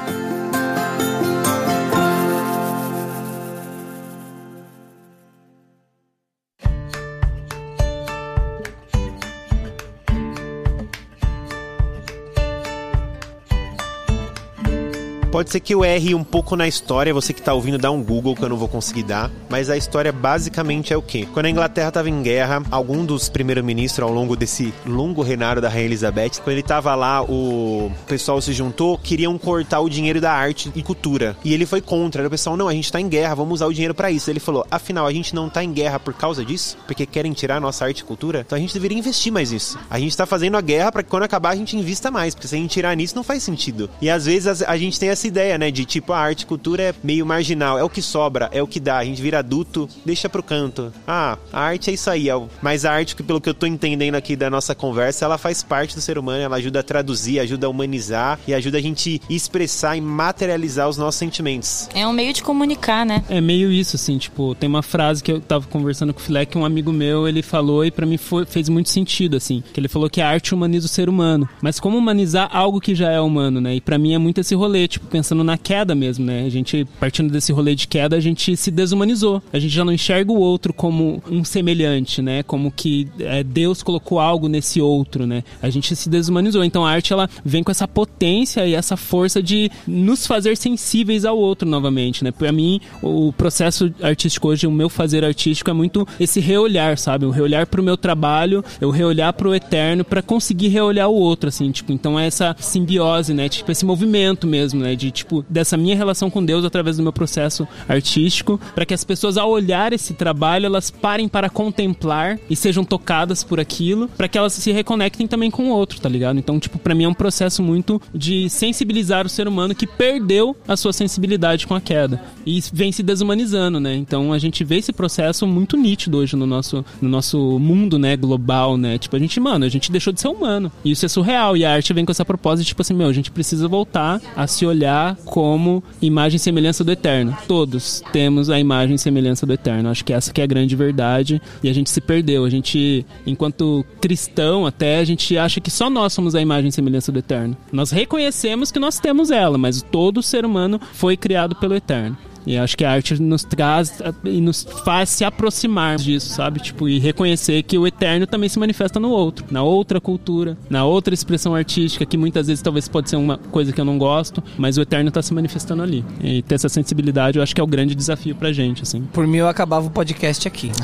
Pode 15.39 15.53
ser 15.53 15.61
que 15.61 15.73
eu 15.73 15.85
erre 15.85 16.17
um 16.17 16.25
pouco 16.25 16.57
na 16.57 16.67
história, 16.67 17.15
você 17.15 17.33
que 17.33 17.41
tá 17.41 17.55
ouvindo 17.55 17.79
dá 17.79 17.93
um 17.93 18.03
Google 18.03 18.35
que 18.35 18.43
eu 18.43 18.49
não 18.49 18.57
vou 18.57 18.67
conseguir 18.67 19.05
dar, 19.05 19.31
mas 19.49 19.71
a 19.71 19.77
história 19.77 20.11
basicamente 20.11 20.93
é 20.93 20.97
o 20.97 21.01
quê? 21.01 21.29
Quando 21.33 21.47
a 21.47 21.51
Inglaterra 21.51 21.91
estava 21.91 22.11
em 22.11 22.23
guerra, 22.25 22.61
algum 22.73 23.05
dos 23.05 23.29
primeiros-ministros 23.29 24.05
ao 24.05 24.13
longo 24.13 24.35
desse 24.35 24.75
longo 24.85 25.23
reinado 25.23 25.61
da 25.61 25.69
Rainha 25.69 25.85
Elizabeth, 25.85 26.41
quando 26.43 26.55
ele 26.55 26.63
tava 26.65 26.93
lá, 26.97 27.23
o 27.23 27.89
pessoal 28.09 28.41
se 28.41 28.53
juntou, 28.53 28.99
queriam 28.99 29.39
cortar 29.39 29.79
o 29.79 29.89
dinheiro 29.89 30.21
da 30.21 30.33
arte 30.33 30.73
e 30.75 30.83
cultura. 30.83 31.37
E 31.45 31.55
ele 31.55 31.67
foi 31.67 31.81
contra. 31.81 32.27
O 32.27 32.31
pessoal, 32.31 32.57
não, 32.57 32.67
a 32.67 32.73
gente 32.73 32.91
tá 32.91 33.01
em 33.01 33.09
guerra, 33.09 33.37
vamos 33.37 33.55
usar 33.55 33.67
o 33.67 33.73
dinheiro 33.73 33.95
para 33.95 34.11
isso. 34.11 34.29
Ele 34.29 34.41
falou, 34.41 34.67
afinal, 34.69 35.07
a 35.07 35.13
gente 35.13 35.37
não 35.37 35.49
tá 35.49 35.63
em 35.63 35.73
guerra 35.73 36.01
por 36.01 36.15
causa 36.15 36.45
disso? 36.45 36.77
Porque 36.85 37.07
querem 37.07 37.33
tirar 37.33 37.61
nossa 37.61 37.85
arte 37.85 38.01
e 38.01 38.05
cultura? 38.05 38.41
Então 38.45 38.59
a 38.59 38.61
gente 38.61 38.75
deveria 38.75 38.99
investir 38.99 39.33
mais 39.33 39.53
nisso. 39.53 39.79
A 39.89 40.01
gente 40.01 40.17
tá 40.17 40.27
fazendo 40.27 40.57
a 40.57 40.61
guerra 40.61 40.91
para 40.91 41.05
que 41.05 41.09
quando 41.09 41.23
acabar 41.23 41.51
a 41.51 41.57
gente 41.57 41.77
invista 41.77 42.11
mais, 42.11 42.35
porque 42.35 42.49
se 42.49 42.57
a 42.57 42.59
gente 42.59 42.73
tirar 42.73 42.97
nisso 42.97 43.15
não 43.15 43.23
faz 43.23 43.45
sentido. 43.45 43.89
E 44.03 44.11
às 44.11 44.27
vezes 44.27 44.63
a 44.63 44.77
gente 44.77 44.99
tem 44.99 45.11
essa 45.11 45.28
ideia, 45.29 45.57
né, 45.59 45.71
de 45.71 45.85
tipo, 45.85 46.13
a 46.13 46.19
arte 46.19 46.43
e 46.43 46.47
cultura 46.47 46.83
é 46.83 46.95
meio 47.03 47.25
marginal, 47.25 47.79
é 47.79 47.85
o 47.85 47.89
que 47.89 48.03
sobra, 48.03 48.49
é 48.53 48.63
o 48.63 48.67
que 48.67 48.81
dá. 48.81 48.99
A 48.99 49.05
gente 49.05 49.21
vira 49.23 49.39
adulto, 49.39 49.89
deixa 50.05 50.29
pro 50.29 50.43
canto. 50.43 50.93
Ah, 51.07 51.39
a 51.53 51.61
arte 51.61 51.91
é 51.91 51.95
isso 51.95 52.11
aí, 52.11 52.29
é 52.29 52.39
mas 52.63 52.85
a 52.85 52.93
arte, 52.93 53.17
que 53.17 53.23
pelo 53.23 53.41
que 53.41 53.49
eu 53.49 53.55
tô 53.55 53.67
entendendo 53.67 54.15
aqui 54.15 54.37
da 54.37 54.51
nossa 54.51 54.75
conversa, 54.75 55.25
ela 55.25 55.39
faz 55.39 55.63
parte 55.63 55.95
do 55.95 56.01
ser 56.01 56.19
humano, 56.19 56.43
ela 56.43 56.57
ajuda 56.57 56.81
a 56.81 56.83
traduzir, 56.83 57.41
ajuda 57.41 57.67
a 57.67 57.71
humanizar 57.71 58.39
e 58.47 58.55
ajuda 58.55 58.79
a 58.79 58.81
gente 58.81 59.21
expressar 59.29 59.97
e 59.97 60.01
materializar 60.01 60.89
os 60.89 60.97
nossos 60.97 61.19
sentimentos. 61.19 61.89
É 61.95 62.07
um 62.07 62.13
meio 62.13 62.33
de 62.33 62.43
comunicar, 62.43 63.05
né? 63.05 63.25
É 63.29 63.41
meio 63.41 63.71
isso, 63.71 63.97
assim, 63.97 64.19
tipo, 64.19 64.55
tem 64.55 64.69
uma 64.69 64.83
frase 64.83 65.23
que 65.23 65.33
eu 65.33 65.41
tava 65.41 65.67
conversando 65.67 66.13
com 66.13 66.21
o 66.21 66.23
Filé, 66.23 66.45
que 66.47 66.59
um 66.59 66.65
amigo 66.65 66.93
meu, 66.93 67.29
ele 67.29 67.43
falou 67.43 67.85
e 67.85 67.91
pra 67.91 68.07
mim 68.07 68.17
foi, 68.17 68.45
fez 68.47 68.69
muito 68.69 68.89
sentido, 68.89 69.37
assim, 69.37 69.63
que 69.73 69.81
ele 69.81 69.89
falou 69.89 70.09
que 70.09 70.21
a 70.21 70.29
arte 70.29 70.55
humaniza 70.55 70.87
o 70.87 70.89
ser 70.89 71.09
humano. 71.09 71.49
Mas 71.61 71.81
como 71.81 71.99
humanizar 71.99 72.49
algo 72.53 72.81
que 72.81 72.95
já 72.95 73.11
é 73.11 73.21
humano, 73.21 73.61
né? 73.61 73.75
E 73.77 73.81
pra 73.81 73.99
mim 73.99 74.15
é 74.15 74.19
muito 74.19 74.41
esse 74.41 74.55
rolê, 74.55 74.89
tipo, 74.89 75.07
pensando 75.19 75.43
na 75.43 75.59
queda 75.59 75.97
mesmo, 75.97 76.25
né? 76.25 76.45
A 76.47 76.49
gente, 76.49 76.87
partindo 77.01 77.33
desse 77.33 77.51
rolê 77.53 77.75
de 77.75 77.89
queda, 77.89 78.15
a 78.15 78.21
gente 78.21 78.57
se 78.57 78.71
desumanizou. 78.71 79.43
A 79.53 79.59
gente 79.59 79.75
já 79.75 79.85
não 79.85 79.93
enxerga 79.93 80.31
o 80.31 80.39
outro 80.39 80.73
como 80.73 81.21
um 81.29 81.43
semelhante, 81.43 82.23
né? 82.23 82.45
Como 82.45 82.71
que 82.71 83.09
é, 83.19 83.43
Deus 83.43 83.83
colocou 83.83 84.21
algo 84.21 84.47
nesse 84.47 84.81
outro, 84.81 85.27
né? 85.27 85.43
A 85.61 85.69
gente 85.71 85.97
se 85.97 86.09
desumanizou. 86.09 86.63
Então 86.63 86.87
a 86.87 86.91
arte, 86.91 87.13
ela 87.13 87.29
vem 87.45 87.65
com 87.65 87.73
essa 87.73 87.89
potência 87.89 88.65
e 88.65 88.75
essa 88.75 88.97
força 88.97 89.43
de 89.43 89.69
nos 89.89 90.25
fazer 90.25 90.57
sensíveis 90.57 91.25
ao 91.25 91.37
outro 91.37 91.69
novamente, 91.69 92.23
né? 92.23 92.31
Pra 92.31 92.53
mim, 92.53 92.81
o 93.03 93.33
processo 93.33 93.93
artístico 94.01 94.47
hoje, 94.47 94.69
o 94.69 94.71
meu 94.71 94.89
fazer 94.89 95.25
artístico 95.25 95.69
é 95.69 95.73
muito 95.73 96.07
esse 96.21 96.39
reolhar, 96.39 96.97
sabe? 96.97 97.27
O 97.27 97.31
reolhar 97.31 97.67
pro 97.67 97.83
meu 97.83 97.97
trabalho, 97.97 98.65
eu 98.81 98.91
reolhar 98.91 99.33
pro 99.33 99.53
eterno 99.53 100.05
pra 100.05 100.23
conseguir 100.23 100.69
reolhar 100.69 101.09
o 101.09 101.15
outro, 101.15 101.49
assim, 101.49 101.73
tipo, 101.73 101.91
então 101.91 102.17
é 102.17 102.27
essa 102.29 102.55
simbiose, 102.61 103.35
né? 103.35 103.49
Tipo, 103.49 103.73
esse 103.73 103.85
movimento 103.85 104.47
mesmo, 104.47 104.81
né? 104.81 104.95
De, 104.95 105.08
tipo, 105.11 105.45
dessa 105.49 105.77
minha 105.77 105.97
relação 105.97 106.31
com 106.31 106.45
Deus 106.45 106.65
através 106.65 106.97
do 106.97 107.03
meu 107.03 107.13
processo 107.13 107.67
artístico, 107.89 108.61
pra 108.75 108.87
que 108.87 108.95
as 108.95 109.05
pessoas, 109.05 109.37
ao 109.37 109.51
olhar 109.51 109.93
esse 109.93 110.15
trabalho, 110.15 110.67
elas 110.67 110.91
parem 110.91 111.29
para 111.29 111.49
contemplar 111.49 112.39
e 112.49 112.57
sejam 112.57 112.85
tocadas 112.85 113.45
por 113.45 113.61
aquilo, 113.61 114.09
pra 114.09 114.29
que 114.29 114.39
elas 114.39 114.53
se 114.53 114.73
reconectem 114.73 115.27
também 115.27 115.51
com 115.51 115.71
o 115.71 115.71
outro, 115.71 116.01
tá 116.01 116.09
ligado? 116.09 116.39
Então, 116.39 116.59
tipo, 116.59 116.79
pra 116.79 116.95
mim 116.95 117.05
é 117.05 117.09
um 117.09 117.15
processo 117.15 117.63
muito 117.63 118.01
de 118.15 118.49
sensibilizar 118.49 119.27
o 119.27 119.29
ser 119.29 119.49
humano 119.49 119.75
que 119.75 119.87
perdeu 119.87 120.57
a 120.67 120.77
sua 120.77 120.93
sensibilidade 120.93 121.67
com 121.67 121.75
a 121.75 121.81
queda 121.81 122.21
e 122.45 122.63
vem 122.73 122.91
se 122.93 123.03
desumanizando, 123.03 123.79
né? 123.79 123.95
Então 123.95 124.33
a 124.33 124.39
gente 124.39 124.65
vê 124.65 124.77
esse 124.77 124.93
processo 124.93 125.47
muito 125.47 125.77
nítido 125.77 126.19
hoje 126.19 126.37
no 126.37 126.47
nosso, 126.47 126.85
no 127.01 127.09
nosso 127.09 127.59
mundo, 127.59 127.99
né, 127.99 128.17
global, 128.17 128.77
né? 128.77 128.99
Tipo, 128.99 129.17
a 129.17 129.19
gente, 129.19 129.39
mano, 129.41 129.65
a 129.65 129.69
gente 129.69 129.93
deixou 129.93 130.13
de 130.13 130.21
ser 130.21 130.29
humano. 130.29 130.71
E 130.85 130.91
isso 130.91 131.05
é 131.05 131.09
surreal. 131.09 131.57
E 131.57 131.65
a 131.65 131.73
arte 131.73 131.93
vem 131.93 132.05
com 132.05 132.13
essa 132.13 132.25
proposta 132.25 132.63
de, 132.63 132.69
tipo 132.69 132.83
assim, 132.83 132.95
meu, 132.95 133.09
a 133.09 133.13
gente 133.13 133.31
precisa 133.31 133.69
voltar 133.69 134.21
a 134.37 134.47
se 134.47 134.65
olhar 134.65 134.98
como 135.25 135.83
imagem 136.01 136.37
e 136.37 136.41
semelhança 136.41 136.85
do 136.85 136.93
eterno. 136.93 137.37
Todos 137.47 138.03
temos 138.13 138.51
a 138.51 138.59
imagem 138.59 138.97
e 138.97 138.99
semelhança 138.99 139.47
do 139.47 139.53
eterno. 139.53 139.89
Acho 139.89 140.05
que 140.05 140.13
essa 140.13 140.33
que 140.33 140.41
é 140.41 140.45
a 140.45 140.47
grande 140.47 140.75
verdade. 140.77 141.41
E 141.63 141.69
a 141.69 141.73
gente 141.73 141.91
se 141.91 142.01
perdeu. 142.01 142.45
A 142.45 142.51
gente, 142.51 143.05
enquanto 143.27 143.85
cristão 144.01 144.67
até, 144.67 144.99
a 144.99 145.05
gente 145.05 145.37
acha 145.37 145.61
que 145.61 145.71
só 145.71 145.89
nós 145.89 146.13
somos 146.13 146.35
a 146.35 146.41
imagem 146.41 146.69
e 146.69 146.73
semelhança 146.73 147.13
do 147.13 147.19
eterno. 147.19 147.57
Nós 147.73 147.91
reconhecemos 147.91 148.71
que 148.71 148.79
nós 148.79 148.99
temos 148.99 149.31
ela, 149.31 149.59
mas 149.59 149.83
todo 149.83 150.23
ser 150.23 150.45
humano 150.45 150.81
foi 150.93 151.17
criado 151.17 151.55
pelo 151.57 151.75
eterno. 151.75 152.17
E 152.47 152.57
acho 152.57 152.77
que 152.77 152.85
a 152.85 152.91
arte 152.91 153.21
nos 153.21 153.45
traz 153.45 154.01
a- 154.01 154.13
e 154.25 154.41
nos 154.41 154.67
faz 154.85 155.11
se 155.11 155.25
aproximar 155.25 155.97
disso, 155.97 156.31
sabe? 156.35 156.61
Tipo, 156.61 156.89
e 156.89 156.99
reconhecer 156.99 157.63
que 157.63 157.77
o 157.79 157.87
eterno 157.87 158.27
também 158.27 158.49
se 158.49 158.59
manifesta 158.59 158.99
no 158.99 159.11
outro, 159.11 159.45
na 159.51 159.63
outra 159.63 160.01
cultura, 160.01 160.57
na 160.71 160.85
outra 160.85 161.13
expressão 161.15 161.55
artística, 161.55 162.07
que 162.07 162.17
muitas 162.17 162.47
vezes 162.47 162.63
talvez 162.63 162.89
pode 162.89 163.11
ser 163.11 163.17
uma 163.17 163.37
coisa 163.37 163.73
que 163.73 163.81
eu 163.81 163.85
não 163.85 163.99
gosto, 163.99 164.43
mas 164.57 164.79
o 164.79 164.83
eterno 164.83 165.11
tá 165.11 165.21
se 165.23 165.35
manifestando 165.35 165.83
ali. 165.83 166.05
E 166.23 166.43
ter 166.43 166.55
essa 166.55 166.69
sensibilidade 166.69 167.39
eu 167.39 167.43
acho 167.43 167.55
que 167.55 167.61
é 167.61 167.65
o 167.65 167.67
grande 167.67 167.95
desafio 167.95 168.35
pra 168.35 168.53
gente, 168.53 168.83
assim. 168.83 169.03
Por 169.13 169.27
mim, 169.27 169.39
eu 169.39 169.49
acabava 169.49 169.87
o 169.87 169.91
podcast 169.91 170.47
aqui. 170.49 170.71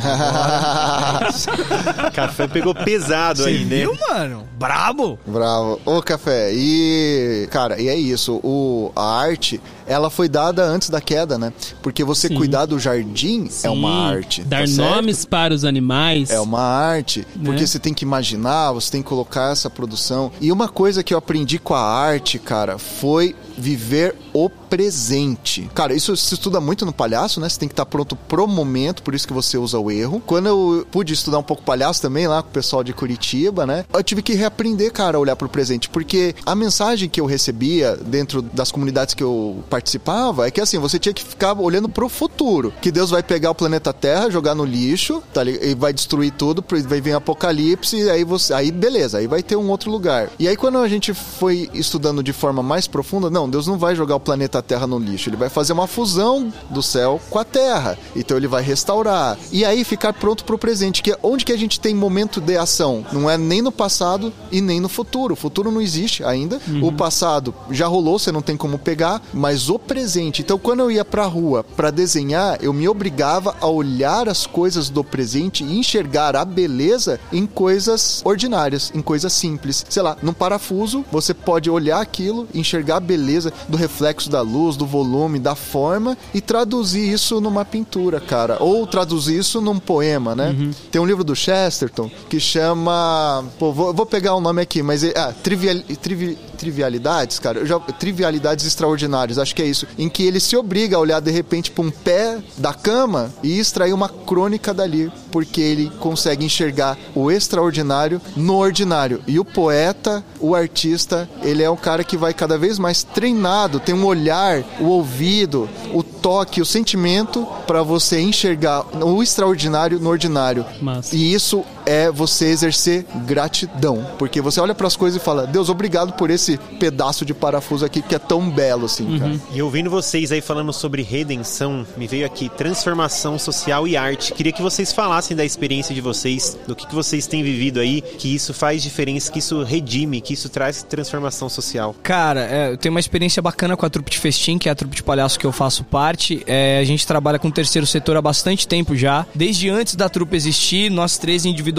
Café 2.12 2.46
pegou 2.46 2.74
pesado 2.74 3.44
aí, 3.44 3.64
né? 3.64 3.78
Viu, 3.80 3.96
mano? 4.10 4.44
Brabo! 4.58 5.18
Bravo. 5.26 5.80
Ô, 5.84 6.02
Café, 6.02 6.52
e... 6.52 7.48
Cara, 7.50 7.80
e 7.80 7.88
é 7.88 7.96
isso. 7.96 8.40
O, 8.42 8.92
a 8.94 9.20
arte, 9.20 9.60
ela 9.86 10.10
foi 10.10 10.28
dada 10.28 10.64
antes 10.64 10.88
da 10.90 11.00
queda, 11.00 11.38
né? 11.38 11.52
Porque 11.82 12.02
você 12.04 12.28
Sim. 12.28 12.34
cuidar 12.36 12.66
do 12.66 12.78
jardim 12.78 13.48
é 13.62 13.70
uma 13.70 13.88
Sim, 13.88 14.16
arte. 14.16 14.42
Dar 14.42 14.60
tá 14.60 14.66
certo? 14.66 14.94
nomes 14.94 15.24
para 15.24 15.54
os 15.54 15.64
animais. 15.64 16.30
É 16.30 16.40
uma 16.40 16.60
arte, 16.60 17.26
porque 17.44 17.60
Né? 17.60 17.66
você 17.66 17.78
tem 17.78 17.92
que 17.94 18.04
imaginar, 18.04 18.72
você 18.72 18.90
tem 18.90 19.02
que 19.02 19.08
colocar 19.08 19.52
essa 19.52 19.68
produção. 19.68 20.30
E 20.40 20.50
uma 20.52 20.68
coisa 20.68 21.02
que 21.02 21.12
eu 21.12 21.18
aprendi 21.18 21.58
com 21.58 21.74
a 21.74 21.80
arte, 21.82 22.38
cara, 22.38 22.78
foi 22.78 23.34
viver 23.56 24.14
o 24.32 24.48
presente. 24.48 25.70
Cara, 25.74 25.94
isso 25.94 26.16
se 26.16 26.34
estuda 26.34 26.60
muito 26.60 26.84
no 26.84 26.92
palhaço, 26.92 27.40
né? 27.40 27.48
Você 27.48 27.58
tem 27.58 27.68
que 27.68 27.72
estar 27.72 27.86
pronto 27.86 28.16
pro 28.16 28.46
momento, 28.46 29.02
por 29.02 29.14
isso 29.14 29.26
que 29.26 29.32
você 29.32 29.56
usa 29.56 29.78
o 29.78 29.90
erro. 29.90 30.22
Quando 30.26 30.46
eu 30.46 30.86
pude 30.90 31.12
estudar 31.12 31.38
um 31.38 31.42
pouco 31.42 31.62
palhaço 31.62 32.02
também 32.02 32.26
lá 32.26 32.42
com 32.42 32.48
o 32.48 32.52
pessoal 32.52 32.82
de 32.82 32.92
Curitiba, 32.92 33.66
né? 33.66 33.84
Eu 33.92 34.02
tive 34.02 34.22
que 34.22 34.34
reaprender, 34.34 34.92
cara, 34.92 35.16
a 35.16 35.20
olhar 35.20 35.36
pro 35.36 35.48
presente, 35.48 35.88
porque 35.88 36.34
a 36.44 36.54
mensagem 36.54 37.08
que 37.08 37.20
eu 37.20 37.26
recebia 37.26 37.96
dentro 37.96 38.42
das 38.42 38.72
comunidades 38.72 39.14
que 39.14 39.22
eu 39.22 39.62
participava 39.70 40.46
é 40.46 40.50
que 40.50 40.60
assim, 40.60 40.78
você 40.78 40.98
tinha 40.98 41.12
que 41.12 41.24
ficar 41.24 41.58
olhando 41.58 41.88
pro 41.88 42.08
futuro, 42.08 42.72
que 42.80 42.90
Deus 42.90 43.10
vai 43.10 43.22
pegar 43.22 43.50
o 43.50 43.54
planeta 43.54 43.92
Terra, 43.92 44.30
jogar 44.30 44.54
no 44.54 44.64
lixo, 44.64 45.22
tá 45.32 45.42
ligado? 45.42 45.64
E 45.64 45.74
vai 45.74 45.92
destruir 45.92 46.32
tudo, 46.32 46.64
vai 46.86 47.00
vir 47.00 47.12
apocalipse, 47.12 47.96
e 47.96 48.10
aí 48.10 48.24
você, 48.24 48.52
aí 48.52 48.70
beleza, 48.70 49.18
aí 49.18 49.26
vai 49.26 49.42
ter 49.42 49.56
um 49.56 49.68
outro 49.70 49.90
lugar. 49.90 50.30
E 50.38 50.48
aí 50.48 50.56
quando 50.56 50.78
a 50.78 50.88
gente 50.88 51.14
foi 51.14 51.70
estudando 51.72 52.22
de 52.22 52.32
forma 52.32 52.62
mais 52.62 52.86
profunda, 52.86 53.30
não, 53.30 53.43
Deus 53.48 53.66
não 53.66 53.78
vai 53.78 53.94
jogar 53.94 54.16
o 54.16 54.20
planeta 54.20 54.62
Terra 54.62 54.86
no 54.86 54.98
lixo, 54.98 55.28
ele 55.28 55.36
vai 55.36 55.48
fazer 55.48 55.72
uma 55.72 55.86
fusão 55.86 56.52
do 56.70 56.82
céu 56.82 57.20
com 57.30 57.38
a 57.38 57.44
Terra. 57.44 57.98
Então 58.14 58.36
ele 58.36 58.48
vai 58.48 58.62
restaurar. 58.62 59.38
E 59.52 59.64
aí 59.64 59.84
ficar 59.84 60.12
pronto 60.12 60.44
pro 60.44 60.58
presente, 60.58 61.02
que 61.02 61.12
é 61.12 61.18
onde 61.22 61.44
que 61.44 61.52
a 61.52 61.58
gente 61.58 61.80
tem 61.80 61.94
momento 61.94 62.40
de 62.40 62.56
ação? 62.56 63.04
Não 63.12 63.28
é 63.28 63.36
nem 63.36 63.62
no 63.62 63.72
passado 63.72 64.32
e 64.50 64.60
nem 64.60 64.80
no 64.80 64.88
futuro. 64.88 65.34
O 65.34 65.36
futuro 65.36 65.70
não 65.70 65.80
existe 65.80 66.24
ainda. 66.24 66.60
O 66.82 66.92
passado 66.92 67.54
já 67.70 67.86
rolou, 67.86 68.18
você 68.18 68.32
não 68.32 68.42
tem 68.42 68.56
como 68.56 68.78
pegar, 68.78 69.20
mas 69.32 69.68
o 69.68 69.78
presente. 69.78 70.42
Então 70.42 70.58
quando 70.58 70.80
eu 70.80 70.90
ia 70.90 71.04
pra 71.04 71.26
rua 71.26 71.64
pra 71.76 71.90
desenhar, 71.90 72.58
eu 72.62 72.72
me 72.72 72.88
obrigava 72.88 73.56
a 73.60 73.66
olhar 73.66 74.28
as 74.28 74.46
coisas 74.46 74.88
do 74.88 75.02
presente 75.02 75.64
e 75.64 75.78
enxergar 75.78 76.36
a 76.36 76.44
beleza 76.44 77.20
em 77.32 77.46
coisas 77.46 78.22
ordinárias, 78.24 78.90
em 78.94 79.02
coisas 79.02 79.32
simples. 79.32 79.84
Sei 79.88 80.02
lá, 80.02 80.16
num 80.22 80.32
parafuso, 80.32 81.04
você 81.10 81.34
pode 81.34 81.68
olhar 81.70 82.00
aquilo, 82.00 82.48
enxergar 82.54 82.96
a 82.96 83.00
beleza 83.00 83.33
do 83.68 83.76
reflexo 83.76 84.30
da 84.30 84.40
luz, 84.40 84.76
do 84.76 84.86
volume, 84.86 85.38
da 85.38 85.54
forma 85.54 86.16
e 86.32 86.40
traduzir 86.40 87.12
isso 87.12 87.40
numa 87.40 87.64
pintura, 87.64 88.20
cara. 88.20 88.56
Ou 88.60 88.86
traduzir 88.86 89.38
isso 89.38 89.60
num 89.60 89.78
poema, 89.78 90.34
né? 90.34 90.54
Tem 90.90 91.00
um 91.00 91.06
livro 91.06 91.24
do 91.24 91.34
Chesterton 91.34 92.10
que 92.28 92.38
chama. 92.40 93.44
Pô, 93.58 93.72
vou, 93.72 93.92
vou 93.92 94.06
pegar 94.06 94.34
o 94.34 94.40
nome 94.40 94.60
aqui, 94.62 94.82
mas. 94.82 95.02
é- 95.04 95.12
Ah, 95.16 95.32
trivial, 95.32 95.76
trivi- 96.02 96.36
trivialidades, 96.58 97.38
cara. 97.38 97.60
Eu 97.60 97.66
já, 97.66 97.78
trivialidades 97.78 98.64
extraordinárias, 98.66 99.38
acho 99.38 99.54
que 99.54 99.62
é 99.62 99.66
isso. 99.66 99.86
Em 99.98 100.08
que 100.08 100.22
ele 100.24 100.40
se 100.40 100.56
obriga 100.56 100.96
a 100.96 101.00
olhar 101.00 101.20
de 101.20 101.30
repente 101.30 101.70
para 101.70 101.84
um 101.84 101.90
pé 101.90 102.38
da 102.58 102.72
cama 102.74 103.32
e 103.42 103.58
extrair 103.58 103.92
uma 103.92 104.08
crônica 104.08 104.72
dali. 104.74 105.10
Porque 105.30 105.60
ele 105.60 105.90
consegue 105.98 106.44
enxergar 106.44 106.96
o 107.14 107.30
extraordinário 107.30 108.20
no 108.36 108.56
ordinário. 108.56 109.20
E 109.26 109.38
o 109.38 109.44
poeta, 109.44 110.24
o 110.40 110.54
artista, 110.54 111.28
ele 111.42 111.62
é 111.62 111.70
um 111.70 111.76
cara 111.76 112.04
que 112.04 112.16
vai 112.16 112.32
cada 112.32 112.56
vez 112.56 112.78
mais 112.78 113.02
treinado, 113.24 113.80
tem 113.80 113.94
um 113.94 114.04
olhar, 114.04 114.62
o 114.78 114.84
ouvido, 114.84 115.66
o 115.94 116.02
toque, 116.02 116.60
o 116.60 116.66
sentimento 116.66 117.46
para 117.66 117.82
você 117.82 118.20
enxergar 118.20 118.84
o 119.02 119.22
extraordinário 119.22 119.98
no 119.98 120.10
ordinário. 120.10 120.66
Massa. 120.78 121.16
E 121.16 121.32
isso 121.32 121.64
é 121.86 122.10
você 122.10 122.46
exercer 122.46 123.04
gratidão, 123.26 124.06
porque 124.18 124.40
você 124.40 124.60
olha 124.60 124.74
para 124.74 124.86
as 124.86 124.96
coisas 124.96 125.20
e 125.20 125.24
fala: 125.24 125.46
"Deus, 125.46 125.68
obrigado 125.68 126.12
por 126.14 126.30
esse 126.30 126.56
pedaço 126.78 127.24
de 127.24 127.34
parafuso 127.34 127.84
aqui 127.84 128.02
que 128.02 128.14
é 128.14 128.18
tão 128.18 128.50
belo 128.50 128.86
assim, 128.86 129.18
cara". 129.18 129.34
E 129.52 129.62
ouvindo 129.62 129.90
vocês 129.90 130.32
aí 130.32 130.40
falando 130.40 130.72
sobre 130.72 131.02
redenção, 131.02 131.86
me 131.96 132.06
veio 132.06 132.26
aqui 132.26 132.48
transformação 132.48 133.38
social 133.38 133.86
e 133.86 133.96
arte. 133.96 134.32
Queria 134.32 134.52
que 134.52 134.62
vocês 134.62 134.92
falassem 134.92 135.36
da 135.36 135.44
experiência 135.44 135.94
de 135.94 136.00
vocês, 136.00 136.56
do 136.66 136.74
que, 136.74 136.86
que 136.86 136.94
vocês 136.94 137.26
têm 137.26 137.42
vivido 137.42 137.80
aí, 137.80 138.00
que 138.00 138.34
isso 138.34 138.54
faz 138.54 138.82
diferença, 138.82 139.30
que 139.30 139.38
isso 139.38 139.62
redime, 139.62 140.20
que 140.20 140.32
isso 140.32 140.48
traz 140.48 140.82
transformação 140.82 141.48
social. 141.48 141.94
Cara, 142.02 142.40
é, 142.44 142.72
eu 142.72 142.76
tenho 142.76 142.94
uma 142.94 143.00
experiência 143.00 143.42
bacana 143.42 143.76
com 143.76 143.84
a 143.84 143.90
trupe 143.90 144.10
de 144.10 144.18
festim, 144.18 144.58
que 144.58 144.68
é 144.68 144.72
a 144.72 144.74
trupe 144.74 144.96
de 144.96 145.02
palhaço 145.02 145.38
que 145.38 145.46
eu 145.46 145.52
faço 145.52 145.84
parte. 145.84 146.42
É, 146.46 146.78
a 146.80 146.84
gente 146.84 147.06
trabalha 147.06 147.38
com 147.38 147.48
o 147.48 147.52
terceiro 147.52 147.86
setor 147.86 148.16
há 148.16 148.22
bastante 148.22 148.66
tempo 148.66 148.96
já. 148.96 149.26
Desde 149.34 149.68
antes 149.68 149.96
da 149.96 150.08
trupe 150.08 150.36
existir, 150.36 150.90
nós 150.90 151.18
três 151.18 151.44
individualmente 151.44 151.73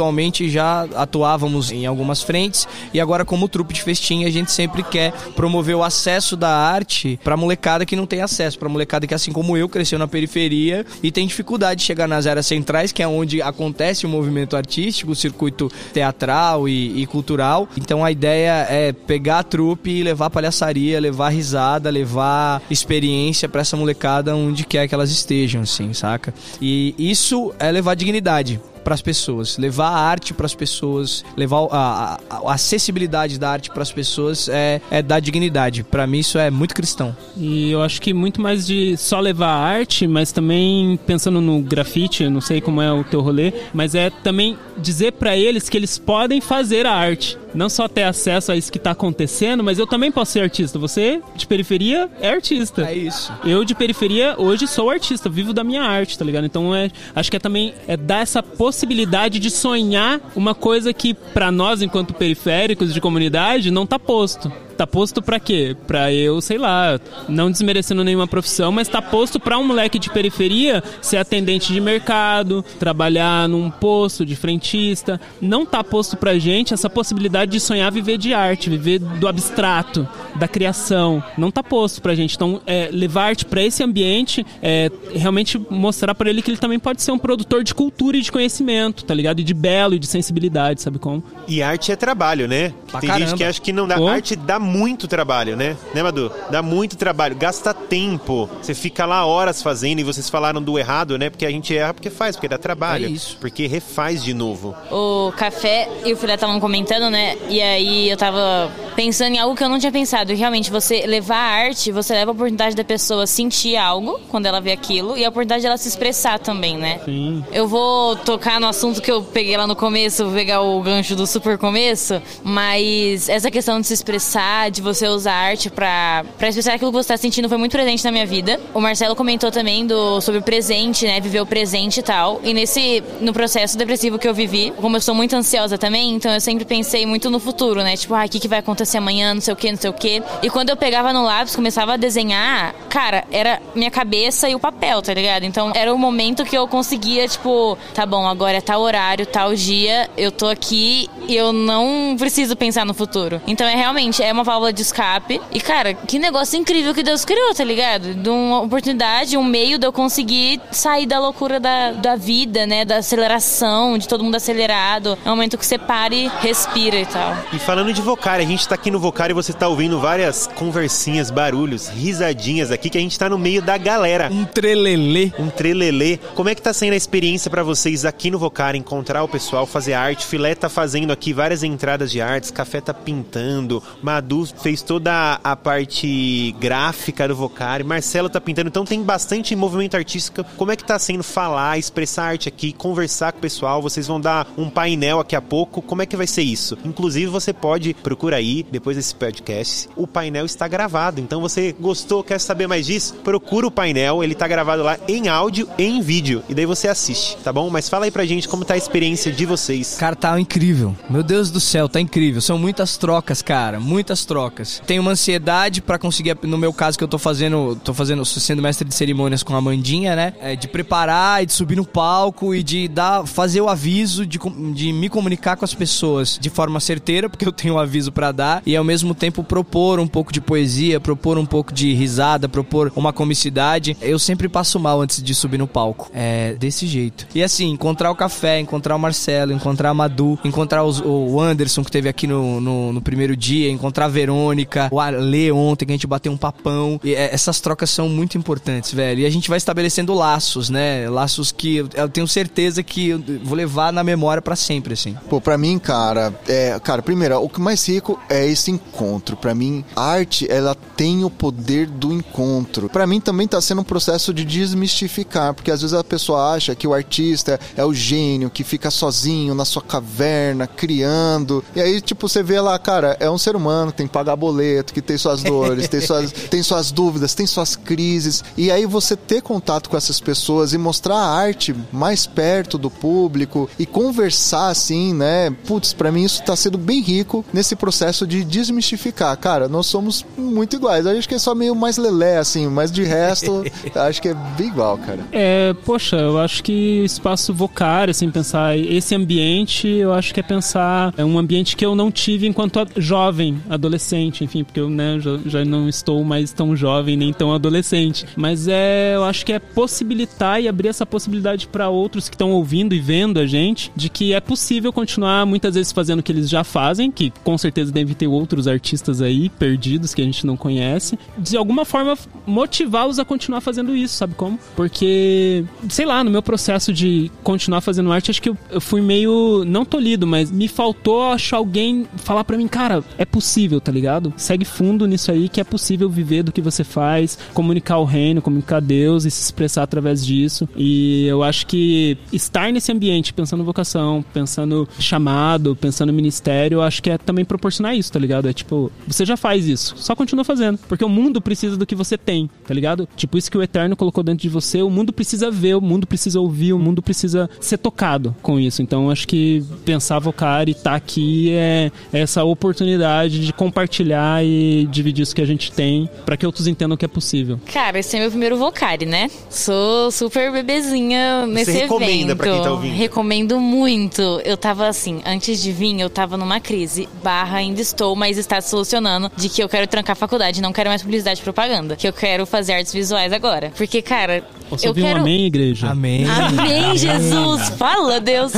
já 0.49 0.87
atuávamos 0.95 1.71
em 1.71 1.85
algumas 1.85 2.21
frentes. 2.21 2.67
E 2.93 2.99
agora, 2.99 3.25
como 3.25 3.47
trupe 3.47 3.73
de 3.73 3.81
festim, 3.81 4.25
a 4.25 4.29
gente 4.29 4.51
sempre 4.51 4.83
quer 4.83 5.11
promover 5.35 5.75
o 5.75 5.83
acesso 5.83 6.35
da 6.35 6.49
arte 6.49 7.19
pra 7.23 7.37
molecada 7.37 7.85
que 7.85 7.95
não 7.95 8.05
tem 8.05 8.21
acesso. 8.21 8.57
Pra 8.59 8.69
molecada 8.69 9.07
que, 9.07 9.13
assim 9.13 9.31
como 9.31 9.57
eu, 9.57 9.69
cresceu 9.69 9.99
na 9.99 10.07
periferia 10.07 10.85
e 11.01 11.11
tem 11.11 11.27
dificuldade 11.27 11.79
de 11.79 11.85
chegar 11.85 12.07
nas 12.07 12.25
áreas 12.27 12.45
centrais, 12.45 12.91
que 12.91 13.03
é 13.03 13.07
onde 13.07 13.41
acontece 13.41 14.05
o 14.05 14.09
movimento 14.09 14.55
artístico, 14.55 15.11
o 15.11 15.15
circuito 15.15 15.71
teatral 15.93 16.67
e, 16.67 17.01
e 17.01 17.05
cultural. 17.05 17.67
Então 17.77 18.03
a 18.03 18.11
ideia 18.11 18.67
é 18.69 18.91
pegar 18.91 19.39
a 19.39 19.43
trupe 19.43 19.89
e 19.89 20.03
levar 20.03 20.29
palhaçaria, 20.29 20.99
levar 20.99 21.29
risada, 21.29 21.89
levar 21.89 22.61
experiência 22.69 23.47
pra 23.49 23.61
essa 23.61 23.77
molecada 23.77 24.35
onde 24.35 24.65
quer 24.65 24.87
que 24.87 24.95
elas 24.95 25.11
estejam, 25.11 25.61
assim, 25.61 25.93
saca? 25.93 26.33
E 26.61 26.95
isso 26.97 27.53
é 27.59 27.71
levar 27.71 27.95
dignidade 27.95 28.59
para 28.85 28.93
as 28.93 29.01
pessoas, 29.01 29.57
levar 29.57 29.89
a 29.89 29.97
arte 29.99 30.33
para 30.33 30.45
as 30.45 30.53
pessoas, 30.55 31.25
levar 31.35 31.67
a, 31.71 32.19
a- 32.29 32.51
a 32.51 32.53
acessibilidade 32.53 33.39
da 33.39 33.49
arte 33.49 33.71
para 33.71 33.81
as 33.81 33.91
pessoas 33.91 34.47
é, 34.47 34.79
é 34.91 35.01
dar 35.01 35.19
dignidade. 35.19 35.83
Pra 35.83 36.05
mim 36.05 36.19
isso 36.19 36.37
é 36.37 36.49
muito 36.51 36.75
cristão. 36.75 37.15
E 37.35 37.71
eu 37.71 37.81
acho 37.81 37.99
que 38.01 38.13
muito 38.13 38.39
mais 38.39 38.65
de 38.67 38.95
só 38.95 39.19
levar 39.19 39.47
a 39.47 39.57
arte, 39.57 40.07
mas 40.07 40.31
também 40.31 40.97
pensando 41.05 41.41
no 41.41 41.59
grafite, 41.61 42.29
não 42.29 42.39
sei 42.41 42.61
como 42.61 42.79
é 42.81 42.91
o 42.93 43.03
teu 43.03 43.21
rolê, 43.21 43.51
mas 43.73 43.95
é 43.95 44.09
também 44.09 44.57
dizer 44.77 45.13
pra 45.13 45.35
eles 45.35 45.67
que 45.67 45.75
eles 45.77 45.97
podem 45.97 46.39
fazer 46.39 46.85
a 46.85 46.93
arte. 46.93 47.37
Não 47.55 47.69
só 47.69 47.87
ter 47.87 48.03
acesso 48.03 48.51
a 48.51 48.55
isso 48.55 48.71
que 48.71 48.77
tá 48.77 48.91
acontecendo, 48.91 49.63
mas 49.63 49.79
eu 49.79 49.87
também 49.87 50.11
posso 50.11 50.33
ser 50.33 50.41
artista. 50.41 50.77
Você, 50.77 51.21
de 51.35 51.47
periferia, 51.47 52.09
é 52.19 52.29
artista. 52.29 52.83
É 52.83 52.93
isso. 52.93 53.33
Eu 53.43 53.63
de 53.63 53.73
periferia 53.73 54.35
hoje 54.37 54.67
sou 54.67 54.89
artista, 54.89 55.29
vivo 55.29 55.53
da 55.53 55.63
minha 55.63 55.81
arte, 55.81 56.17
tá 56.17 56.25
ligado? 56.25 56.45
Então 56.45 56.75
é, 56.75 56.91
acho 57.15 57.31
que 57.31 57.37
é 57.37 57.39
também 57.39 57.73
é 57.87 57.95
dar 57.95 58.21
essa 58.21 58.43
possibilidade 58.43 59.39
de 59.39 59.49
sonhar 59.49 60.19
uma 60.35 60.53
coisa 60.53 60.93
que 60.93 61.13
pra 61.13 61.51
nós 61.51 61.81
enquanto 61.81 62.13
periféricos 62.13 62.93
de 62.93 62.99
comunidade 62.99 63.71
não 63.71 63.85
tá 63.85 63.97
posto. 63.97 64.51
Tá 64.77 64.85
posto 64.85 65.21
pra 65.21 65.39
quê? 65.39 65.75
Pra 65.87 66.11
eu, 66.11 66.41
sei 66.41 66.57
lá, 66.57 66.99
não 67.29 67.49
desmerecendo 67.49 68.03
nenhuma 68.03 68.27
profissão, 68.27 68.71
mas 68.71 68.87
tá 68.87 69.01
posto 69.01 69.39
pra 69.39 69.57
um 69.57 69.63
moleque 69.63 69.97
de 69.97 70.09
periferia 70.09 70.83
ser 71.01 71.17
atendente 71.17 71.71
de 71.71 71.79
mercado, 71.79 72.63
trabalhar 72.77 73.47
num 73.47 73.69
posto 73.69 74.25
de 74.25 74.35
frentista. 74.35 75.19
Não 75.41 75.65
tá 75.65 75.83
posto 75.83 76.17
pra 76.17 76.37
gente 76.37 76.73
essa 76.73 76.89
possibilidade 76.89 77.51
de 77.51 77.59
sonhar 77.59 77.91
viver 77.91 78.17
de 78.17 78.33
arte, 78.33 78.69
viver 78.69 78.99
do 78.99 79.27
abstrato, 79.27 80.07
da 80.35 80.47
criação. 80.47 81.23
Não 81.37 81.49
tá 81.51 81.63
posto 81.63 82.01
pra 82.01 82.13
gente. 82.15 82.35
Então, 82.35 82.61
é, 82.67 82.89
levar 82.91 83.27
arte 83.27 83.45
pra 83.45 83.63
esse 83.63 83.81
ambiente 83.83 84.45
é 84.61 84.91
realmente 85.13 85.59
mostrar 85.69 86.13
pra 86.15 86.29
ele 86.29 86.41
que 86.41 86.51
ele 86.51 86.57
também 86.57 86.79
pode 86.79 87.01
ser 87.01 87.11
um 87.11 87.17
produtor 87.17 87.63
de 87.63 87.73
cultura 87.73 88.17
e 88.17 88.21
de 88.21 88.31
conhecimento, 88.31 89.05
tá 89.05 89.13
ligado? 89.13 89.39
E 89.39 89.43
de 89.43 89.53
belo 89.53 89.95
e 89.95 89.99
de 89.99 90.07
sensibilidade, 90.07 90.81
sabe 90.81 90.99
como? 90.99 91.23
E 91.47 91.61
arte 91.61 91.91
é 91.91 91.95
trabalho, 91.95 92.47
né? 92.47 92.73
Pra 92.91 92.99
Tem 92.99 93.09
gente 93.09 93.19
caramba. 93.19 93.37
que 93.37 93.43
acha 93.43 93.61
que 93.61 93.71
não 93.71 93.87
dá. 93.87 93.95
Pô. 93.95 94.07
Arte 94.07 94.35
dá 94.35 94.59
muito 94.65 95.07
trabalho, 95.07 95.55
né? 95.55 95.77
Né, 95.93 96.03
Madu? 96.03 96.31
Dá 96.49 96.61
muito 96.61 96.97
trabalho. 96.97 97.35
Gasta 97.35 97.73
tempo. 97.73 98.49
Você 98.61 98.73
fica 98.73 99.05
lá 99.05 99.25
horas 99.25 99.61
fazendo 99.61 99.99
e 99.99 100.03
vocês 100.03 100.29
falaram 100.29 100.61
do 100.61 100.77
errado, 100.77 101.17
né? 101.17 101.29
Porque 101.29 101.45
a 101.45 101.51
gente 101.51 101.75
erra 101.75 101.93
porque 101.93 102.09
faz, 102.09 102.35
porque 102.35 102.47
dá 102.47 102.57
trabalho. 102.57 103.05
É 103.05 103.09
isso. 103.09 103.37
Porque 103.39 103.67
refaz 103.67 104.23
de 104.23 104.33
novo. 104.33 104.75
O 104.91 105.31
café 105.37 105.89
e 106.03 106.11
o 106.11 106.17
filé 106.17 106.33
estavam 106.35 106.59
comentando, 106.59 107.09
né? 107.09 107.37
E 107.47 107.61
aí 107.61 108.09
eu 108.09 108.17
tava 108.17 108.71
pensando 108.95 109.35
em 109.35 109.39
algo 109.39 109.55
que 109.55 109.63
eu 109.63 109.69
não 109.69 109.77
tinha 109.77 109.91
pensado. 109.91 110.33
Realmente, 110.33 110.71
você 110.71 111.05
levar 111.05 111.35
a 111.35 111.65
arte, 111.65 111.91
você 111.91 112.13
leva 112.13 112.31
a 112.31 112.33
oportunidade 112.33 112.75
da 112.75 112.83
pessoa 112.83 113.27
sentir 113.27 113.75
algo 113.75 114.19
quando 114.29 114.45
ela 114.45 114.61
vê 114.61 114.71
aquilo 114.71 115.17
e 115.17 115.25
a 115.25 115.29
oportunidade 115.29 115.63
dela 115.63 115.77
se 115.77 115.87
expressar 115.87 116.39
também, 116.39 116.77
né? 116.77 116.99
Sim. 117.03 117.43
Eu 117.51 117.67
vou 117.67 118.15
tocar 118.15 118.59
no 118.59 118.67
assunto 118.67 119.01
que 119.01 119.11
eu 119.11 119.21
peguei 119.21 119.57
lá 119.57 119.67
no 119.67 119.75
começo, 119.75 120.23
vou 120.25 120.33
pegar 120.33 120.61
o 120.61 120.81
gancho 120.81 121.15
do 121.15 121.27
super 121.27 121.57
começo, 121.57 122.21
mas 122.43 123.27
essa 123.27 123.51
questão 123.51 123.81
de 123.81 123.87
se 123.87 123.93
expressar, 123.93 124.71
de 124.71 124.81
você 124.81 125.07
usar 125.07 125.33
a 125.33 125.35
arte 125.35 125.69
pra, 125.69 126.25
pra 126.37 126.47
expressar 126.47 126.73
aquilo 126.73 126.91
que 126.91 126.97
você 126.97 127.09
tá 127.09 127.17
sentindo 127.17 127.49
foi 127.49 127.57
muito 127.57 127.73
presente 127.73 128.03
na 128.03 128.11
minha 128.11 128.25
vida. 128.25 128.59
O 128.73 128.79
Marcelo 128.79 129.15
comentou 129.15 129.51
também 129.51 129.85
do, 129.85 130.21
sobre 130.21 130.39
o 130.39 130.43
presente, 130.43 131.05
né? 131.05 131.19
Viver 131.19 131.41
o 131.41 131.45
presente 131.45 131.99
e 131.99 132.03
tal. 132.03 132.39
E 132.43 132.53
nesse, 132.53 133.03
no 133.19 133.33
processo 133.33 133.77
depressivo 133.77 134.17
que 134.17 134.27
eu 134.27 134.33
vivi, 134.33 134.73
como 134.79 134.95
eu 134.95 135.01
sou 135.01 135.13
muito 135.13 135.35
ansiosa 135.35 135.77
também, 135.77 136.15
então 136.15 136.31
eu 136.31 136.39
sempre 136.39 136.63
pensei 136.63 137.05
muito 137.05 137.29
no 137.29 137.39
futuro, 137.39 137.83
né? 137.83 137.97
Tipo, 137.97 138.13
ah, 138.15 138.25
o 138.25 138.29
que, 138.29 138.39
que 138.39 138.47
vai 138.47 138.59
acontecer 138.59 138.84
amanhã, 138.97 139.33
não 139.33 139.41
sei 139.41 139.53
o 139.53 139.57
que, 139.57 139.71
não 139.71 139.77
sei 139.77 139.89
o 139.89 139.93
que. 139.93 140.21
E 140.41 140.49
quando 140.49 140.69
eu 140.69 140.77
pegava 140.77 141.13
no 141.13 141.23
lápis, 141.23 141.55
começava 141.55 141.93
a 141.93 141.97
desenhar, 141.97 142.75
cara, 142.89 143.23
era 143.31 143.61
minha 143.73 143.91
cabeça 143.91 144.49
e 144.49 144.55
o 144.55 144.59
papel, 144.59 145.01
tá 145.01 145.13
ligado? 145.13 145.43
Então 145.43 145.71
era 145.75 145.93
o 145.93 145.97
momento 145.97 146.45
que 146.45 146.57
eu 146.57 146.67
conseguia, 146.67 147.27
tipo, 147.27 147.77
tá 147.93 148.05
bom, 148.05 148.27
agora 148.27 148.57
é 148.57 148.61
tal 148.61 148.81
horário, 148.81 149.25
tal 149.25 149.53
dia, 149.55 150.09
eu 150.17 150.31
tô 150.31 150.47
aqui 150.47 151.09
e 151.27 151.35
eu 151.35 151.51
não 151.51 152.15
preciso 152.17 152.55
pensar 152.55 152.85
no 152.85 152.93
futuro. 152.93 153.41
Então 153.47 153.67
é 153.67 153.75
realmente, 153.75 154.21
é 154.21 154.31
uma 154.31 154.43
válvula 154.43 154.71
de 154.71 154.81
escape. 154.81 155.41
E, 155.51 155.59
cara, 155.59 155.93
que 155.93 156.19
negócio 156.19 156.57
incrível 156.57 156.93
que 156.93 157.03
Deus 157.03 157.25
criou, 157.25 157.53
tá 157.53 157.63
ligado? 157.63 158.13
De 158.13 158.29
uma 158.29 158.61
oportunidade, 158.61 159.37
um 159.37 159.43
meio 159.43 159.77
de 159.77 159.85
eu 159.85 159.93
conseguir 159.93 160.61
sair 160.71 161.05
da 161.05 161.19
loucura 161.19 161.59
da, 161.59 161.91
da 161.91 162.15
vida, 162.15 162.65
né? 162.65 162.85
Da 162.85 162.97
aceleração, 162.97 163.97
de 163.97 164.07
todo 164.07 164.23
mundo 164.23 164.35
acelerado. 164.35 165.17
É 165.25 165.27
um 165.27 165.31
momento 165.31 165.57
que 165.57 165.65
você 165.65 165.77
para 165.77 166.13
e 166.13 166.27
respira 166.41 166.97
e 166.97 167.05
tal. 167.05 167.35
E 167.53 167.59
falando 167.59 167.93
de 167.93 168.01
Vocari, 168.01 168.43
a 168.43 168.47
gente 168.47 168.67
tá 168.67 168.74
aqui 168.75 168.91
no 168.91 168.99
Vocari 168.99 169.31
e 169.31 169.33
você 169.33 169.53
tá 169.53 169.67
ouvindo 169.67 169.99
várias 169.99 170.47
conversinhas, 170.47 171.31
barulhos, 171.31 171.87
risadinhas 171.87 172.71
aqui, 172.71 172.89
que 172.89 172.97
a 172.97 173.01
gente 173.01 173.17
tá 173.17 173.29
no 173.29 173.37
meio 173.37 173.61
da 173.61 173.77
galera. 173.77 174.29
Um 174.31 174.43
trelelê. 174.43 175.31
Um 175.39 175.49
trelelê. 175.49 176.17
Como 176.35 176.49
é 176.49 176.55
que 176.55 176.61
tá 176.61 176.73
sendo 176.73 176.93
a 176.93 176.97
experiência 176.97 177.49
pra 177.49 177.63
vocês 177.63 178.03
aqui 178.03 178.29
no 178.29 178.37
Vocari, 178.37 178.77
encontrar 178.77 179.23
o 179.23 179.29
pessoal, 179.29 179.65
fazer 179.65 179.93
arte? 179.93 180.25
Filé 180.25 180.53
tá 180.55 180.67
fazendo 180.67 181.11
aqui 181.11 181.31
várias 181.31 181.63
entradas 181.63 182.11
de 182.11 182.19
artes, 182.19 182.51
Café 182.51 182.81
tá 182.81 182.93
pintando, 182.93 183.81
Madu 184.01 184.45
fez 184.61 184.81
toda 184.81 185.39
a 185.41 185.55
parte 185.55 186.53
gráfica 186.59 187.27
do 187.27 187.35
Vocari, 187.35 187.83
Marcelo 187.83 188.29
tá 188.29 188.41
pintando, 188.41 188.67
então 188.67 188.83
tem 188.83 189.01
bastante 189.01 189.55
movimento 189.55 189.95
artístico. 189.95 190.43
Como 190.57 190.71
é 190.71 190.75
que 190.75 190.83
tá 190.83 190.99
sendo 190.99 191.23
falar, 191.23 191.77
expressar 191.77 192.25
arte 192.25 192.49
aqui, 192.49 192.73
conversar 192.73 193.31
com 193.31 193.37
o 193.37 193.41
pessoal? 193.41 193.81
Vocês 193.81 194.07
vão 194.07 194.19
dar 194.19 194.47
um 194.57 194.69
painel 194.69 195.21
aqui 195.21 195.35
a 195.35 195.41
pouco. 195.41 195.81
Como 195.81 196.01
é 196.01 196.05
que 196.05 196.17
vai 196.17 196.27
ser 196.27 196.43
isso? 196.43 196.77
Inclusive, 196.83 197.27
você 197.27 197.53
pode 197.53 197.93
procurar 197.93 198.37
aí, 198.37 198.64
depois 198.71 198.97
desse 198.97 199.15
podcast, 199.15 199.89
o 199.95 200.07
painel 200.07 200.45
está 200.45 200.67
gravado. 200.67 201.21
Então, 201.21 201.41
você 201.41 201.75
gostou, 201.79 202.23
quer 202.23 202.39
saber 202.39 202.67
mais 202.67 202.85
disso? 202.85 203.15
Procura 203.23 203.67
o 203.67 203.71
painel, 203.71 204.23
ele 204.23 204.35
tá 204.35 204.47
gravado 204.47 204.83
lá 204.83 204.97
em 205.07 205.27
áudio 205.27 205.67
e 205.77 205.83
em 205.83 206.01
vídeo. 206.01 206.43
E 206.49 206.53
daí 206.53 206.65
você 206.65 206.87
assiste, 206.87 207.37
tá 207.37 207.51
bom? 207.51 207.69
Mas 207.69 207.89
fala 207.89 208.05
aí 208.05 208.11
pra 208.11 208.25
gente 208.25 208.47
como 208.47 208.65
tá 208.65 208.73
a 208.73 208.77
experiência 208.77 209.31
de 209.31 209.45
vocês. 209.45 209.95
Cara, 209.97 210.15
tá 210.15 210.39
incrível. 210.39 210.95
Meu 211.09 211.23
Deus 211.23 211.51
do 211.51 211.59
céu, 211.59 211.87
tá 211.87 211.99
incrível. 211.99 212.41
São 212.41 212.57
muitas 212.57 212.97
trocas, 212.97 213.41
cara. 213.41 213.79
Muitas 213.79 214.25
trocas. 214.25 214.81
Tenho 214.85 215.01
uma 215.01 215.11
ansiedade 215.11 215.81
pra 215.81 215.97
conseguir, 215.97 216.37
no 216.43 216.57
meu 216.57 216.73
caso 216.73 216.97
que 216.97 217.03
eu 217.03 217.07
tô 217.07 217.17
fazendo, 217.17 217.79
tô 217.83 217.93
fazendo, 217.93 218.25
sendo 218.25 218.61
mestre 218.61 218.87
de 218.87 218.93
cerimônias 218.93 219.43
com 219.43 219.55
a 219.55 219.61
Mandinha, 219.61 220.15
né? 220.15 220.33
É, 220.39 220.55
de 220.55 220.67
preparar 220.67 221.43
e 221.43 221.45
de 221.45 221.53
subir 221.53 221.75
no 221.75 221.85
palco 221.85 222.53
e 222.53 222.63
de 222.63 222.87
dar, 222.87 223.25
fazer 223.25 223.61
o 223.61 223.69
aviso, 223.69 224.25
de, 224.25 224.39
de 224.73 224.93
me 224.93 225.09
comunicar 225.09 225.55
com 225.55 225.65
as 225.65 225.73
pessoas 225.73 226.37
de 226.39 226.49
forma 226.49 226.79
certeira, 226.79 227.29
porque 227.29 227.47
eu 227.47 227.51
tenho 227.51 227.75
um 227.75 227.79
aviso 227.79 228.11
pra 228.11 228.31
dar 228.31 228.54
e 228.65 228.75
ao 228.75 228.83
mesmo 228.83 229.13
tempo 229.15 229.43
propor 229.43 229.99
um 229.99 230.07
pouco 230.07 230.31
de 230.31 230.41
poesia, 230.41 230.99
propor 230.99 231.37
um 231.37 231.45
pouco 231.45 231.73
de 231.73 231.93
risada, 231.93 232.47
propor 232.47 232.91
uma 232.95 233.11
comicidade. 233.13 233.95
Eu 234.01 234.19
sempre 234.19 234.47
passo 234.47 234.79
mal 234.79 235.01
antes 235.01 235.21
de 235.21 235.33
subir 235.35 235.57
no 235.57 235.67
palco. 235.67 236.09
É 236.13 236.53
desse 236.59 236.87
jeito. 236.87 237.27
E 237.35 237.43
assim, 237.43 237.69
encontrar 237.71 238.11
o 238.11 238.15
café, 238.15 238.59
encontrar 238.59 238.95
o 238.95 238.99
Marcelo, 238.99 239.51
encontrar 239.51 239.89
a 239.89 239.93
Madu, 239.93 240.37
encontrar 240.43 240.83
os- 240.83 241.01
o 241.03 241.39
Anderson 241.39 241.83
que 241.83 241.91
teve 241.91 242.07
aqui 242.09 242.27
no, 242.27 242.59
no, 242.61 242.93
no 242.93 243.01
primeiro 243.01 243.35
dia, 243.35 243.69
encontrar 243.69 244.05
a 244.05 244.09
Verônica, 244.09 244.89
o 244.91 244.99
Ale 244.99 245.51
ontem 245.51 245.85
que 245.85 245.91
a 245.91 245.95
gente 245.95 246.07
bateu 246.07 246.31
um 246.31 246.37
papão. 246.37 246.99
E, 247.03 247.13
é, 247.13 247.33
essas 247.33 247.59
trocas 247.59 247.89
são 247.89 248.07
muito 248.09 248.37
importantes, 248.37 248.93
velho. 248.93 249.21
E 249.21 249.25
a 249.25 249.29
gente 249.29 249.49
vai 249.49 249.57
estabelecendo 249.57 250.13
laços, 250.13 250.69
né? 250.69 251.09
Laços 251.09 251.51
que 251.51 251.77
eu, 251.77 252.09
tenho 252.09 252.27
certeza 252.27 252.81
que 252.83 253.09
eu 253.09 253.23
vou 253.43 253.55
levar 253.55 253.91
na 253.91 254.03
memória 254.03 254.41
pra 254.41 254.55
sempre, 254.55 254.93
assim. 254.93 255.15
Pô, 255.29 255.39
pra 255.41 255.57
mim, 255.57 255.77
cara, 255.79 256.33
é, 256.47 256.79
cara, 256.79 257.01
primeiro, 257.01 257.37
o 257.41 257.49
que 257.49 257.59
mais 257.59 257.87
rico 257.87 258.19
é 258.29 258.44
esse 258.45 258.71
encontro. 258.71 259.35
Pra 259.35 259.55
mim, 259.55 259.83
arte, 259.95 260.47
ela 260.49 260.75
tem 260.95 261.23
o 261.23 261.29
poder 261.29 261.87
do 261.87 262.13
encontro. 262.13 262.89
Pra 262.89 263.07
mim 263.07 263.19
também 263.19 263.47
tá 263.47 263.59
sendo 263.61 263.81
um 263.81 263.85
processo 263.85 264.33
de 264.33 264.45
desmistificar, 264.45 265.53
porque 265.53 265.71
às 265.71 265.81
vezes 265.81 265.93
a 265.93 266.03
pessoa 266.03 266.53
acha 266.53 266.75
que 266.75 266.87
o 266.87 266.93
artista 266.93 267.59
é 267.75 267.83
o 267.83 267.93
gênio 267.93 268.49
que 268.49 268.63
fica 268.63 268.89
sozinho 268.89 269.53
na 269.53 269.65
sua 269.65 269.81
caverna, 269.81 270.67
criando. 270.67 271.63
E 271.75 271.81
aí, 271.81 272.01
tipo, 272.01 272.27
você 272.27 272.41
vê 272.43 272.59
lá, 272.59 272.77
cara, 272.79 273.17
é 273.19 273.29
um 273.29 273.37
ser 273.37 273.55
humano, 273.55 273.91
tem 273.91 274.07
que 274.07 274.13
pagar 274.13 274.35
boleto, 274.35 274.93
que 274.93 275.01
tem 275.01 275.17
suas 275.17 275.43
dores, 275.43 275.87
tem 275.87 276.01
suas, 276.01 276.31
tem 276.49 276.63
suas 276.63 276.91
dúvidas, 276.91 277.33
tem 277.33 277.45
suas 277.45 277.75
crises. 277.75 278.43
E 278.57 278.71
aí 278.71 278.85
você 278.85 279.15
ter 279.15 279.41
contato 279.41 279.89
com 279.89 279.97
essas 279.97 280.19
pessoas 280.19 280.73
e 280.73 280.77
mostrar 280.77 281.15
a 281.15 281.35
arte 281.35 281.75
mais 281.91 282.25
perto 282.25 282.77
do 282.77 282.89
público 282.89 283.69
e 283.77 283.85
conversar 283.85 284.69
assim, 284.69 285.13
né? 285.13 285.49
Putz, 285.65 285.93
pra 285.93 286.11
mim 286.11 286.23
isso 286.23 286.43
tá 286.43 286.55
sendo 286.55 286.77
bem 286.77 287.01
rico 287.01 287.45
nesse 287.53 287.75
processo 287.75 288.25
de 288.25 288.34
desmistificar. 288.43 289.35
Cara, 289.37 289.67
nós 289.67 289.87
somos 289.87 290.25
muito 290.37 290.75
iguais. 290.75 291.05
Eu 291.05 291.17
acho 291.17 291.27
que 291.27 291.35
é 291.35 291.39
só 291.39 291.55
meio 291.55 291.75
mais 291.75 291.97
lelé, 291.97 292.37
assim, 292.37 292.67
mas 292.67 292.91
de 292.91 293.03
resto, 293.03 293.63
acho 293.95 294.21
que 294.21 294.29
é 294.29 294.33
bem 294.57 294.67
igual, 294.67 294.97
cara. 294.97 295.19
É, 295.31 295.73
poxa, 295.85 296.17
eu 296.17 296.39
acho 296.39 296.63
que 296.63 297.03
espaço 297.03 297.53
vocário, 297.53 298.11
assim, 298.11 298.29
pensar 298.29 298.77
esse 298.77 299.15
ambiente, 299.15 299.87
eu 299.87 300.13
acho 300.13 300.33
que 300.33 300.39
é 300.39 300.43
pensar 300.43 301.13
é 301.17 301.23
um 301.23 301.37
ambiente 301.37 301.75
que 301.75 301.85
eu 301.85 301.95
não 301.95 302.11
tive 302.11 302.47
enquanto 302.47 302.79
jovem, 302.97 303.61
adolescente, 303.69 304.43
enfim, 304.43 304.63
porque 304.63 304.79
eu 304.79 304.89
né, 304.89 305.17
já, 305.19 305.37
já 305.45 305.65
não 305.65 305.87
estou 305.87 306.23
mais 306.23 306.51
tão 306.51 306.75
jovem 306.75 307.15
nem 307.15 307.31
tão 307.33 307.53
adolescente. 307.53 308.25
Mas 308.35 308.67
é, 308.67 309.15
eu 309.15 309.23
acho 309.23 309.45
que 309.45 309.53
é 309.53 309.59
possibilitar 309.59 310.61
e 310.61 310.67
abrir 310.67 310.89
essa 310.89 311.05
possibilidade 311.05 311.67
para 311.67 311.89
outros 311.89 312.29
que 312.29 312.35
estão 312.35 312.51
ouvindo 312.51 312.93
e 312.93 312.99
vendo 312.99 313.39
a 313.39 313.45
gente, 313.45 313.91
de 313.95 314.09
que 314.09 314.33
é 314.33 314.39
possível 314.39 314.91
continuar 314.91 315.45
muitas 315.45 315.75
vezes 315.75 315.91
fazendo 315.91 316.19
o 316.19 316.23
que 316.23 316.31
eles 316.31 316.49
já 316.49 316.63
fazem, 316.63 317.11
que 317.11 317.31
com 317.43 317.57
certeza 317.57 317.91
ter 318.15 318.27
outros 318.27 318.67
artistas 318.67 319.21
aí 319.21 319.49
perdidos 319.49 320.13
que 320.13 320.21
a 320.21 320.25
gente 320.25 320.45
não 320.45 320.57
conhece, 320.57 321.17
de 321.37 321.57
alguma 321.57 321.85
forma 321.85 322.17
motivá-los 322.45 323.19
a 323.19 323.25
continuar 323.25 323.61
fazendo 323.61 323.95
isso, 323.95 324.15
sabe 324.15 324.33
como? 324.35 324.57
Porque, 324.75 325.63
sei 325.89 326.05
lá, 326.05 326.23
no 326.23 326.31
meu 326.31 326.41
processo 326.41 326.93
de 326.93 327.31
continuar 327.43 327.81
fazendo 327.81 328.11
arte, 328.11 328.31
acho 328.31 328.41
que 328.41 328.49
eu, 328.49 328.57
eu 328.69 328.81
fui 328.81 329.01
meio, 329.01 329.63
não 329.65 329.85
tolhido, 329.85 330.25
mas 330.25 330.51
me 330.51 330.67
faltou 330.67 331.31
achar 331.31 331.57
alguém 331.57 332.07
falar 332.17 332.43
pra 332.43 332.57
mim, 332.57 332.67
cara, 332.67 333.03
é 333.17 333.25
possível, 333.25 333.79
tá 333.81 333.91
ligado? 333.91 334.33
Segue 334.37 334.65
fundo 334.65 335.05
nisso 335.05 335.31
aí 335.31 335.49
que 335.49 335.59
é 335.59 335.63
possível 335.63 336.09
viver 336.09 336.43
do 336.43 336.51
que 336.51 336.61
você 336.61 336.83
faz, 336.83 337.37
comunicar 337.53 337.97
o 337.97 338.05
reino, 338.05 338.41
comunicar 338.41 338.79
Deus 338.79 339.25
e 339.25 339.31
se 339.31 339.41
expressar 339.41 339.83
através 339.83 340.25
disso. 340.25 340.67
E 340.75 341.25
eu 341.27 341.43
acho 341.43 341.65
que 341.67 342.17
estar 342.31 342.71
nesse 342.71 342.91
ambiente, 342.91 343.33
pensando 343.33 343.63
vocação, 343.63 344.23
pensando 344.33 344.87
chamado, 344.99 345.75
pensando 345.75 346.13
ministério, 346.13 346.81
acho 346.81 347.01
que 347.01 347.09
é 347.09 347.17
também 347.17 347.45
proporcionar 347.45 347.95
isso, 347.95 348.04
tá 348.11 348.19
ligado? 348.19 348.47
É 348.47 348.53
tipo, 348.53 348.91
você 349.07 349.25
já 349.25 349.37
faz 349.37 349.67
isso, 349.67 349.95
só 349.97 350.15
continua 350.15 350.43
fazendo, 350.43 350.79
porque 350.87 351.03
o 351.03 351.09
mundo 351.09 351.41
precisa 351.41 351.77
do 351.77 351.85
que 351.85 351.95
você 351.95 352.17
tem, 352.17 352.49
tá 352.67 352.73
ligado? 352.73 353.07
Tipo, 353.15 353.37
isso 353.37 353.51
que 353.51 353.57
o 353.57 353.63
Eterno 353.63 353.95
colocou 353.95 354.23
dentro 354.23 354.43
de 354.43 354.49
você, 354.49 354.81
o 354.81 354.89
mundo 354.89 355.13
precisa 355.13 355.51
ver, 355.51 355.75
o 355.75 355.81
mundo 355.81 356.07
precisa 356.07 356.39
ouvir, 356.39 356.73
o 356.73 356.79
mundo 356.79 357.01
precisa 357.01 357.49
ser 357.59 357.77
tocado 357.77 358.35
com 358.41 358.59
isso. 358.59 358.81
Então, 358.81 359.09
acho 359.09 359.27
que 359.27 359.63
pensar 359.83 360.19
vocar 360.19 360.67
e 360.67 360.71
estar 360.71 360.95
aqui 360.95 361.51
é 361.51 361.91
é 362.13 362.21
essa 362.21 362.43
oportunidade 362.43 363.45
de 363.45 363.53
compartilhar 363.53 364.43
e 364.43 364.87
dividir 364.89 365.23
isso 365.23 365.35
que 365.35 365.41
a 365.41 365.45
gente 365.45 365.71
tem 365.71 366.09
para 366.25 366.37
que 366.37 366.45
outros 366.45 366.67
entendam 366.67 366.97
que 366.97 367.05
é 367.05 367.07
possível. 367.07 367.59
Cara, 367.71 367.99
esse 367.99 368.15
é 368.15 368.19
meu 368.19 368.29
primeiro 368.29 368.57
Vocari, 368.57 369.05
né? 369.05 369.29
Sou 369.49 370.11
super 370.11 370.51
bebezinha 370.51 371.45
nesse 371.45 371.71
recomenda 371.71 372.31
evento. 372.31 372.37
pra 372.37 372.51
quem 372.51 372.61
tá 372.61 372.71
ouvindo? 372.71 372.95
Recomendo 372.95 373.59
muito. 373.59 374.21
Eu 374.43 374.57
tava 374.57 374.87
assim, 374.87 375.21
antes 375.25 375.61
de 375.61 375.71
vir, 375.71 375.99
eu 375.99 376.09
tava 376.09 376.37
numa 376.37 376.59
crise. 376.59 377.07
Barra, 377.23 377.57
ainda 377.57 377.81
estou, 377.81 377.94
mas 378.15 378.37
está 378.37 378.59
se 378.59 378.69
solucionando. 378.69 379.31
De 379.35 379.49
que 379.49 379.61
eu 379.61 379.69
quero 379.69 379.87
trancar 379.87 380.13
a 380.13 380.15
faculdade, 380.15 380.61
não 380.61 380.73
quero 380.73 380.89
mais 380.89 381.01
publicidade 381.01 381.39
e 381.39 381.43
propaganda. 381.43 381.95
Que 381.95 382.07
eu 382.07 382.13
quero 382.13 382.45
fazer 382.45 382.73
artes 382.73 382.93
visuais 382.93 383.31
agora. 383.31 383.71
Porque, 383.75 384.01
cara, 384.01 384.43
Posso 384.69 384.85
eu 384.85 384.89
ouvir 384.89 385.03
quero. 385.03 385.19
um 385.19 385.21
amém, 385.21 385.45
igreja? 385.45 385.89
Amém. 385.91 386.25
Amém, 386.29 386.97
Jesus! 386.97 387.69
Fala, 387.77 388.19
Deus! 388.19 388.51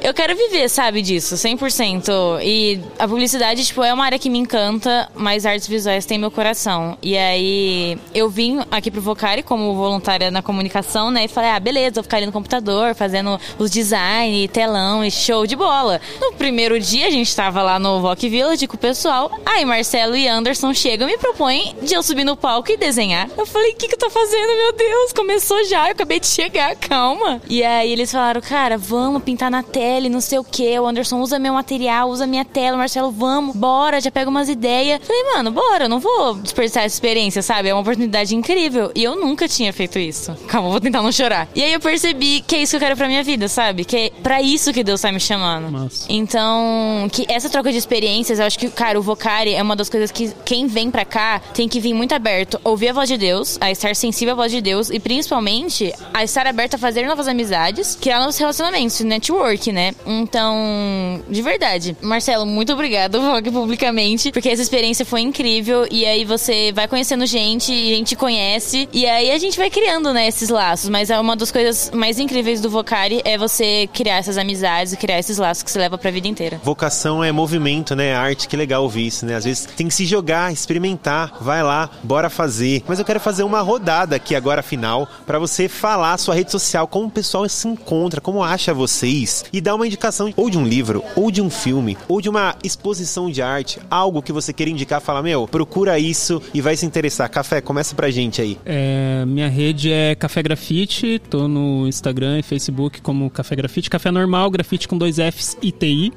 Eu 0.00 0.14
quero 0.14 0.36
viver, 0.36 0.68
sabe, 0.68 1.02
disso, 1.02 1.34
100%. 1.34 2.40
E 2.42 2.80
a 2.98 3.08
publicidade, 3.08 3.64
tipo, 3.64 3.82
é 3.82 3.92
uma 3.92 4.04
área 4.04 4.18
que 4.18 4.30
me 4.30 4.38
encanta, 4.38 5.08
mas 5.14 5.44
artes 5.44 5.66
visuais 5.66 6.06
tem 6.06 6.18
meu 6.18 6.30
coração. 6.30 6.96
E 7.02 7.16
aí, 7.16 7.98
eu 8.14 8.28
vim 8.28 8.60
aqui 8.70 8.90
pro 8.90 9.00
Vocari 9.00 9.42
como 9.42 9.74
voluntária 9.74 10.30
na 10.30 10.42
comunicação, 10.42 11.10
né? 11.10 11.24
E 11.24 11.28
falei, 11.28 11.50
ah, 11.50 11.60
beleza, 11.60 11.94
vou 11.94 12.02
ficar 12.04 12.18
ali 12.18 12.26
no 12.26 12.32
computador, 12.32 12.94
fazendo 12.94 13.38
os 13.58 13.70
design, 13.70 14.46
telão 14.48 15.04
e 15.04 15.10
show 15.10 15.46
de 15.46 15.56
bola. 15.56 16.00
No 16.20 16.32
primeiro 16.32 16.78
dia, 16.78 17.06
a 17.06 17.10
gente 17.10 17.34
tava 17.34 17.62
lá 17.62 17.78
no 17.78 18.00
Voc 18.00 18.20
Village 18.20 18.61
com 18.66 18.76
o 18.76 18.78
pessoal. 18.78 19.30
Aí, 19.44 19.64
Marcelo 19.64 20.14
e 20.14 20.28
Anderson 20.28 20.72
chegam 20.72 21.08
e 21.08 21.12
me 21.12 21.18
propõem 21.18 21.74
de 21.82 21.94
eu 21.94 22.02
subir 22.02 22.24
no 22.24 22.36
palco 22.36 22.70
e 22.70 22.76
desenhar. 22.76 23.28
Eu 23.36 23.46
falei, 23.46 23.72
o 23.72 23.76
que 23.76 23.88
que 23.88 23.94
eu 23.94 23.98
tô 23.98 24.10
fazendo, 24.10 24.56
meu 24.56 24.72
Deus? 24.72 25.12
Começou 25.12 25.64
já, 25.64 25.86
eu 25.86 25.92
acabei 25.92 26.20
de 26.20 26.26
chegar, 26.26 26.76
calma. 26.76 27.40
E 27.48 27.62
aí 27.64 27.90
eles 27.90 28.12
falaram, 28.12 28.40
cara, 28.40 28.78
vamos 28.78 29.22
pintar 29.22 29.50
na 29.50 29.62
tela 29.62 30.12
não 30.12 30.20
sei 30.20 30.38
o 30.38 30.44
que. 30.44 30.78
O 30.78 30.86
Anderson 30.86 31.20
usa 31.20 31.38
meu 31.38 31.54
material, 31.54 32.08
usa 32.08 32.26
minha 32.26 32.44
tela. 32.44 32.76
O 32.76 32.78
Marcelo, 32.78 33.10
vamos, 33.10 33.56
bora, 33.56 34.00
já 34.00 34.10
pega 34.10 34.30
umas 34.30 34.48
ideias. 34.48 35.00
Falei, 35.04 35.24
mano, 35.34 35.50
bora, 35.50 35.84
eu 35.84 35.88
não 35.88 35.98
vou 35.98 36.34
desperdiçar 36.34 36.84
essa 36.84 36.94
experiência, 36.94 37.42
sabe? 37.42 37.68
É 37.68 37.74
uma 37.74 37.80
oportunidade 37.80 38.34
incrível. 38.34 38.92
E 38.94 39.02
eu 39.02 39.16
nunca 39.16 39.48
tinha 39.48 39.72
feito 39.72 39.98
isso. 39.98 40.34
Calma, 40.46 40.70
vou 40.70 40.80
tentar 40.80 41.02
não 41.02 41.10
chorar. 41.10 41.48
E 41.54 41.62
aí 41.62 41.72
eu 41.72 41.80
percebi 41.80 42.40
que 42.46 42.56
é 42.56 42.62
isso 42.62 42.70
que 42.70 42.76
eu 42.76 42.80
quero 42.80 42.96
pra 42.96 43.08
minha 43.08 43.22
vida, 43.22 43.48
sabe? 43.48 43.84
Que 43.84 43.96
é 43.96 44.10
pra 44.22 44.40
isso 44.42 44.72
que 44.72 44.84
Deus 44.84 45.00
tá 45.00 45.10
me 45.10 45.20
chamando. 45.20 45.70
Massa. 45.70 46.06
Então, 46.08 47.08
que 47.10 47.24
essa 47.28 47.48
troca 47.48 47.72
de 47.72 47.78
experiências, 47.78 48.38
eu 48.38 48.46
acho 48.52 48.58
que, 48.58 48.68
cara, 48.68 48.98
o 48.98 49.02
Vocari 49.02 49.54
é 49.54 49.62
uma 49.62 49.74
das 49.74 49.88
coisas 49.88 50.10
que 50.10 50.32
quem 50.44 50.66
vem 50.66 50.90
pra 50.90 51.04
cá 51.04 51.40
tem 51.54 51.68
que 51.68 51.80
vir 51.80 51.94
muito 51.94 52.14
aberto, 52.14 52.60
ouvir 52.62 52.90
a 52.90 52.92
voz 52.92 53.08
de 53.08 53.16
Deus, 53.16 53.56
a 53.60 53.70
estar 53.70 53.96
sensível 53.96 54.34
à 54.34 54.36
voz 54.36 54.52
de 54.52 54.60
Deus 54.60 54.90
e 54.90 55.00
principalmente 55.00 55.92
a 56.12 56.22
estar 56.22 56.46
aberto 56.46 56.74
a 56.74 56.78
fazer 56.78 57.06
novas 57.06 57.28
amizades, 57.28 57.96
criar 58.00 58.20
novos 58.20 58.36
relacionamentos, 58.36 59.00
network, 59.00 59.72
né? 59.72 59.92
Então, 60.06 61.22
de 61.28 61.42
verdade. 61.42 61.96
Marcelo, 62.02 62.44
muito 62.44 62.72
obrigado, 62.72 63.18
aqui 63.32 63.50
publicamente, 63.50 64.30
porque 64.32 64.50
essa 64.50 64.62
experiência 64.62 65.04
foi 65.04 65.20
incrível 65.20 65.86
e 65.90 66.04
aí 66.04 66.24
você 66.24 66.72
vai 66.72 66.86
conhecendo 66.86 67.24
gente, 67.26 67.72
a 67.72 67.96
gente 67.96 68.14
conhece 68.14 68.88
e 68.92 69.06
aí 69.06 69.30
a 69.30 69.38
gente 69.38 69.56
vai 69.56 69.70
criando, 69.70 70.12
né, 70.12 70.28
esses 70.28 70.48
laços, 70.48 70.90
mas 70.90 71.10
é 71.10 71.18
uma 71.18 71.34
das 71.34 71.50
coisas 71.50 71.90
mais 71.94 72.18
incríveis 72.18 72.60
do 72.60 72.68
Vocari 72.68 73.22
é 73.24 73.38
você 73.38 73.88
criar 73.92 74.16
essas 74.16 74.36
amizades 74.36 74.92
criar 74.96 75.18
esses 75.18 75.38
laços 75.38 75.62
que 75.62 75.70
você 75.70 75.78
leva 75.78 75.96
pra 75.96 76.10
vida 76.10 76.28
inteira. 76.28 76.60
Vocação 76.62 77.24
é 77.24 77.32
movimento, 77.32 77.96
né? 77.96 78.14
Arte, 78.14 78.41
que 78.48 78.56
legal 78.56 78.82
ouvir 78.82 79.06
isso, 79.06 79.26
né? 79.26 79.34
Às 79.34 79.44
vezes 79.44 79.66
tem 79.76 79.88
que 79.88 79.94
se 79.94 80.04
jogar, 80.04 80.52
experimentar, 80.52 81.38
vai 81.40 81.62
lá, 81.62 81.90
bora 82.02 82.30
fazer. 82.30 82.82
Mas 82.86 82.98
eu 82.98 83.04
quero 83.04 83.20
fazer 83.20 83.42
uma 83.42 83.60
rodada 83.60 84.16
aqui 84.16 84.34
agora 84.34 84.62
final 84.62 85.08
pra 85.26 85.38
você 85.38 85.68
falar 85.68 86.18
sua 86.18 86.34
rede 86.34 86.50
social, 86.50 86.86
como 86.86 87.06
o 87.06 87.10
pessoal 87.10 87.48
se 87.48 87.66
encontra, 87.68 88.20
como 88.20 88.42
acha 88.42 88.74
vocês 88.74 89.44
e 89.52 89.60
dar 89.60 89.74
uma 89.74 89.86
indicação 89.86 90.32
ou 90.36 90.48
de 90.48 90.58
um 90.58 90.64
livro, 90.64 91.04
ou 91.16 91.30
de 91.30 91.42
um 91.42 91.50
filme, 91.50 91.96
ou 92.08 92.20
de 92.20 92.28
uma 92.28 92.54
exposição 92.62 93.30
de 93.30 93.42
arte, 93.42 93.78
algo 93.90 94.22
que 94.22 94.32
você 94.32 94.52
queira 94.52 94.70
indicar, 94.70 95.00
fala, 95.00 95.22
meu, 95.22 95.46
procura 95.46 95.98
isso 95.98 96.40
e 96.54 96.60
vai 96.60 96.76
se 96.76 96.86
interessar. 96.86 97.28
Café, 97.28 97.60
começa 97.60 97.94
pra 97.94 98.10
gente 98.10 98.40
aí. 98.40 98.58
É, 98.64 99.24
minha 99.26 99.48
rede 99.48 99.92
é 99.92 100.14
Café 100.14 100.42
Grafite, 100.42 101.20
tô 101.30 101.48
no 101.48 101.86
Instagram 101.86 102.38
e 102.38 102.42
Facebook 102.42 103.00
como 103.00 103.30
Café 103.30 103.56
Grafite, 103.56 103.90
Café 103.90 104.10
Normal, 104.10 104.50
grafite 104.50 104.88
com 104.88 104.96
dois 104.96 105.16
Fs 105.16 105.56
e 105.62 105.72
TI, 105.72 106.12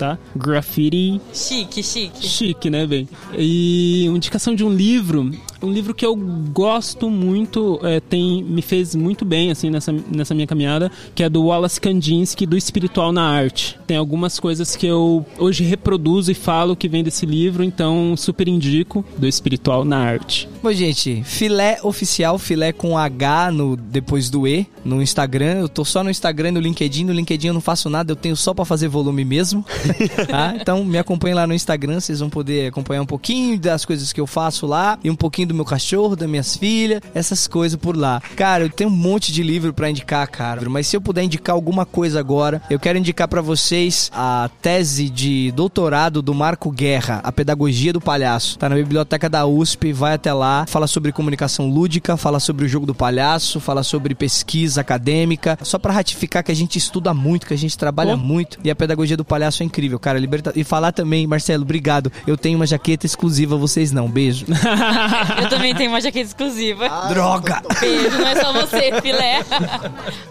tá? 0.00 0.18
Graffiti 0.34 1.20
Chique, 1.34 1.82
chique. 1.82 2.26
chique, 2.26 2.70
né, 2.70 2.86
bem? 2.86 3.06
E 3.36 4.06
uma 4.08 4.16
indicação 4.16 4.54
de 4.54 4.64
um 4.64 4.72
livro, 4.72 5.30
um 5.62 5.70
livro 5.70 5.94
que 5.94 6.06
eu 6.06 6.16
gosto 6.16 7.10
muito, 7.10 7.78
é, 7.82 8.00
tem 8.00 8.42
me 8.42 8.62
fez 8.62 8.94
muito 8.94 9.26
bem 9.26 9.50
assim 9.50 9.68
nessa, 9.68 9.92
nessa 9.92 10.34
minha 10.34 10.46
caminhada, 10.46 10.90
que 11.14 11.22
é 11.22 11.28
do 11.28 11.44
Wallace 11.44 11.78
Kandinsky, 11.78 12.46
do 12.46 12.56
Espiritual 12.56 13.12
na 13.12 13.22
Arte. 13.22 13.78
Tem 13.86 13.96
algumas 13.96 14.40
coisas 14.40 14.74
que 14.74 14.86
eu 14.86 15.26
hoje 15.38 15.64
reproduzo 15.64 16.30
e 16.30 16.34
falo 16.34 16.74
que 16.74 16.88
vem 16.88 17.04
desse 17.04 17.26
livro, 17.26 17.62
então 17.62 18.16
super 18.16 18.48
indico 18.48 19.04
do 19.18 19.26
Espiritual 19.26 19.84
na 19.84 19.98
Arte. 19.98 20.48
Bom, 20.62 20.72
gente, 20.72 21.22
filé 21.24 21.78
oficial, 21.82 22.38
filé 22.38 22.72
com 22.72 22.96
H 22.96 23.52
no, 23.52 23.76
depois 23.76 24.30
do 24.30 24.46
E, 24.46 24.66
no 24.84 25.02
Instagram. 25.02 25.60
Eu 25.60 25.68
tô 25.68 25.84
só 25.84 26.02
no 26.02 26.10
Instagram 26.10 26.48
e 26.48 26.52
no 26.52 26.60
LinkedIn. 26.60 27.04
No 27.04 27.12
LinkedIn 27.12 27.48
eu 27.48 27.54
não 27.54 27.60
faço 27.60 27.90
nada, 27.90 28.12
eu 28.12 28.16
tenho 28.16 28.36
só 28.36 28.54
pra 28.54 28.64
fazer 28.64 28.88
volume 28.88 29.24
mesmo. 29.24 29.64
Tá? 30.26 30.54
Então 30.60 30.84
me 30.84 30.98
acompanhem 30.98 31.34
lá 31.34 31.46
no 31.46 31.54
Instagram, 31.54 32.00
vocês 32.00 32.20
vão 32.20 32.28
poder 32.28 32.68
acompanhar 32.68 33.02
um 33.02 33.06
pouquinho 33.06 33.58
das 33.58 33.84
coisas 33.84 34.12
que 34.12 34.20
eu 34.20 34.26
faço 34.26 34.66
lá 34.66 34.98
e 35.02 35.10
um 35.10 35.14
pouquinho 35.16 35.48
do 35.48 35.54
meu 35.54 35.64
cachorro, 35.64 36.14
das 36.16 36.28
minhas 36.28 36.56
filhas, 36.56 37.00
essas 37.14 37.46
coisas 37.48 37.78
por 37.78 37.96
lá. 37.96 38.20
Cara, 38.36 38.64
eu 38.64 38.70
tenho 38.70 38.90
um 38.90 38.92
monte 38.92 39.32
de 39.32 39.42
livro 39.42 39.72
pra 39.72 39.88
indicar, 39.90 40.28
cara, 40.28 40.68
mas 40.68 40.86
se 40.86 40.96
eu 40.96 41.00
puder 41.00 41.22
indicar 41.22 41.54
alguma 41.54 41.86
coisa 41.86 42.18
agora, 42.20 42.60
eu 42.70 42.78
quero 42.78 42.98
indicar 42.98 43.26
pra 43.28 43.40
vocês 43.40 44.10
a 44.14 44.50
tese 44.60 45.08
de 45.08 45.50
doutorado 45.52 46.20
do 46.22 46.34
Marco 46.34 46.70
Guerra, 46.70 47.20
A 47.24 47.32
Pedagogia 47.32 47.92
do 47.92 48.00
Palhaço. 48.00 48.58
Tá 48.58 48.68
na 48.68 48.74
biblioteca 48.76 49.28
da 49.28 49.46
USP, 49.46 49.92
vai 49.92 50.14
até 50.14 50.32
lá, 50.32 50.66
fala 50.66 50.86
sobre 50.86 51.12
comunicação 51.12 51.68
lúdica, 51.68 52.16
fala 52.16 52.38
sobre 52.40 52.64
o 52.64 52.68
jogo 52.68 52.86
do 52.86 52.94
palhaço, 52.94 53.60
fala 53.60 53.82
sobre 53.82 54.14
pesquisa 54.14 54.80
acadêmica, 54.80 55.58
só 55.62 55.78
pra 55.78 55.92
ratificar 55.92 56.42
que 56.44 56.52
a 56.52 56.56
gente 56.56 56.76
estuda 56.76 57.14
muito, 57.14 57.46
que 57.46 57.54
a 57.54 57.58
gente 57.58 57.76
trabalha 57.78 58.14
Oh. 58.14 58.16
muito 58.16 58.58
e 58.64 58.70
a 58.70 58.74
pedagogia 58.74 59.16
do 59.16 59.24
palhaço 59.24 59.62
é 59.62 59.66
incrível, 59.66 59.79
cara. 59.98 60.18
Liberta... 60.18 60.52
E 60.54 60.64
falar 60.64 60.92
também, 60.92 61.26
Marcelo, 61.26 61.62
obrigado. 61.62 62.12
Eu 62.26 62.36
tenho 62.36 62.56
uma 62.56 62.66
jaqueta 62.66 63.06
exclusiva, 63.06 63.56
vocês 63.56 63.92
não. 63.92 64.08
Beijo. 64.08 64.46
Eu 65.40 65.48
também 65.48 65.74
tenho 65.74 65.90
uma 65.90 66.00
jaqueta 66.00 66.26
exclusiva. 66.26 66.88
Droga! 67.08 67.62
Beijo, 67.80 68.18
não 68.18 68.28
é 68.28 68.36
só 68.36 68.52
você, 68.52 69.00
filé. 69.00 69.40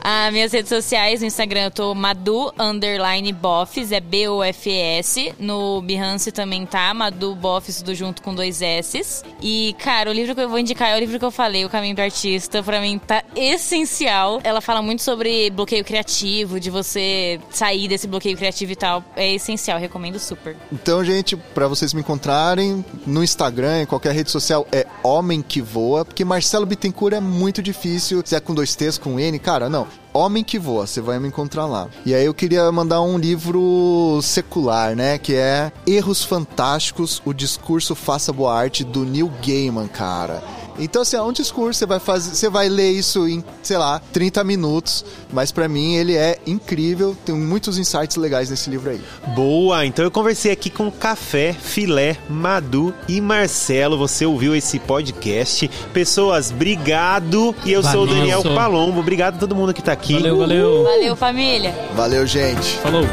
As 0.01 0.31
minhas 0.33 0.51
redes 0.51 0.69
sociais, 0.69 1.21
no 1.21 1.27
Instagram 1.27 1.65
eu 1.65 1.71
tô 1.71 1.95
Madu 1.95 2.53
underline 2.57 3.31
Boffs, 3.33 3.91
é 3.91 3.99
B-O-F-S. 3.99 5.33
No 5.39 5.81
Behance 5.81 6.31
também 6.31 6.65
tá, 6.65 6.93
Madu 6.93 7.35
Boffs, 7.35 7.77
tudo 7.77 7.95
junto 7.95 8.21
com 8.21 8.33
dois 8.33 8.61
S's. 8.61 9.23
E, 9.41 9.75
cara, 9.79 10.09
o 10.09 10.13
livro 10.13 10.35
que 10.35 10.41
eu 10.41 10.49
vou 10.49 10.59
indicar 10.59 10.89
é 10.89 10.95
o 10.95 10.99
livro 10.99 11.17
que 11.17 11.25
eu 11.25 11.31
falei, 11.31 11.65
O 11.65 11.69
Caminho 11.69 11.95
do 11.95 12.01
Artista. 12.01 12.61
Pra 12.63 12.81
mim 12.81 12.99
tá 12.99 13.23
essencial. 13.35 14.39
Ela 14.43 14.61
fala 14.61 14.81
muito 14.81 15.01
sobre 15.01 15.49
bloqueio 15.49 15.83
criativo, 15.83 16.59
de 16.59 16.69
você 16.69 17.39
sair 17.49 17.87
desse 17.87 18.07
bloqueio 18.07 18.37
criativo 18.37 18.71
e 18.71 18.75
tal. 18.75 19.03
É 19.15 19.33
essencial, 19.39 19.79
recomendo 19.79 20.19
super. 20.19 20.55
Então, 20.71 21.03
gente, 21.03 21.35
pra 21.35 21.67
vocês 21.67 21.93
me 21.93 22.01
encontrarem 22.01 22.85
no 23.05 23.23
Instagram, 23.23 23.81
em 23.81 23.85
qualquer 23.85 24.13
rede 24.13 24.29
social, 24.29 24.67
é 24.71 24.85
Homem 25.03 25.41
que 25.41 25.61
Voa, 25.61 26.05
porque 26.05 26.23
Marcelo 26.23 26.65
Bittencourt 26.65 27.13
é 27.13 27.19
muito 27.19 27.61
difícil. 27.61 28.21
Se 28.23 28.35
é 28.35 28.39
com 28.39 28.53
dois 28.53 28.75
T's, 28.75 28.97
com 28.97 29.19
N, 29.19 29.39
cara, 29.39 29.69
não. 29.69 29.87
Homem 30.13 30.43
que 30.43 30.57
Voa, 30.57 30.87
você 30.87 31.01
vai 31.01 31.19
me 31.19 31.27
encontrar 31.27 31.65
lá. 31.65 31.87
E 32.05 32.13
aí 32.13 32.25
eu 32.25 32.33
queria 32.33 32.71
mandar 32.71 33.01
um 33.01 33.17
livro 33.17 34.19
secular, 34.23 34.95
né? 34.95 35.17
Que 35.17 35.35
é 35.35 35.71
Erros 35.85 36.23
Fantásticos, 36.23 37.21
o 37.25 37.33
discurso 37.33 37.93
Faça 37.95 38.33
Boa 38.33 38.53
Arte, 38.53 38.83
do 38.83 39.05
Neil 39.05 39.31
Gaiman, 39.45 39.87
cara. 39.87 40.43
Então, 40.79 41.01
assim, 41.01 41.17
é 41.17 41.21
um 41.21 41.31
discurso, 41.31 41.79
você 41.79 41.85
vai 41.85 41.99
fazer, 41.99 42.35
você 42.35 42.49
vai 42.49 42.69
ler 42.69 42.91
isso 42.91 43.27
em, 43.27 43.43
sei 43.61 43.77
lá, 43.77 44.01
30 44.13 44.43
minutos, 44.43 45.05
mas 45.31 45.51
pra 45.51 45.67
mim 45.67 45.95
ele 45.95 46.15
é 46.15 46.37
incrível, 46.47 47.15
tem 47.25 47.35
muitos 47.35 47.77
insights 47.77 48.15
legais 48.15 48.49
nesse 48.49 48.69
livro 48.69 48.89
aí. 48.89 49.01
Boa, 49.35 49.85
então 49.85 50.03
eu 50.03 50.11
conversei 50.11 50.51
aqui 50.51 50.69
com 50.69 50.89
Café, 50.91 51.53
Filé, 51.53 52.17
Madu 52.29 52.93
e 53.07 53.19
Marcelo. 53.19 53.97
Você 53.97 54.25
ouviu 54.25 54.55
esse 54.55 54.79
podcast. 54.79 55.69
Pessoas, 55.93 56.51
obrigado. 56.51 57.55
E 57.65 57.71
eu 57.71 57.83
sou 57.83 58.03
o 58.03 58.05
Valeu, 58.05 58.15
Daniel 58.21 58.41
sou. 58.41 58.55
Palombo. 58.55 58.99
Obrigado 58.99 59.35
a 59.35 59.37
todo 59.39 59.55
mundo 59.55 59.73
que 59.73 59.81
tá 59.81 59.91
aqui. 59.91 60.13
Valeu, 60.13 60.37
valeu. 60.37 60.83
Valeu, 60.83 61.15
família! 61.15 61.75
Valeu, 61.95 62.25
gente! 62.25 62.77
Falou. 62.77 63.03